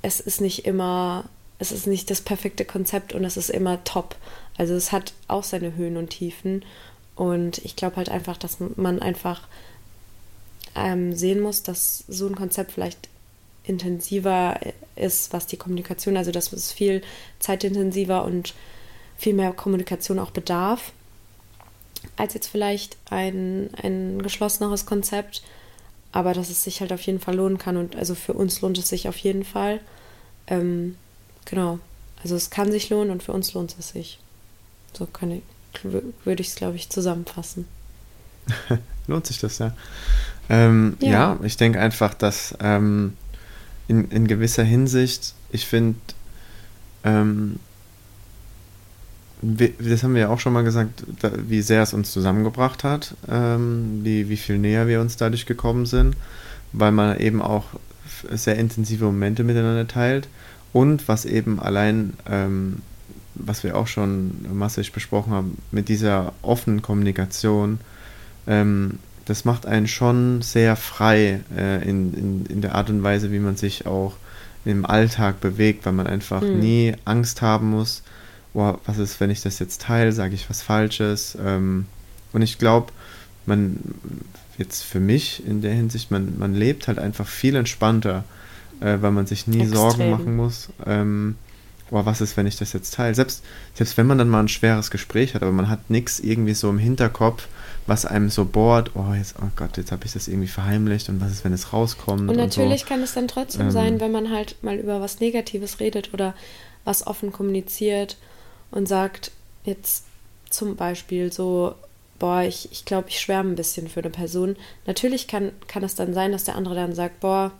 es 0.03 0.21
ist 0.21 0.41
nicht 0.41 0.67
immer, 0.67 1.25
es 1.59 1.73
ist 1.73 1.87
nicht 1.87 2.11
das 2.11 2.21
perfekte 2.21 2.65
Konzept 2.65 3.13
und 3.13 3.25
es 3.25 3.37
ist 3.37 3.51
immer 3.51 3.83
top. 3.85 4.17
Also 4.57 4.75
es 4.75 4.93
hat 4.93 5.13
auch 5.27 5.45
seine 5.45 5.75
Höhen 5.75 5.97
und 5.97 6.11
Tiefen. 6.11 6.65
Und 7.17 7.59
ich 7.59 7.75
glaube 7.75 7.97
halt 7.97 8.09
einfach, 8.09 8.37
dass 8.37 8.59
man 8.77 9.03
einfach 9.03 9.49
ähm, 10.77 11.15
sehen 11.15 11.41
muss, 11.41 11.65
dass 11.65 12.05
so 12.07 12.29
ein 12.29 12.37
Konzept 12.37 12.73
vielleicht 12.73 13.09
intensiver 13.65 14.59
ist, 14.97 15.33
was 15.33 15.47
die 15.47 15.57
Kommunikation, 15.57 16.17
also 16.17 16.31
dass 16.31 16.53
es 16.53 16.73
viel 16.73 17.03
zeitintensiver 17.41 18.25
und 18.25 18.55
viel 19.19 19.35
mehr 19.35 19.53
Kommunikation 19.53 20.19
auch 20.19 20.31
bedarf, 20.31 20.93
als 22.17 22.35
jetzt 22.35 22.47
vielleicht 22.47 22.97
ein, 23.11 23.69
ein 23.83 24.23
geschlosseneres 24.23 24.87
Konzept. 24.87 25.43
Aber 26.11 26.33
dass 26.33 26.49
es 26.49 26.65
sich 26.65 26.81
halt 26.81 26.93
auf 26.93 27.03
jeden 27.03 27.21
Fall 27.21 27.35
lohnen 27.35 27.59
kann 27.59 27.77
und 27.77 27.95
also 27.95 28.15
für 28.15 28.33
uns 28.33 28.63
lohnt 28.63 28.79
es 28.79 28.89
sich 28.89 29.09
auf 29.09 29.19
jeden 29.19 29.45
Fall. 29.45 29.81
Ähm, 30.47 30.97
genau. 31.45 31.81
Also 32.23 32.35
es 32.35 32.49
kann 32.49 32.73
sich 32.73 32.89
lohnen 32.89 33.11
und 33.11 33.23
für 33.23 33.33
uns 33.33 33.53
lohnt 33.53 33.77
es 33.79 33.91
sich. 33.91 34.19
So 34.97 35.05
kann 35.07 35.31
ich, 35.31 35.43
würde 35.83 36.41
ich 36.41 36.49
es, 36.49 36.55
glaube 36.55 36.77
ich, 36.77 36.89
zusammenfassen. 36.89 37.67
lohnt 39.07 39.27
sich 39.27 39.39
das, 39.39 39.59
ja. 39.59 39.75
Ähm, 40.49 40.97
ja. 41.01 41.11
ja. 41.11 41.41
ich 41.43 41.57
denke 41.59 41.79
einfach, 41.79 42.15
dass 42.15 42.57
ähm, 42.61 43.17
in, 43.87 44.11
in 44.11 44.27
gewisser 44.27 44.65
Hinsicht, 44.65 45.35
ich 45.51 45.67
finde, 45.67 45.99
ähm, 47.05 47.61
das 49.43 50.03
haben 50.03 50.15
wir 50.15 50.23
ja 50.23 50.29
auch 50.29 50.41
schon 50.41 50.53
mal 50.53 50.65
gesagt, 50.65 51.05
wie 51.49 51.63
sehr 51.63 51.83
es 51.83 51.93
uns 51.93 52.11
zusammengebracht 52.11 52.85
hat, 52.85 53.15
ähm, 53.29 54.01
wie, 54.03 54.29
wie 54.29 54.37
viel 54.37 54.59
näher 54.59 54.87
wir 54.89 55.01
uns 55.01 55.17
dadurch 55.17 55.47
gekommen 55.47 55.87
sind, 55.87 56.17
weil 56.73 56.93
man 56.93 57.19
eben 57.19 57.41
auch 57.41 57.65
sehr 58.33 58.57
intensive 58.57 59.05
Momente 59.05 59.45
miteinander 59.45 59.87
teilt 59.87 60.29
und 60.73 61.09
was 61.09 61.25
eben 61.25 61.61
allein, 61.61 62.15
ähm, 62.29 62.83
was 63.35 63.63
wir 63.63 63.77
auch 63.77 63.87
schon 63.87 64.33
massig 64.53 64.93
besprochen 64.93 65.33
haben, 65.33 65.59
mit 65.71 65.89
dieser 65.89 66.33
offenen 66.43 66.83
Kommunikation, 66.83 67.79
ähm, 68.47 68.99
das 69.25 69.45
macht 69.45 69.67
einen 69.67 69.87
schon 69.87 70.43
sehr 70.43 70.75
frei 70.75 71.41
äh, 71.57 71.89
in, 71.89 72.15
in, 72.15 72.47
in 72.47 72.61
der 72.61 72.75
Art 72.75 72.91
und 72.91 73.03
Weise, 73.03 73.31
wie 73.31 73.39
man 73.39 73.57
sich 73.57 73.87
auch 73.87 74.15
im 74.65 74.85
Alltag 74.85 75.41
bewegt, 75.41 75.87
weil 75.87 75.93
man 75.93 76.07
einfach 76.07 76.43
mhm. 76.43 76.59
nie 76.59 76.95
Angst 77.05 77.43
haben 77.43 77.71
muss, 77.71 78.03
oh, 78.55 78.75
was 78.87 78.99
ist, 78.99 79.21
wenn 79.21 79.31
ich 79.31 79.43
das 79.43 79.59
jetzt 79.59 79.83
teile, 79.83 80.13
sage 80.13 80.35
ich 80.35 80.49
was 80.49 80.63
Falsches. 80.63 81.37
Ähm, 81.41 81.87
und 82.33 82.43
ich 82.43 82.59
glaube, 82.59 82.93
man, 83.47 83.79
jetzt 84.59 84.83
für 84.83 85.01
mich 85.01 85.45
in 85.47 85.63
der 85.63 85.73
Hinsicht, 85.73 86.11
man, 86.11 86.39
man 86.39 86.55
lebt 86.55 86.89
halt 86.89 86.99
einfach 86.99 87.27
viel 87.27 87.57
entspannter, 87.57 88.25
äh, 88.81 88.99
weil 89.01 89.13
man 89.13 89.27
sich 89.27 89.47
nie 89.47 89.61
Extrem. 89.61 89.77
Sorgen 89.77 90.11
machen 90.11 90.37
muss. 90.37 90.69
Ähm, 90.87 91.37
oh, 91.91 92.05
was 92.05 92.21
ist, 92.21 92.37
wenn 92.37 92.47
ich 92.47 92.57
das 92.57 92.73
jetzt 92.73 92.95
teile? 92.95 93.15
Selbst, 93.15 93.45
selbst 93.75 93.97
wenn 93.97 94.07
man 94.07 94.19
dann 94.19 94.29
mal 94.29 94.41
ein 94.41 94.49
schweres 94.49 94.91
Gespräch 94.91 95.35
hat, 95.35 95.43
aber 95.43 95.53
man 95.53 95.69
hat 95.69 95.91
nichts 95.91 96.21
irgendwie 96.21 96.55
so 96.55 96.69
im 96.69 96.79
Hinterkopf, 96.79 97.49
was 97.87 98.05
einem 98.05 98.29
so 98.29 98.45
bohrt, 98.45 98.91
oh, 98.95 99.15
jetzt, 99.15 99.37
oh 99.41 99.51
Gott, 99.57 99.79
jetzt 99.79 99.93
habe 99.93 100.05
ich 100.05 100.13
das 100.13 100.29
irgendwie 100.29 100.49
verheimlicht 100.49 101.09
und 101.09 101.21
was 101.23 101.33
ist, 101.33 101.45
wenn 101.45 101.55
es 101.55 101.73
rauskommt? 101.73 102.29
Und 102.29 102.37
natürlich 102.37 102.73
und 102.73 102.79
so. 102.81 102.87
kann 102.87 103.03
es 103.03 103.15
dann 103.15 103.29
trotzdem 103.29 103.67
ähm, 103.67 103.71
sein, 103.71 104.01
wenn 104.01 104.13
man 104.13 104.31
halt 104.31 104.57
mal 104.63 104.77
über 104.77 105.01
was 105.01 105.21
Negatives 105.21 105.81
redet 105.81 106.13
oder 106.13 106.35
was 106.85 107.07
offen 107.07 107.33
kommuniziert 107.33 108.19
und 108.71 108.89
sagt 108.89 109.31
jetzt 109.65 110.05
zum 110.51 110.77
Beispiel 110.77 111.33
so, 111.33 111.75
boah, 112.19 112.43
ich, 112.43 112.71
ich 112.73 112.85
glaube, 112.85 113.09
ich 113.09 113.21
schwärme 113.21 113.51
ein 113.51 113.57
bisschen 113.57 113.89
für 113.89 114.01
eine 114.01 114.11
Person. 114.11 114.57
Natürlich 114.87 115.29
kann, 115.29 115.53
kann 115.67 115.85
es 115.85 115.95
dann 115.95 116.15
sein, 116.15 116.33
dass 116.33 116.45
der 116.45 116.57
andere 116.57 116.75
dann 116.75 116.95
sagt, 116.95 117.21
boah, 117.21 117.53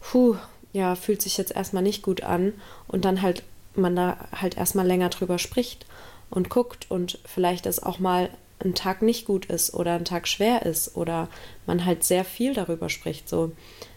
puh, 0.00 0.36
ja, 0.72 0.94
fühlt 0.94 1.20
sich 1.22 1.36
jetzt 1.36 1.54
erstmal 1.54 1.82
nicht 1.82 2.02
gut 2.02 2.22
an 2.22 2.52
und 2.88 3.04
dann 3.04 3.22
halt 3.22 3.42
man 3.74 3.94
da 3.94 4.16
halt 4.32 4.56
erstmal 4.56 4.86
länger 4.86 5.08
drüber 5.10 5.38
spricht 5.38 5.86
und 6.28 6.50
guckt 6.50 6.90
und 6.90 7.18
vielleicht 7.24 7.66
es 7.66 7.82
auch 7.82 7.98
mal 7.98 8.30
ein 8.58 8.74
Tag 8.74 9.02
nicht 9.02 9.26
gut 9.26 9.46
ist 9.46 9.72
oder 9.74 9.94
ein 9.94 10.04
Tag 10.04 10.28
schwer 10.28 10.66
ist 10.66 10.96
oder 10.96 11.28
man 11.66 11.84
halt 11.84 12.04
sehr 12.04 12.24
viel 12.24 12.54
darüber 12.54 12.88
spricht. 12.88 13.28
So, 13.28 13.52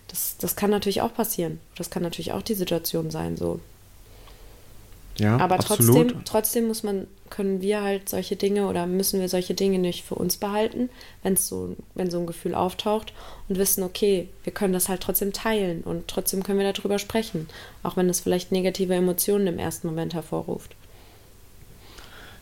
das, 0.08 0.38
das 0.38 0.56
kann 0.56 0.70
natürlich 0.70 1.02
auch 1.02 1.14
passieren. 1.14 1.60
Das 1.76 1.90
kann 1.90 2.04
natürlich 2.04 2.32
auch 2.32 2.42
die 2.42 2.54
Situation 2.54 3.12
sein. 3.12 3.36
So, 3.36 3.60
ja, 5.18 5.38
aber 5.38 5.56
absolut. 5.56 5.86
trotzdem, 5.86 6.26
trotzdem 6.26 6.68
muss 6.68 6.84
man, 6.84 7.08
können 7.30 7.62
wir 7.62 7.82
halt 7.82 8.10
solche 8.10 8.36
Dinge 8.36 8.68
oder 8.68 8.88
müssen 8.88 9.20
wir 9.20 9.30
solche 9.30 9.54
Dinge 9.54 9.80
nicht 9.80 10.04
für 10.04 10.16
uns 10.16 10.38
behalten, 10.38 10.90
wenn 11.22 11.36
so, 11.36 11.76
wenn 11.94 12.10
so 12.10 12.20
ein 12.20 12.28
Gefühl 12.28 12.56
auftaucht 12.56 13.14
und 13.48 13.58
wissen, 13.58 13.84
okay, 13.84 14.30
wir 14.44 14.54
können 14.54 14.74
das 14.74 14.90
halt 14.90 15.02
trotzdem 15.02 15.34
teilen 15.34 15.82
und 15.82 16.08
trotzdem 16.08 16.44
können 16.44 16.60
wir 16.60 16.72
darüber 16.72 17.00
sprechen, 17.00 17.48
auch 17.84 17.96
wenn 17.96 18.10
es 18.10 18.22
vielleicht 18.22 18.52
negative 18.52 18.96
Emotionen 18.96 19.48
im 19.48 19.60
ersten 19.60 19.88
Moment 19.88 20.14
hervorruft. 20.14 20.76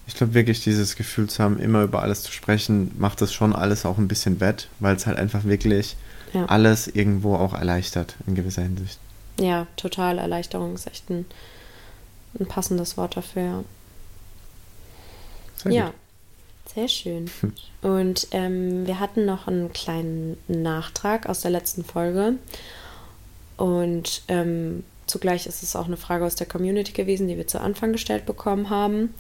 Ich 0.08 0.16
glaube 0.16 0.34
wirklich, 0.34 0.64
dieses 0.64 0.96
Gefühl 0.96 1.30
zu 1.30 1.44
haben, 1.44 1.60
immer 1.60 1.84
über 1.84 2.02
alles 2.02 2.24
zu 2.24 2.32
sprechen, 2.32 2.92
macht 2.98 3.22
das 3.22 3.34
schon 3.34 3.56
alles 3.56 3.86
auch 3.86 3.98
ein 3.98 4.08
bisschen 4.08 4.40
wett, 4.40 4.68
weil 4.80 4.96
es 4.96 5.06
halt 5.06 5.18
einfach 5.18 5.44
wirklich 5.44 5.96
ja. 6.34 6.46
alles 6.46 6.88
irgendwo 6.88 7.36
auch 7.36 7.54
erleichtert 7.54 8.16
in 8.28 8.36
gewisser 8.36 8.64
Hinsicht. 8.64 9.00
Ja, 9.40 9.68
total 9.78 10.18
Erleichterung 10.18 10.76
ist 10.76 10.88
echt 10.88 11.10
ein 11.10 11.26
ein 12.40 12.46
passendes 12.46 12.98
Wort 12.98 13.18
dafür. 13.18 13.64
Sehr 15.58 15.72
ja, 15.72 15.86
gut. 15.88 15.94
sehr 16.74 16.88
schön. 16.88 17.30
Und 17.82 18.28
ähm, 18.32 18.88
wir 18.88 19.00
hatten 19.00 19.26
noch 19.26 19.48
einen 19.48 19.72
kleinen 19.74 20.38
Nachtrag 20.48 21.28
aus 21.28 21.42
der 21.42 21.52
letzten 21.52 21.84
Folge. 21.84 22.36
Und 23.58 24.24
ähm, 24.28 24.84
zugleich 25.08 25.46
ist 25.46 25.62
es 25.62 25.76
auch 25.76 25.86
eine 25.86 25.98
Frage 25.98 26.26
aus 26.26 26.36
der 26.36 26.48
Community 26.48 26.94
gewesen, 26.94 27.28
die 27.28 27.38
wir 27.38 27.48
zu 27.48 27.62
Anfang 27.62 27.92
gestellt 27.92 28.26
bekommen 28.26 28.70
haben. 28.70 29.14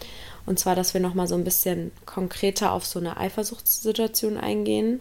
Und 0.45 0.57
zwar, 0.57 0.75
dass 0.75 0.93
wir 0.93 1.01
nochmal 1.01 1.27
so 1.27 1.35
ein 1.35 1.43
bisschen 1.43 1.91
konkreter 2.05 2.71
auf 2.71 2.85
so 2.85 2.99
eine 2.99 3.17
Eifersuchtssituation 3.17 4.37
eingehen. 4.37 4.99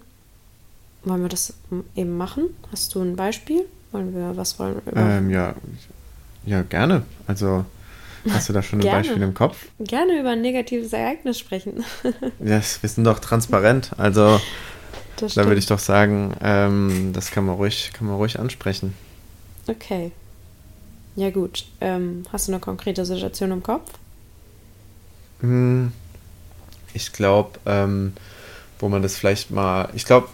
Wollen 1.05 1.23
wir 1.23 1.31
das 1.31 1.55
eben 1.97 2.17
machen? 2.19 2.55
Hast 2.73 2.95
du 2.95 3.01
ein 3.01 3.17
Beispiel? 3.17 3.65
Wollen 3.93 4.15
wir, 4.15 4.37
was 4.37 4.59
wollen 4.59 4.83
wir? 4.85 4.97
Ähm, 4.97 5.31
ja, 5.31 5.55
ja, 6.45 6.63
gerne. 6.63 7.05
Also 7.27 7.65
Hast 8.29 8.49
du 8.49 8.53
da 8.53 8.63
schon 8.63 8.81
ein. 8.81 8.87
Beispiel 8.87 9.23
im 9.23 9.35
Kopf? 9.35 9.67
Gerne 9.79 10.21
über 10.21 10.31
ein 10.31 10.43
negatives 10.43 10.93
Ereignis 10.93 11.39
sprechen. 11.39 11.85
ja, 12.41 12.61
wir 12.81 12.89
sind 12.89 13.05
doch 13.05 13.19
transparent. 13.19 13.93
Also 13.97 14.41
da 15.17 15.45
würde 15.47 15.59
ich 15.59 15.67
doch 15.67 15.79
sagen, 15.79 16.35
ähm, 16.43 17.13
das 17.13 17.31
kann 17.31 17.45
man, 17.45 17.57
ruhig, 17.57 17.93
kann 17.93 18.07
man 18.07 18.17
ruhig 18.17 18.39
ansprechen. 18.39 18.95
Okay. 19.67 20.13
Ja 21.17 21.31
gut. 21.31 21.67
Ähm, 21.81 22.25
hast 22.33 22.49
du 22.49 22.53
eine 22.53 22.61
konkrete 22.61 23.05
Situation 23.05 23.51
im 23.51 23.63
Kopf? 23.63 23.91
Hm, 25.41 25.93
ich 26.95 27.13
glaube, 27.13 27.59
ähm, 27.67 28.15
wo 28.79 28.89
man 28.89 29.03
das 29.03 29.17
vielleicht 29.17 29.51
mal, 29.51 29.89
ich 29.95 30.05
glaube, 30.05 30.29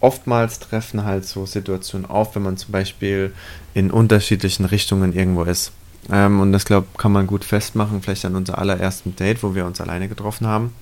oftmals 0.00 0.58
treffen 0.58 1.04
halt 1.04 1.24
so 1.24 1.46
Situationen 1.46 2.08
auf, 2.08 2.34
wenn 2.34 2.42
man 2.42 2.56
zum 2.56 2.72
Beispiel 2.72 3.34
in 3.74 3.90
unterschiedlichen 3.90 4.64
Richtungen 4.64 5.12
irgendwo 5.12 5.44
ist. 5.44 5.72
Ähm, 6.08 6.40
und 6.40 6.52
das, 6.52 6.64
glaube 6.64 6.86
kann 6.96 7.12
man 7.12 7.26
gut 7.26 7.44
festmachen, 7.44 8.02
vielleicht 8.02 8.24
an 8.24 8.36
unser 8.36 8.58
allerersten 8.58 9.14
Date, 9.16 9.42
wo 9.42 9.54
wir 9.54 9.66
uns 9.66 9.80
alleine 9.80 10.08
getroffen 10.08 10.46
haben, 10.46 10.72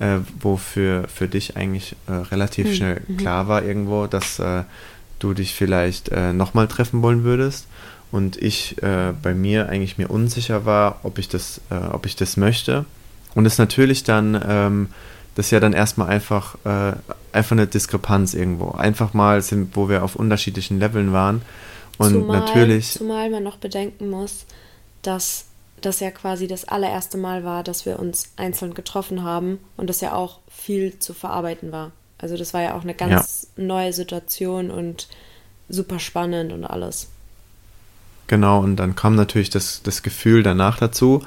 äh, 0.00 0.18
wo 0.40 0.56
für, 0.56 1.06
für 1.08 1.28
dich 1.28 1.56
eigentlich 1.56 1.94
äh, 2.08 2.12
relativ 2.12 2.68
mhm. 2.68 2.74
schnell 2.74 3.02
klar 3.16 3.48
war 3.48 3.62
irgendwo, 3.62 4.06
dass 4.06 4.38
äh, 4.38 4.64
du 5.18 5.34
dich 5.34 5.54
vielleicht 5.54 6.08
äh, 6.08 6.32
nochmal 6.32 6.66
treffen 6.66 7.02
wollen 7.02 7.22
würdest 7.22 7.66
und 8.10 8.36
ich 8.36 8.82
äh, 8.82 9.12
bei 9.22 9.34
mir 9.34 9.68
eigentlich 9.68 9.98
mir 9.98 10.10
unsicher 10.10 10.64
war, 10.66 11.00
ob 11.04 11.18
ich 11.18 11.28
das, 11.28 11.60
äh, 11.70 11.74
ob 11.74 12.06
ich 12.06 12.16
das 12.16 12.36
möchte. 12.36 12.84
Und 13.34 13.46
es 13.46 13.58
natürlich 13.58 14.02
dann, 14.02 14.40
ähm, 14.46 14.88
das 15.36 15.46
ist 15.46 15.52
ja 15.52 15.60
dann 15.60 15.72
erstmal 15.72 16.08
einfach, 16.08 16.56
einfach 17.32 17.52
eine 17.52 17.68
Diskrepanz 17.68 18.34
irgendwo. 18.34 18.72
Einfach 18.72 19.14
mal, 19.14 19.40
sind, 19.40 19.76
wo 19.76 19.88
wir 19.88 20.02
auf 20.02 20.16
unterschiedlichen 20.16 20.80
Leveln 20.80 21.12
waren 21.12 21.40
und 22.00 22.12
zumal, 22.12 22.40
natürlich. 22.40 22.92
Zumal 22.92 23.30
man 23.30 23.42
noch 23.42 23.56
bedenken 23.56 24.10
muss, 24.10 24.46
dass 25.02 25.46
das 25.80 26.00
ja 26.00 26.10
quasi 26.10 26.46
das 26.46 26.66
allererste 26.66 27.18
Mal 27.18 27.44
war, 27.44 27.62
dass 27.62 27.86
wir 27.86 27.98
uns 27.98 28.32
einzeln 28.36 28.74
getroffen 28.74 29.22
haben 29.22 29.58
und 29.76 29.88
das 29.88 30.00
ja 30.00 30.12
auch 30.12 30.38
viel 30.50 30.98
zu 30.98 31.14
verarbeiten 31.14 31.72
war. 31.72 31.92
Also 32.18 32.36
das 32.36 32.52
war 32.52 32.62
ja 32.62 32.74
auch 32.74 32.82
eine 32.82 32.94
ganz 32.94 33.48
ja. 33.56 33.64
neue 33.64 33.92
Situation 33.92 34.70
und 34.70 35.08
super 35.68 35.98
spannend 35.98 36.52
und 36.52 36.64
alles. 36.64 37.08
Genau, 38.26 38.60
und 38.60 38.76
dann 38.76 38.94
kam 38.94 39.16
natürlich 39.16 39.50
das, 39.50 39.82
das 39.82 40.02
Gefühl 40.02 40.42
danach 40.42 40.78
dazu, 40.78 41.22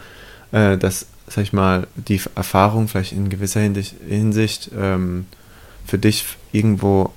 äh, 0.51 0.77
dass, 0.77 1.07
sag 1.27 1.43
ich 1.43 1.53
mal, 1.53 1.87
die 1.95 2.21
Erfahrung 2.35 2.87
vielleicht 2.87 3.11
in 3.11 3.29
gewisser 3.29 3.59
Hinsicht, 3.59 3.95
Hinsicht 4.07 4.71
ähm, 4.77 5.25
für 5.85 5.97
dich 5.97 6.25
irgendwo, 6.51 7.11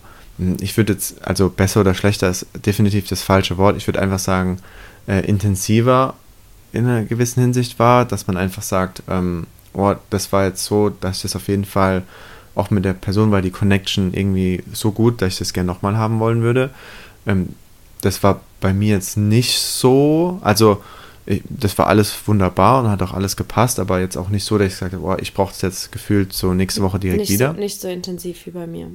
ich 0.61 0.77
würde 0.77 0.95
jetzt, 0.95 1.27
also 1.27 1.49
besser 1.49 1.81
oder 1.81 1.95
schlechter 1.95 2.29
ist 2.29 2.47
definitiv 2.65 3.09
das 3.09 3.23
falsche 3.23 3.57
Wort, 3.57 3.77
ich 3.77 3.87
würde 3.87 4.01
einfach 4.01 4.19
sagen, 4.19 4.59
äh, 5.07 5.25
intensiver 5.27 6.15
in 6.73 6.87
einer 6.87 7.05
gewissen 7.05 7.41
Hinsicht 7.41 7.79
war, 7.79 8.05
dass 8.05 8.27
man 8.27 8.37
einfach 8.37 8.63
sagt, 8.63 9.03
ähm, 9.09 9.47
oh, 9.73 9.95
das 10.11 10.33
war 10.33 10.45
jetzt 10.45 10.65
so, 10.65 10.91
dass 10.91 11.17
ich 11.17 11.23
das 11.23 11.37
auf 11.37 11.49
jeden 11.49 11.65
Fall 11.65 12.03
auch 12.55 12.71
mit 12.71 12.85
der 12.85 12.95
Person 12.95 13.31
war 13.31 13.43
die 13.43 13.51
Connection 13.51 14.15
irgendwie 14.15 14.63
so 14.73 14.91
gut, 14.91 15.21
dass 15.21 15.35
ich 15.35 15.39
das 15.39 15.53
gerne 15.53 15.67
nochmal 15.67 15.97
haben 15.97 16.21
wollen 16.21 16.43
würde. 16.43 16.71
Ähm, 17.27 17.51
das 18.01 18.23
war 18.23 18.41
bei 18.61 18.73
mir 18.73 18.95
jetzt 18.95 19.17
nicht 19.17 19.59
so, 19.59 20.39
also 20.43 20.83
ich, 21.27 21.43
das 21.49 21.77
war 21.77 21.89
alles 21.89 22.15
wunderbar 22.27 22.83
und 22.83 22.91
hat 22.91 23.03
auch 23.03 23.13
alles 23.13 23.37
gepasst, 23.37 23.79
aber 23.79 24.01
jetzt 24.01 24.17
auch 24.17 24.29
nicht 24.29 24.45
so, 24.45 24.59
dass 24.59 24.69
ich 24.69 24.77
sagte, 24.77 24.99
boah, 24.99 25.19
ich 25.19 25.35
brauche 25.35 25.53
es 25.53 25.61
jetzt 25.61 25.93
gefühlt 25.93 26.33
so 26.33 26.55
nächste 26.55 26.83
Woche 26.83 26.99
direkt 26.99 27.21
nicht 27.21 27.31
wieder. 27.31 27.53
So, 27.53 27.61
nicht 27.61 27.81
so 27.81 27.89
intensiv 27.89 28.47
wie 28.47 28.51
bei 28.51 28.67
mir. 28.67 28.91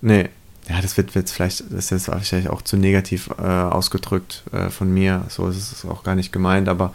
Nee, 0.00 0.28
ja, 0.68 0.80
das 0.82 0.96
wird 0.96 1.14
jetzt 1.14 1.32
vielleicht, 1.32 1.64
das 1.70 1.92
ist 1.92 2.08
wahrscheinlich 2.08 2.50
auch 2.50 2.62
zu 2.62 2.76
negativ 2.76 3.30
äh, 3.38 3.42
ausgedrückt 3.42 4.42
äh, 4.52 4.68
von 4.68 4.92
mir, 4.92 5.24
so 5.28 5.48
ist 5.48 5.56
es 5.56 5.84
auch 5.84 6.04
gar 6.04 6.14
nicht 6.14 6.32
gemeint, 6.32 6.68
aber 6.68 6.92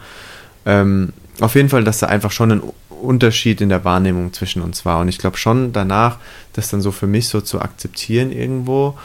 ähm, 0.64 1.12
auf 1.40 1.54
jeden 1.56 1.68
Fall, 1.68 1.84
dass 1.84 1.98
da 1.98 2.06
einfach 2.06 2.30
schon 2.30 2.52
ein 2.52 2.62
Unterschied 2.88 3.60
in 3.60 3.68
der 3.68 3.84
Wahrnehmung 3.84 4.32
zwischen 4.32 4.62
uns 4.62 4.84
war. 4.84 5.00
Und 5.00 5.08
ich 5.08 5.18
glaube 5.18 5.36
schon 5.36 5.72
danach, 5.72 6.18
das 6.52 6.70
dann 6.70 6.80
so 6.80 6.92
für 6.92 7.06
mich 7.06 7.28
so 7.28 7.40
zu 7.40 7.60
akzeptieren 7.60 8.32
irgendwo, 8.32 8.96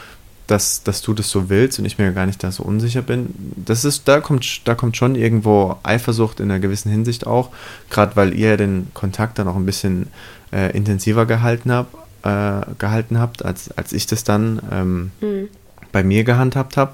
dass, 0.46 0.82
dass 0.82 1.02
du 1.02 1.14
das 1.14 1.30
so 1.30 1.48
willst 1.48 1.78
und 1.78 1.84
ich 1.84 1.98
mir 1.98 2.12
gar 2.12 2.26
nicht 2.26 2.42
da 2.42 2.50
so 2.50 2.64
unsicher 2.64 3.02
bin. 3.02 3.34
Das 3.56 3.84
ist, 3.84 4.08
da 4.08 4.20
kommt, 4.20 4.66
da 4.66 4.74
kommt 4.74 4.96
schon 4.96 5.14
irgendwo 5.14 5.76
Eifersucht 5.82 6.40
in 6.40 6.50
einer 6.50 6.60
gewissen 6.60 6.90
Hinsicht 6.90 7.26
auch, 7.26 7.50
gerade 7.88 8.16
weil 8.16 8.34
ihr 8.34 8.56
den 8.56 8.88
Kontakt 8.94 9.38
dann 9.38 9.46
auch 9.46 9.56
ein 9.56 9.66
bisschen 9.66 10.08
äh, 10.52 10.76
intensiver 10.76 11.26
gehalten 11.26 11.70
habt, 11.70 11.94
äh, 12.22 12.60
gehalten 12.78 13.18
habt, 13.18 13.44
als, 13.44 13.76
als 13.76 13.92
ich 13.92 14.06
das 14.06 14.24
dann 14.24 14.60
ähm, 14.70 15.10
mhm. 15.20 15.48
bei 15.92 16.02
mir 16.02 16.24
gehandhabt 16.24 16.76
habe. 16.76 16.92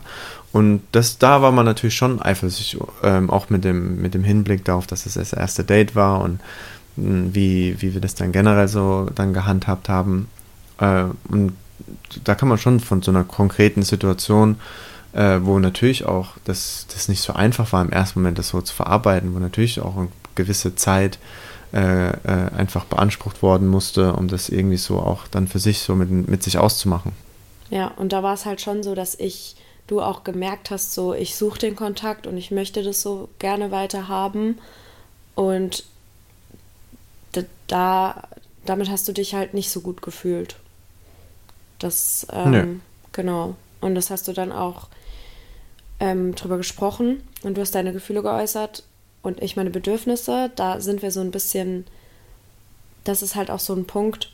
Und 0.52 0.82
das, 0.92 1.18
da 1.18 1.42
war 1.42 1.52
man 1.52 1.66
natürlich 1.66 1.96
schon 1.96 2.22
eifersüchtig, 2.22 2.80
ähm, 3.02 3.28
auch 3.30 3.50
mit 3.50 3.64
dem, 3.64 4.00
mit 4.00 4.14
dem 4.14 4.24
Hinblick 4.24 4.64
darauf, 4.64 4.86
dass 4.86 5.04
es 5.04 5.14
das, 5.14 5.32
erste 5.32 5.64
Date 5.64 5.94
war 5.94 6.22
und 6.22 6.40
mh, 6.96 7.08
hm, 7.08 7.34
wie, 7.34 7.80
wie 7.82 7.94
wir 7.94 8.00
das 8.00 8.14
dann 8.14 8.32
generell 8.32 8.68
so 8.68 9.10
dann 9.14 9.34
gehandhabt 9.34 9.88
haben. 9.88 10.28
Äh, 10.78 11.04
und 11.28 11.52
da 12.24 12.34
kann 12.34 12.48
man 12.48 12.58
schon 12.58 12.80
von 12.80 13.02
so 13.02 13.10
einer 13.10 13.24
konkreten 13.24 13.82
Situation, 13.82 14.56
äh, 15.12 15.40
wo 15.42 15.58
natürlich 15.58 16.06
auch 16.06 16.30
das, 16.44 16.86
das 16.92 17.08
nicht 17.08 17.20
so 17.20 17.32
einfach 17.32 17.72
war 17.72 17.82
im 17.82 17.90
ersten 17.90 18.20
Moment, 18.20 18.38
das 18.38 18.48
so 18.48 18.60
zu 18.60 18.74
verarbeiten, 18.74 19.34
wo 19.34 19.38
natürlich 19.38 19.80
auch 19.80 19.96
eine 19.96 20.08
gewisse 20.34 20.74
Zeit 20.74 21.18
äh, 21.72 22.10
äh, 22.10 22.14
einfach 22.56 22.84
beansprucht 22.84 23.42
worden 23.42 23.68
musste, 23.68 24.12
um 24.12 24.28
das 24.28 24.48
irgendwie 24.48 24.76
so 24.76 24.98
auch 24.98 25.26
dann 25.26 25.48
für 25.48 25.58
sich 25.58 25.80
so 25.80 25.94
mit, 25.94 26.10
mit 26.10 26.42
sich 26.42 26.58
auszumachen. 26.58 27.12
Ja, 27.70 27.88
und 27.88 28.12
da 28.12 28.22
war 28.22 28.34
es 28.34 28.44
halt 28.44 28.60
schon 28.60 28.82
so, 28.82 28.94
dass 28.94 29.14
ich, 29.14 29.56
du 29.86 30.00
auch 30.00 30.24
gemerkt 30.24 30.70
hast, 30.70 30.94
so 30.94 31.14
ich 31.14 31.36
suche 31.36 31.58
den 31.58 31.76
Kontakt 31.76 32.26
und 32.26 32.36
ich 32.36 32.50
möchte 32.50 32.82
das 32.82 33.02
so 33.02 33.28
gerne 33.38 33.70
weiter 33.70 34.08
haben. 34.08 34.58
Und 35.34 35.84
da, 37.66 38.22
damit 38.64 38.88
hast 38.88 39.08
du 39.08 39.12
dich 39.12 39.34
halt 39.34 39.54
nicht 39.54 39.70
so 39.70 39.80
gut 39.80 40.02
gefühlt. 40.02 40.56
Das, 41.78 42.26
ähm, 42.32 42.50
nee. 42.50 42.80
genau. 43.12 43.56
Und 43.80 43.94
das 43.94 44.10
hast 44.10 44.28
du 44.28 44.32
dann 44.32 44.52
auch 44.52 44.88
ähm, 46.00 46.34
drüber 46.34 46.56
gesprochen 46.56 47.22
und 47.42 47.56
du 47.56 47.60
hast 47.60 47.74
deine 47.74 47.92
Gefühle 47.92 48.22
geäußert 48.22 48.82
und 49.26 49.42
ich 49.42 49.56
meine 49.56 49.70
Bedürfnisse. 49.70 50.50
Da 50.54 50.80
sind 50.80 51.02
wir 51.02 51.10
so 51.10 51.20
ein 51.20 51.30
bisschen, 51.30 51.86
das 53.04 53.22
ist 53.22 53.34
halt 53.34 53.50
auch 53.50 53.60
so 53.60 53.74
ein 53.74 53.86
Punkt, 53.86 54.30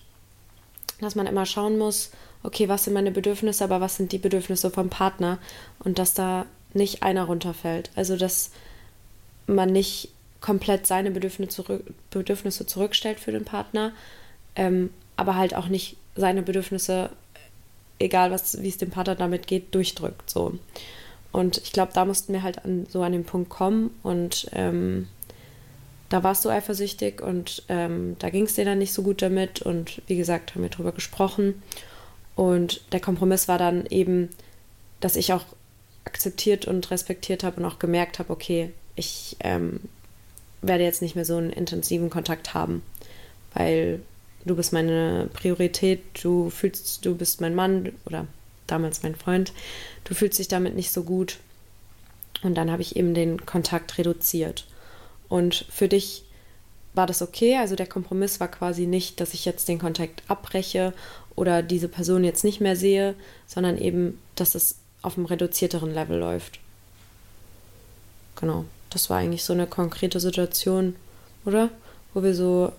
dass 1.00 1.14
man 1.14 1.26
immer 1.26 1.46
schauen 1.46 1.78
muss, 1.78 2.10
okay, 2.42 2.68
was 2.68 2.84
sind 2.84 2.94
meine 2.94 3.10
Bedürfnisse, 3.10 3.64
aber 3.64 3.80
was 3.80 3.96
sind 3.96 4.12
die 4.12 4.18
Bedürfnisse 4.18 4.70
vom 4.70 4.90
Partner 4.90 5.38
und 5.80 5.98
dass 5.98 6.14
da 6.14 6.46
nicht 6.74 7.02
einer 7.02 7.24
runterfällt. 7.24 7.90
Also, 7.94 8.16
dass 8.16 8.50
man 9.46 9.70
nicht 9.70 10.10
komplett 10.40 10.86
seine 10.86 11.10
Bedürfnisse, 11.10 11.50
zurück, 11.50 11.84
Bedürfnisse 12.10 12.66
zurückstellt 12.66 13.20
für 13.20 13.32
den 13.32 13.44
Partner, 13.44 13.92
ähm, 14.56 14.90
aber 15.16 15.36
halt 15.36 15.54
auch 15.54 15.68
nicht 15.68 15.96
seine 16.16 16.42
Bedürfnisse 16.42 17.10
egal 18.02 18.30
wie 18.30 18.68
es 18.68 18.78
dem 18.78 18.90
Partner 18.90 19.14
damit 19.14 19.46
geht, 19.46 19.74
durchdrückt. 19.74 20.28
So. 20.28 20.58
Und 21.32 21.58
ich 21.58 21.72
glaube, 21.72 21.92
da 21.94 22.04
mussten 22.04 22.32
wir 22.32 22.42
halt 22.42 22.64
an, 22.64 22.86
so 22.90 23.02
an 23.02 23.12
den 23.12 23.24
Punkt 23.24 23.48
kommen 23.48 23.90
und 24.02 24.48
ähm, 24.52 25.08
da 26.10 26.22
warst 26.22 26.44
du 26.44 26.50
eifersüchtig 26.50 27.22
und 27.22 27.62
ähm, 27.70 28.16
da 28.18 28.28
ging 28.28 28.44
es 28.44 28.54
dir 28.54 28.66
dann 28.66 28.78
nicht 28.78 28.92
so 28.92 29.02
gut 29.02 29.22
damit 29.22 29.62
und 29.62 30.02
wie 30.06 30.16
gesagt, 30.16 30.54
haben 30.54 30.62
wir 30.62 30.68
drüber 30.68 30.92
gesprochen. 30.92 31.62
Und 32.36 32.82
der 32.92 33.00
Kompromiss 33.00 33.48
war 33.48 33.56
dann 33.56 33.86
eben, 33.86 34.28
dass 35.00 35.16
ich 35.16 35.32
auch 35.32 35.44
akzeptiert 36.04 36.66
und 36.66 36.90
respektiert 36.90 37.44
habe 37.44 37.60
und 37.60 37.66
auch 37.66 37.78
gemerkt 37.78 38.18
habe, 38.18 38.30
okay, 38.30 38.72
ich 38.94 39.36
ähm, 39.40 39.80
werde 40.60 40.84
jetzt 40.84 41.00
nicht 41.00 41.16
mehr 41.16 41.24
so 41.24 41.36
einen 41.36 41.50
intensiven 41.50 42.10
Kontakt 42.10 42.52
haben, 42.52 42.82
weil 43.54 44.00
du 44.44 44.54
bist 44.54 44.72
meine 44.72 45.30
Priorität, 45.32 46.02
du 46.22 46.50
fühlst, 46.50 47.06
du 47.06 47.14
bist 47.14 47.40
mein 47.40 47.54
Mann 47.54 47.92
oder 48.04 48.26
damals 48.72 49.02
mein 49.02 49.14
Freund, 49.14 49.52
du 50.04 50.14
fühlst 50.14 50.38
dich 50.38 50.48
damit 50.48 50.74
nicht 50.74 50.90
so 50.90 51.04
gut. 51.04 51.38
Und 52.42 52.54
dann 52.54 52.70
habe 52.70 52.82
ich 52.82 52.96
eben 52.96 53.14
den 53.14 53.46
Kontakt 53.46 53.98
reduziert. 53.98 54.66
Und 55.28 55.66
für 55.70 55.88
dich 55.88 56.24
war 56.94 57.06
das 57.06 57.22
okay, 57.22 57.56
also 57.56 57.76
der 57.76 57.86
Kompromiss 57.86 58.40
war 58.40 58.48
quasi 58.48 58.86
nicht, 58.86 59.20
dass 59.20 59.34
ich 59.34 59.44
jetzt 59.44 59.68
den 59.68 59.78
Kontakt 59.78 60.22
abbreche 60.28 60.92
oder 61.36 61.62
diese 61.62 61.88
Person 61.88 62.24
jetzt 62.24 62.44
nicht 62.44 62.60
mehr 62.60 62.76
sehe, 62.76 63.14
sondern 63.46 63.78
eben, 63.78 64.18
dass 64.34 64.54
es 64.54 64.76
auf 65.00 65.16
einem 65.16 65.26
reduzierteren 65.26 65.92
Level 65.92 66.18
läuft. 66.18 66.58
Genau, 68.36 68.64
das 68.90 69.08
war 69.08 69.18
eigentlich 69.18 69.44
so 69.44 69.52
eine 69.52 69.66
konkrete 69.66 70.20
Situation, 70.20 70.96
oder? 71.44 71.70
Wo 72.12 72.22
wir 72.22 72.34
so 72.34 72.72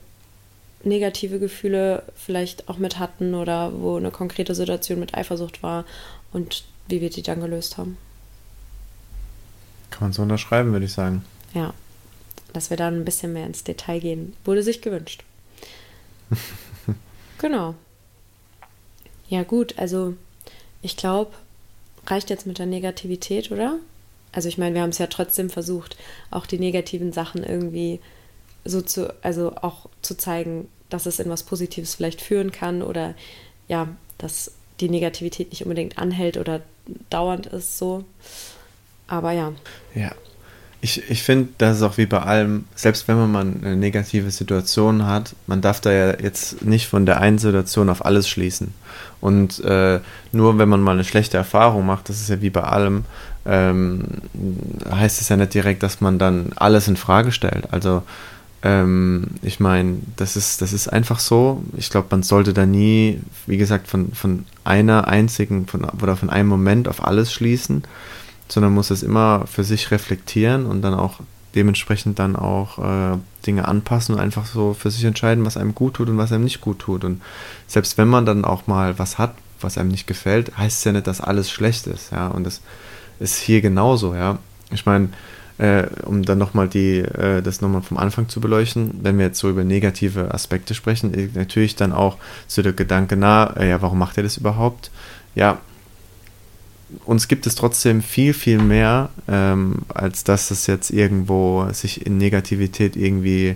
negative 0.84 1.40
Gefühle 1.40 2.04
vielleicht 2.16 2.70
auch 2.70 2.78
mit 2.78 3.00
hatten 3.00 3.34
oder 3.36 3.72
wo 3.80 3.98
eine 3.98 4.12
konkrete 4.12 4.56
Situation 4.56 5.00
mit 5.00 5.16
Eifersucht 5.16 5.64
war 5.64 5.86
und 6.32 6.64
wie 6.88 7.02
wir 7.02 7.10
die 7.10 7.22
dann 7.22 7.42
gelöst 7.42 7.78
haben. 7.78 7.98
Kann 9.90 10.08
man 10.08 10.14
so 10.14 10.22
unterschreiben, 10.24 10.72
würde 10.72 10.86
ich 10.86 10.94
sagen. 10.94 11.24
Ja, 11.54 11.74
dass 12.52 12.70
wir 12.70 12.78
dann 12.78 12.96
ein 12.96 13.06
bisschen 13.06 13.34
mehr 13.34 13.46
ins 13.46 13.64
Detail 13.64 14.00
gehen, 14.00 14.34
wurde 14.44 14.64
sich 14.64 14.82
gewünscht. 14.82 15.24
genau. 17.38 17.76
Ja 19.30 19.44
gut, 19.44 19.78
also 19.78 20.16
ich 20.82 20.98
glaube, 20.98 21.32
reicht 22.08 22.30
jetzt 22.30 22.46
mit 22.46 22.60
der 22.60 22.66
Negativität, 22.66 23.52
oder? 23.52 23.78
Also 24.32 24.50
ich 24.50 24.58
meine, 24.58 24.76
wir 24.76 24.82
haben 24.82 24.90
es 24.90 24.98
ja 24.98 25.08
trotzdem 25.08 25.50
versucht, 25.50 25.96
auch 26.32 26.46
die 26.46 26.60
negativen 26.60 27.14
Sachen 27.14 27.44
irgendwie 27.44 28.00
so 28.66 28.82
zu, 28.82 29.14
also 29.24 29.54
auch 29.62 29.88
zu 30.02 30.16
zeigen, 30.16 30.68
dass 30.90 31.06
es 31.06 31.20
in 31.20 31.30
was 31.30 31.44
Positives 31.44 31.96
vielleicht 31.96 32.22
führen 32.22 32.52
kann 32.52 32.82
oder 32.82 33.16
ja, 33.68 33.88
dass 34.18 34.52
die 34.80 34.90
Negativität 34.90 35.52
nicht 35.52 35.64
unbedingt 35.64 35.98
anhält 35.98 36.38
oder 36.38 36.62
dauernd 37.10 37.48
ist 37.48 37.78
so. 37.78 38.04
Aber 39.08 39.32
ja. 39.32 39.54
Ja. 39.96 40.12
Ich, 40.82 41.10
ich 41.10 41.24
finde, 41.24 41.48
das 41.60 41.78
ist 41.78 41.84
auch 41.84 41.98
wie 41.98 42.06
bei 42.06 42.20
allem, 42.20 42.66
selbst 42.76 43.08
wenn 43.08 43.16
man 43.16 43.32
mal 43.32 43.42
eine 43.42 43.78
negative 43.78 44.32
Situation 44.32 45.06
hat, 45.06 45.34
man 45.48 45.62
darf 45.62 45.80
da 45.80 45.94
ja 45.94 46.20
jetzt 46.20 46.66
nicht 46.66 46.88
von 46.88 47.06
der 47.06 47.22
einen 47.22 47.38
Situation 47.38 47.90
auf 47.90 48.04
alles 48.04 48.28
schließen. 48.28 48.74
Und 49.22 49.64
äh, 49.64 50.02
nur 50.34 50.58
wenn 50.58 50.68
man 50.68 50.82
mal 50.82 50.92
eine 50.92 51.06
schlechte 51.06 51.38
Erfahrung 51.38 51.86
macht, 51.86 52.10
das 52.10 52.20
ist 52.20 52.30
ja 52.30 52.42
wie 52.42 52.50
bei 52.50 52.64
allem, 52.64 53.06
ähm, 53.46 54.04
heißt 54.92 55.22
es 55.22 55.30
ja 55.30 55.38
nicht 55.38 55.54
direkt, 55.54 55.84
dass 55.84 56.02
man 56.02 56.20
dann 56.20 56.52
alles 56.58 56.90
in 56.90 56.98
Frage 56.98 57.32
stellt. 57.32 57.72
Also 57.72 58.04
ähm, 58.64 59.28
ich 59.42 59.60
meine, 59.60 59.98
das 60.16 60.38
ist, 60.38 60.62
das 60.62 60.72
ist 60.72 60.88
einfach 60.88 61.20
so. 61.20 61.62
Ich 61.76 61.90
glaube, 61.90 62.08
man 62.12 62.24
sollte 62.24 62.54
da 62.54 62.66
nie, 62.66 63.20
wie 63.46 63.58
gesagt, 63.58 63.88
von, 63.88 64.14
von 64.14 64.46
einer 64.64 65.08
einzigen 65.08 65.68
von, 65.68 65.84
oder 65.84 66.16
von 66.16 66.30
einem 66.30 66.48
Moment 66.48 66.88
auf 66.88 67.06
alles 67.06 67.34
schließen, 67.34 67.84
sondern 68.48 68.74
muss 68.74 68.90
es 68.90 69.04
immer 69.04 69.46
für 69.48 69.66
sich 69.66 69.92
reflektieren 69.92 70.66
und 70.66 70.82
dann 70.82 70.94
auch 70.94 71.20
dementsprechend 71.56 72.20
dann 72.20 72.36
auch 72.36 72.80
äh, 72.80 73.18
Dinge 73.46 73.68
anpassen 73.68 74.16
und 74.16 74.22
einfach 74.22 74.46
so 74.46 74.74
für 74.74 74.90
sich 74.90 75.04
entscheiden, 75.04 75.46
was 75.46 75.58
einem 75.58 75.76
gut 75.76 75.96
tut 75.96 76.10
und 76.10 76.18
was 76.18 76.32
einem 76.32 76.46
nicht 76.46 76.62
gut 76.62 76.80
tut. 76.80 77.04
Und 77.04 77.22
selbst 77.68 77.98
wenn 77.98 78.08
man 78.08 78.26
dann 78.26 78.46
auch 78.46 78.66
mal 78.66 78.98
was 78.98 79.18
hat, 79.18 79.36
was 79.60 79.78
einem 79.78 79.90
nicht 79.90 80.08
gefällt, 80.08 80.58
heißt 80.58 80.80
es 80.80 80.84
ja 80.86 80.94
nicht, 80.94 81.08
dass 81.08 81.22
alles 81.22 81.52
schlecht 81.52 81.86
ist, 81.88 82.12
ja. 82.12 82.28
Und 82.28 82.46
das 82.46 82.62
ist 83.20 83.38
hier 83.38 83.62
genauso, 83.62 84.16
ja. 84.16 84.40
Ich 84.72 84.86
meine, 84.86 85.10
äh, 85.64 85.88
um 86.06 86.24
dann 86.24 86.38
nochmal 86.38 86.68
die, 86.68 86.98
äh, 87.00 87.42
das 87.42 87.62
nochmal 87.62 87.82
vom 87.82 87.98
Anfang 87.98 88.28
zu 88.28 88.42
beleuchten, 88.42 89.00
wenn 89.02 89.18
wir 89.18 89.28
jetzt 89.28 89.40
so 89.40 89.50
über 89.50 89.64
negative 89.64 90.34
Aspekte 90.34 90.74
sprechen, 90.74 91.14
äh, 91.14 91.30
natürlich 91.34 91.78
dann 91.78 91.94
auch 91.94 92.18
so 92.48 92.62
der 92.62 92.74
Gedanke 92.74 93.16
nah, 93.16 93.56
äh, 93.56 93.70
ja, 93.70 93.82
warum 93.82 93.98
macht 93.98 94.18
er 94.18 94.24
das 94.24 94.36
überhaupt? 94.36 94.92
Ja, 95.36 95.60
uns 97.06 97.30
gibt 97.30 97.48
es 97.48 97.56
trotzdem 97.56 98.02
viel, 98.02 98.34
viel 98.34 98.58
mehr, 98.58 99.10
ähm, 99.30 99.84
als 99.88 100.26
dass 100.26 100.52
es 100.52 100.68
jetzt 100.68 100.92
irgendwo 100.92 101.66
sich 101.72 102.06
in 102.06 102.18
Negativität 102.18 102.98
irgendwie 102.98 103.56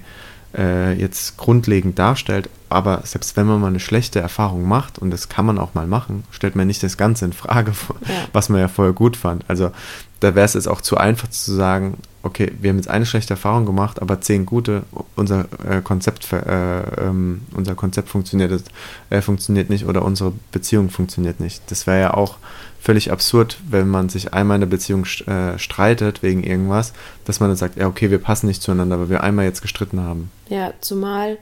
äh, 0.56 0.94
jetzt 0.94 1.38
grundlegend 1.38 1.98
darstellt. 1.98 2.50
Aber 2.70 3.02
selbst 3.06 3.38
wenn 3.38 3.48
man 3.48 3.62
mal 3.62 3.68
eine 3.68 3.80
schlechte 3.80 4.20
Erfahrung 4.20 4.68
macht, 4.68 5.00
und 5.00 5.12
das 5.12 5.30
kann 5.30 5.46
man 5.46 5.58
auch 5.58 5.74
mal 5.74 5.88
machen, 5.88 6.24
stellt 6.32 6.56
man 6.56 6.68
nicht 6.68 6.84
das 6.84 6.98
Ganze 6.98 7.26
in 7.26 7.34
Frage, 7.34 7.72
ja. 8.02 8.14
was 8.34 8.50
man 8.50 8.60
ja 8.60 8.68
vorher 8.68 8.94
gut 8.94 9.16
fand. 9.16 9.46
Also 9.48 9.72
da 10.20 10.36
wäre 10.36 10.46
es 10.46 10.54
jetzt 10.54 10.68
auch 10.68 10.82
zu 10.82 10.98
einfach 10.98 11.30
zu 11.30 11.54
sagen, 11.54 11.98
okay, 12.24 12.52
wir 12.60 12.70
haben 12.70 12.78
jetzt 12.78 12.90
eine 12.90 13.06
schlechte 13.06 13.34
Erfahrung 13.34 13.66
gemacht, 13.66 14.02
aber 14.02 14.20
zehn 14.20 14.46
gute, 14.46 14.84
unser 15.16 15.46
äh, 15.68 15.82
Konzept, 15.82 16.32
äh, 16.34 16.82
ähm, 17.00 17.42
unser 17.54 17.76
Konzept 17.76 18.10
funktioniert, 18.10 18.64
äh, 19.10 19.22
funktioniert 19.22 19.70
nicht 19.70 19.86
oder 19.86 20.04
unsere 20.04 20.34
Beziehung 20.52 20.90
funktioniert 20.90 21.40
nicht. 21.40 21.62
Das 21.72 21.88
wäre 21.88 22.02
ja 22.02 22.14
auch 22.14 22.38
völlig 22.80 23.12
absurd, 23.12 23.58
wenn 23.70 23.88
man 23.88 24.10
sich 24.10 24.34
einmal 24.34 24.56
in 24.56 24.62
der 24.62 24.68
Beziehung 24.68 25.06
äh, 25.26 25.58
streitet 25.58 26.24
wegen 26.24 26.44
irgendwas, 26.44 26.94
dass 27.26 27.40
man 27.40 27.50
dann 27.50 27.58
sagt, 27.58 27.78
ja, 27.78 27.88
okay, 27.88 28.12
wir 28.12 28.20
passen 28.20 28.48
nicht 28.48 28.62
zueinander, 28.62 29.00
weil 29.00 29.10
wir 29.10 29.24
einmal 29.24 29.46
jetzt 29.46 29.62
gestritten 29.62 30.02
haben. 30.02 30.32
Ja, 30.50 30.74
zumal 30.82 31.38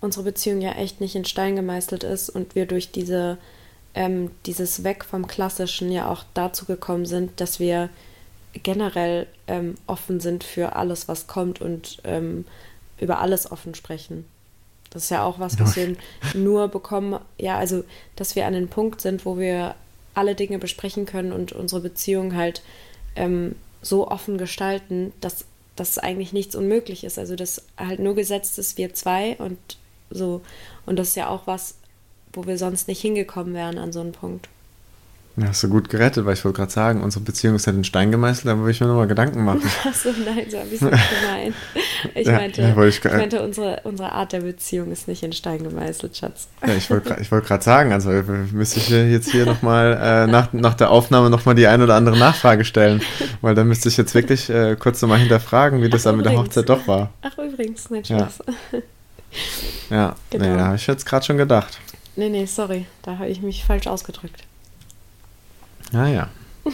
unsere 0.00 0.24
Beziehung 0.24 0.60
ja 0.60 0.72
echt 0.72 1.00
nicht 1.00 1.14
in 1.14 1.24
Stein 1.24 1.56
gemeißelt 1.56 2.04
ist 2.04 2.30
und 2.30 2.54
wir 2.54 2.66
durch 2.66 2.90
diese, 2.90 3.38
ähm, 3.94 4.30
dieses 4.46 4.84
Weg 4.84 5.04
vom 5.04 5.26
Klassischen 5.26 5.90
ja 5.92 6.08
auch 6.08 6.24
dazu 6.34 6.64
gekommen 6.64 7.06
sind, 7.06 7.40
dass 7.40 7.60
wir 7.60 7.90
generell 8.52 9.26
ähm, 9.46 9.76
offen 9.86 10.20
sind 10.20 10.42
für 10.42 10.74
alles, 10.74 11.06
was 11.06 11.26
kommt 11.26 11.60
und 11.60 11.98
ähm, 12.04 12.44
über 12.98 13.20
alles 13.20 13.50
offen 13.50 13.74
sprechen. 13.74 14.24
Das 14.90 15.04
ist 15.04 15.10
ja 15.10 15.22
auch 15.22 15.38
was, 15.38 15.58
was 15.60 15.76
wir 15.76 15.96
nur 16.34 16.68
bekommen, 16.68 17.20
ja, 17.38 17.56
also, 17.56 17.84
dass 18.16 18.34
wir 18.34 18.46
an 18.46 18.54
den 18.54 18.68
Punkt 18.68 19.00
sind, 19.00 19.24
wo 19.24 19.38
wir 19.38 19.76
alle 20.14 20.34
Dinge 20.34 20.58
besprechen 20.58 21.06
können 21.06 21.32
und 21.32 21.52
unsere 21.52 21.80
Beziehung 21.80 22.34
halt 22.34 22.62
ähm, 23.16 23.54
so 23.82 24.08
offen 24.08 24.38
gestalten, 24.38 25.12
dass, 25.20 25.44
dass 25.76 25.98
eigentlich 25.98 26.32
nichts 26.32 26.54
unmöglich 26.54 27.04
ist. 27.04 27.18
Also, 27.18 27.36
dass 27.36 27.64
halt 27.76 28.00
nur 28.00 28.14
gesetzt 28.14 28.58
ist, 28.58 28.78
wir 28.78 28.94
zwei 28.94 29.36
und 29.36 29.58
so. 30.10 30.42
Und 30.86 30.98
das 30.98 31.08
ist 31.08 31.16
ja 31.16 31.28
auch 31.28 31.46
was, 31.46 31.76
wo 32.32 32.46
wir 32.46 32.58
sonst 32.58 32.88
nicht 32.88 33.00
hingekommen 33.00 33.54
wären 33.54 33.78
an 33.78 33.92
so 33.92 34.00
einen 34.00 34.12
Punkt. 34.12 34.48
Ja, 35.36 35.46
hast 35.46 35.62
du 35.62 35.68
gut 35.68 35.88
gerettet, 35.88 36.26
weil 36.26 36.34
ich 36.34 36.44
wollte 36.44 36.56
gerade 36.56 36.72
sagen, 36.72 37.02
unsere 37.02 37.24
Beziehung 37.24 37.54
ist 37.54 37.66
halt 37.66 37.76
in 37.76 37.84
Stein 37.84 38.10
gemeißelt, 38.10 38.46
da 38.46 38.58
würde 38.58 38.72
ich 38.72 38.80
mir 38.80 38.88
nochmal 38.88 39.06
Gedanken 39.06 39.44
machen. 39.44 39.62
Achso, 39.88 40.10
nein, 40.24 40.46
so 40.50 40.58
habe 40.58 40.68
ich 40.68 40.74
es 40.74 40.80
nicht 40.80 41.10
gemeint. 41.20 41.54
Ich, 42.14 42.26
ja, 42.26 42.32
meinte, 42.32 42.62
ja, 42.62 42.84
ich, 42.84 43.04
ich, 43.04 43.04
meinte 43.04 43.42
unsere, 43.42 43.80
unsere 43.84 44.12
Art 44.12 44.32
der 44.32 44.40
Beziehung 44.40 44.90
ist 44.90 45.06
nicht 45.06 45.22
in 45.22 45.32
Stein 45.32 45.62
gemeißelt, 45.62 46.16
Schatz. 46.16 46.48
Ja, 46.66 46.74
ich 46.74 46.90
wollte 46.90 47.16
wollt 47.30 47.46
gerade 47.46 47.62
sagen, 47.62 47.92
also 47.92 48.10
müsste 48.10 48.80
ich 48.80 48.88
jetzt 48.88 49.30
hier 49.30 49.46
nochmal 49.46 49.98
äh, 50.02 50.26
nach, 50.26 50.52
nach 50.52 50.74
der 50.74 50.90
Aufnahme 50.90 51.30
nochmal 51.30 51.54
die 51.54 51.66
ein 51.66 51.80
oder 51.80 51.94
andere 51.94 52.18
Nachfrage 52.18 52.64
stellen, 52.64 53.00
weil 53.40 53.54
da 53.54 53.64
müsste 53.64 53.88
ich 53.88 53.96
jetzt 53.96 54.14
wirklich 54.14 54.50
äh, 54.50 54.76
kurz 54.76 55.00
nochmal 55.00 55.18
hinterfragen, 55.18 55.80
wie 55.82 55.88
das 55.88 56.02
dann 56.02 56.16
mit 56.16 56.26
der 56.26 56.36
Hochzeit 56.36 56.68
doch 56.68 56.86
war. 56.88 57.10
Ach, 57.22 57.38
übrigens, 57.38 57.88
nicht 57.90 58.08
Spaß. 58.08 58.42
Ja, 58.72 59.96
ja 59.96 60.16
genau. 60.30 60.44
nee, 60.44 60.56
da 60.56 60.64
habe 60.66 60.76
ich 60.76 60.86
jetzt 60.86 61.06
gerade 61.06 61.24
schon 61.24 61.36
gedacht. 61.36 61.78
Nee, 62.16 62.28
nee, 62.28 62.46
sorry, 62.46 62.86
da 63.02 63.18
habe 63.18 63.28
ich 63.28 63.42
mich 63.42 63.64
falsch 63.64 63.86
ausgedrückt. 63.86 64.42
Ah 65.92 66.06
ja. 66.06 66.28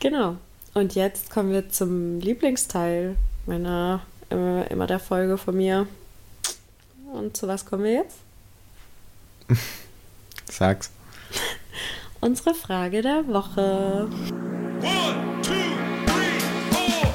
genau. 0.00 0.36
Und 0.72 0.94
jetzt 0.94 1.30
kommen 1.30 1.52
wir 1.52 1.68
zum 1.68 2.18
Lieblingsteil 2.20 3.16
meiner 3.46 4.00
immer, 4.30 4.70
immer 4.70 4.86
der 4.86 4.98
Folge 4.98 5.36
von 5.36 5.56
mir. 5.56 5.86
Und 7.12 7.36
zu 7.36 7.46
was 7.46 7.66
kommen 7.66 7.84
wir 7.84 7.92
jetzt? 7.92 8.16
Sag's. 10.50 10.90
Unsere 12.20 12.54
Frage 12.54 13.02
der 13.02 13.26
Woche. 13.28 14.08
One, 14.80 15.42
two, 15.42 15.52
three, 16.06 16.40
four. 16.70 17.14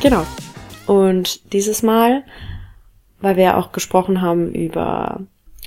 Genau. 0.00 0.26
Und 0.86 1.52
dieses 1.52 1.82
Mal, 1.82 2.24
weil 3.20 3.36
wir 3.36 3.44
ja 3.44 3.56
auch 3.58 3.72
gesprochen 3.72 4.22
haben 4.22 4.54
über 4.54 5.20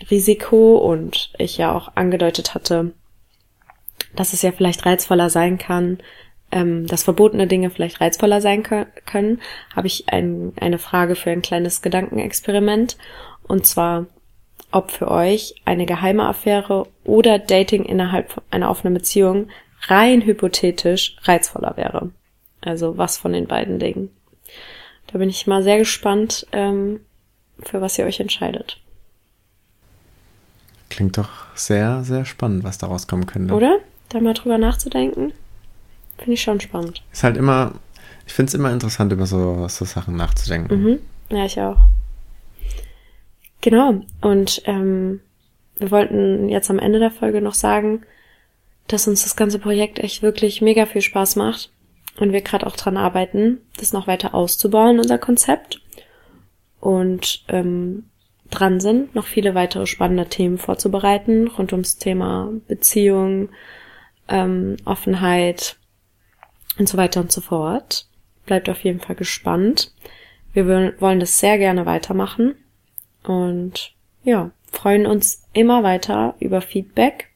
Risiko 0.10 0.78
und 0.78 1.32
ich 1.38 1.58
ja 1.58 1.76
auch 1.76 1.92
angedeutet 1.96 2.54
hatte, 2.54 2.94
dass 4.16 4.34
es 4.34 4.42
ja 4.42 4.52
vielleicht 4.52 4.86
reizvoller 4.86 5.30
sein 5.30 5.58
kann, 5.58 6.00
ähm, 6.52 6.86
dass 6.86 7.04
verbotene 7.04 7.48
Dinge 7.48 7.70
vielleicht 7.72 8.00
reizvoller 8.00 8.40
sein 8.40 8.64
können, 8.64 9.42
habe 9.76 9.88
ich 9.88 10.10
ein, 10.10 10.54
eine 10.60 10.78
Frage 10.78 11.16
für 11.16 11.32
ein 11.32 11.42
kleines 11.42 11.82
Gedankenexperiment. 11.82 12.98
Und 13.48 13.66
zwar, 13.66 14.06
ob 14.72 14.92
für 14.92 15.10
euch 15.10 15.56
eine 15.66 15.86
geheime 15.86 16.26
Affäre 16.26 16.88
oder 17.04 17.40
Dating 17.40 17.86
innerhalb 17.86 18.42
einer 18.52 18.70
offenen 18.70 18.94
Beziehung 18.94 19.48
rein 19.88 20.22
hypothetisch 20.22 21.18
reizvoller 21.24 21.76
wäre. 21.76 22.12
Also 22.62 22.98
was 22.98 23.18
von 23.18 23.34
den 23.34 23.48
beiden 23.48 23.80
Dingen. 23.80 24.10
Da 25.08 25.18
bin 25.18 25.30
ich 25.30 25.48
mal 25.48 25.64
sehr 25.64 25.80
gespannt, 25.80 26.48
ähm, 26.52 27.02
für 27.60 27.82
was 27.82 27.98
ihr 27.98 28.06
euch 28.06 28.20
entscheidet. 28.20 28.83
Klingt 30.94 31.18
doch 31.18 31.30
sehr, 31.56 32.04
sehr 32.04 32.24
spannend, 32.24 32.64
was 32.64 32.78
daraus 32.78 33.08
kommen 33.08 33.26
könnte. 33.26 33.56
Oder? 33.56 33.80
Da 34.10 34.20
mal 34.20 34.36
drüber 34.36 34.60
nachzudenken. 34.60 35.34
Finde 36.20 36.34
ich 36.34 36.44
schon 36.44 36.62
spannend. 36.62 37.02
Ist 37.12 37.24
halt 37.24 37.36
immer, 37.36 37.74
ich 38.28 38.34
finde 38.34 38.50
es 38.50 38.54
immer 38.54 38.72
interessant, 38.72 39.12
über 39.12 39.26
so, 39.26 39.68
so 39.70 39.86
Sachen 39.86 40.16
nachzudenken. 40.16 40.84
Mhm. 40.84 41.00
Ja, 41.32 41.46
ich 41.46 41.60
auch. 41.60 41.80
Genau. 43.62 44.02
Und 44.22 44.62
ähm, 44.66 45.22
wir 45.78 45.90
wollten 45.90 46.48
jetzt 46.50 46.70
am 46.70 46.78
Ende 46.78 47.00
der 47.00 47.10
Folge 47.10 47.42
noch 47.42 47.56
sagen, 47.56 48.04
dass 48.88 49.08
uns 49.08 49.24
das 49.24 49.36
ganze 49.36 49.58
Projekt 49.58 49.98
echt 49.98 50.22
wirklich 50.22 50.62
mega 50.62 50.86
viel 50.86 51.02
Spaß 51.02 51.38
macht 51.38 51.72
und 52.20 52.34
wir 52.34 52.42
gerade 52.42 52.68
auch 52.68 52.76
dran 52.76 52.98
arbeiten, 52.98 53.62
das 53.78 53.94
noch 53.94 54.06
weiter 54.06 54.36
auszubauen, 54.36 55.00
unser 55.00 55.18
Konzept. 55.18 55.82
Und 56.80 57.46
ähm, 57.48 58.04
dran 58.54 58.80
sind, 58.80 59.16
noch 59.16 59.26
viele 59.26 59.56
weitere 59.56 59.88
spannende 59.88 60.28
Themen 60.28 60.58
vorzubereiten 60.58 61.48
rund 61.48 61.72
ums 61.72 61.98
Thema 61.98 62.52
Beziehung, 62.68 63.50
ähm, 64.28 64.78
Offenheit 64.86 65.78
und 66.78 66.88
so 66.88 66.98
weiter 66.98 67.22
und 67.22 67.32
so 67.32 67.42
fort. 67.42 68.08
Bleibt 68.46 68.70
auf 68.70 68.84
jeden 68.84 69.00
Fall 69.00 69.16
gespannt. 69.16 69.94
Wir 70.54 70.68
wollen 70.68 71.20
das 71.20 71.40
sehr 71.40 71.58
gerne 71.58 71.86
weitermachen 71.86 72.56
und 73.24 73.96
ja, 74.24 74.52
freuen 74.72 75.06
uns 75.06 75.44
immer 75.54 75.84
weiter 75.84 76.36
über 76.40 76.62
Feedback. 76.62 77.30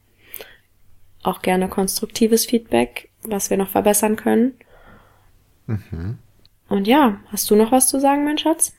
Auch 1.22 1.42
gerne 1.42 1.68
konstruktives 1.68 2.46
Feedback, 2.46 3.10
was 3.22 3.50
wir 3.50 3.56
noch 3.56 3.68
verbessern 3.68 4.16
können. 4.16 4.54
Mhm. 5.66 6.18
Und 6.68 6.86
ja, 6.86 7.20
hast 7.32 7.50
du 7.50 7.56
noch 7.56 7.72
was 7.72 7.88
zu 7.88 8.00
sagen, 8.00 8.24
mein 8.24 8.38
Schatz? 8.38 8.74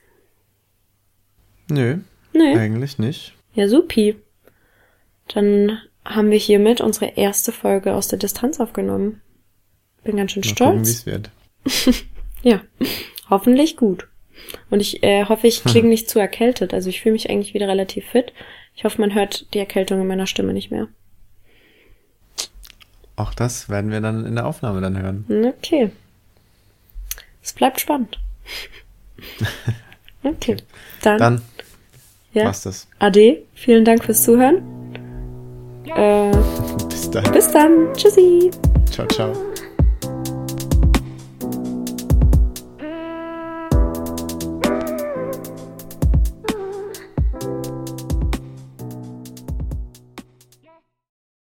Nö, 1.70 2.00
Nee. 2.34 2.56
Eigentlich 2.56 3.00
nicht. 3.00 3.34
Ja, 3.54 3.68
supi. 3.68 4.16
Dann 5.28 5.80
haben 6.06 6.32
wir 6.32 6.38
hiermit 6.38 6.82
unsere 6.82 7.18
erste 7.18 7.52
Folge 7.52 7.94
aus 7.94 8.08
der 8.08 8.20
Distanz 8.20 8.60
aufgenommen. 8.60 9.22
Bin 10.04 10.18
ganz 10.18 10.32
schön 10.32 10.42
Mal 10.42 10.50
stolz. 10.50 11.06
Gucken, 11.06 11.30
wird. 11.66 12.06
ja, 12.44 12.62
hoffentlich 13.30 13.78
gut. 13.78 14.08
Und 14.70 14.80
ich 14.80 15.04
äh, 15.04 15.26
hoffe, 15.26 15.48
ich 15.48 15.64
klinge 15.64 15.90
nicht 15.90 16.10
zu 16.10 16.20
erkältet. 16.20 16.74
Also 16.74 16.90
ich 16.90 17.02
fühle 17.02 17.14
mich 17.14 17.30
eigentlich 17.30 17.54
wieder 17.54 17.68
relativ 17.68 18.06
fit. 18.06 18.34
Ich 18.76 18.86
hoffe, 18.86 19.02
man 19.02 19.14
hört 19.14 19.54
die 19.54 19.60
Erkältung 19.60 20.02
in 20.02 20.08
meiner 20.08 20.28
Stimme 20.28 20.54
nicht 20.54 20.72
mehr. 20.72 20.88
Auch 23.16 23.34
das 23.34 23.68
werden 23.68 23.92
wir 23.92 24.00
dann 24.00 24.26
in 24.26 24.36
der 24.36 24.46
Aufnahme 24.46 24.80
dann 24.80 25.00
hören. 25.00 25.26
Okay. 25.58 25.92
Es 27.44 27.54
bleibt 27.54 27.82
spannend. 27.82 28.18
okay. 30.24 30.56
Dann, 31.02 31.18
dann 31.18 31.42
ja. 32.40 32.46
Was 32.46 32.64
das? 32.64 32.88
Ade, 33.00 33.44
vielen 33.54 33.86
Dank 33.86 34.04
fürs 34.04 34.24
Zuhören. 34.24 34.62
Äh, 35.96 36.32
bis 36.88 37.10
dann. 37.12 37.32
Bis 37.32 37.52
dann. 37.52 37.94
Tschüssi. 37.94 38.52
Ciao, 38.92 39.08
ciao. 39.08 39.49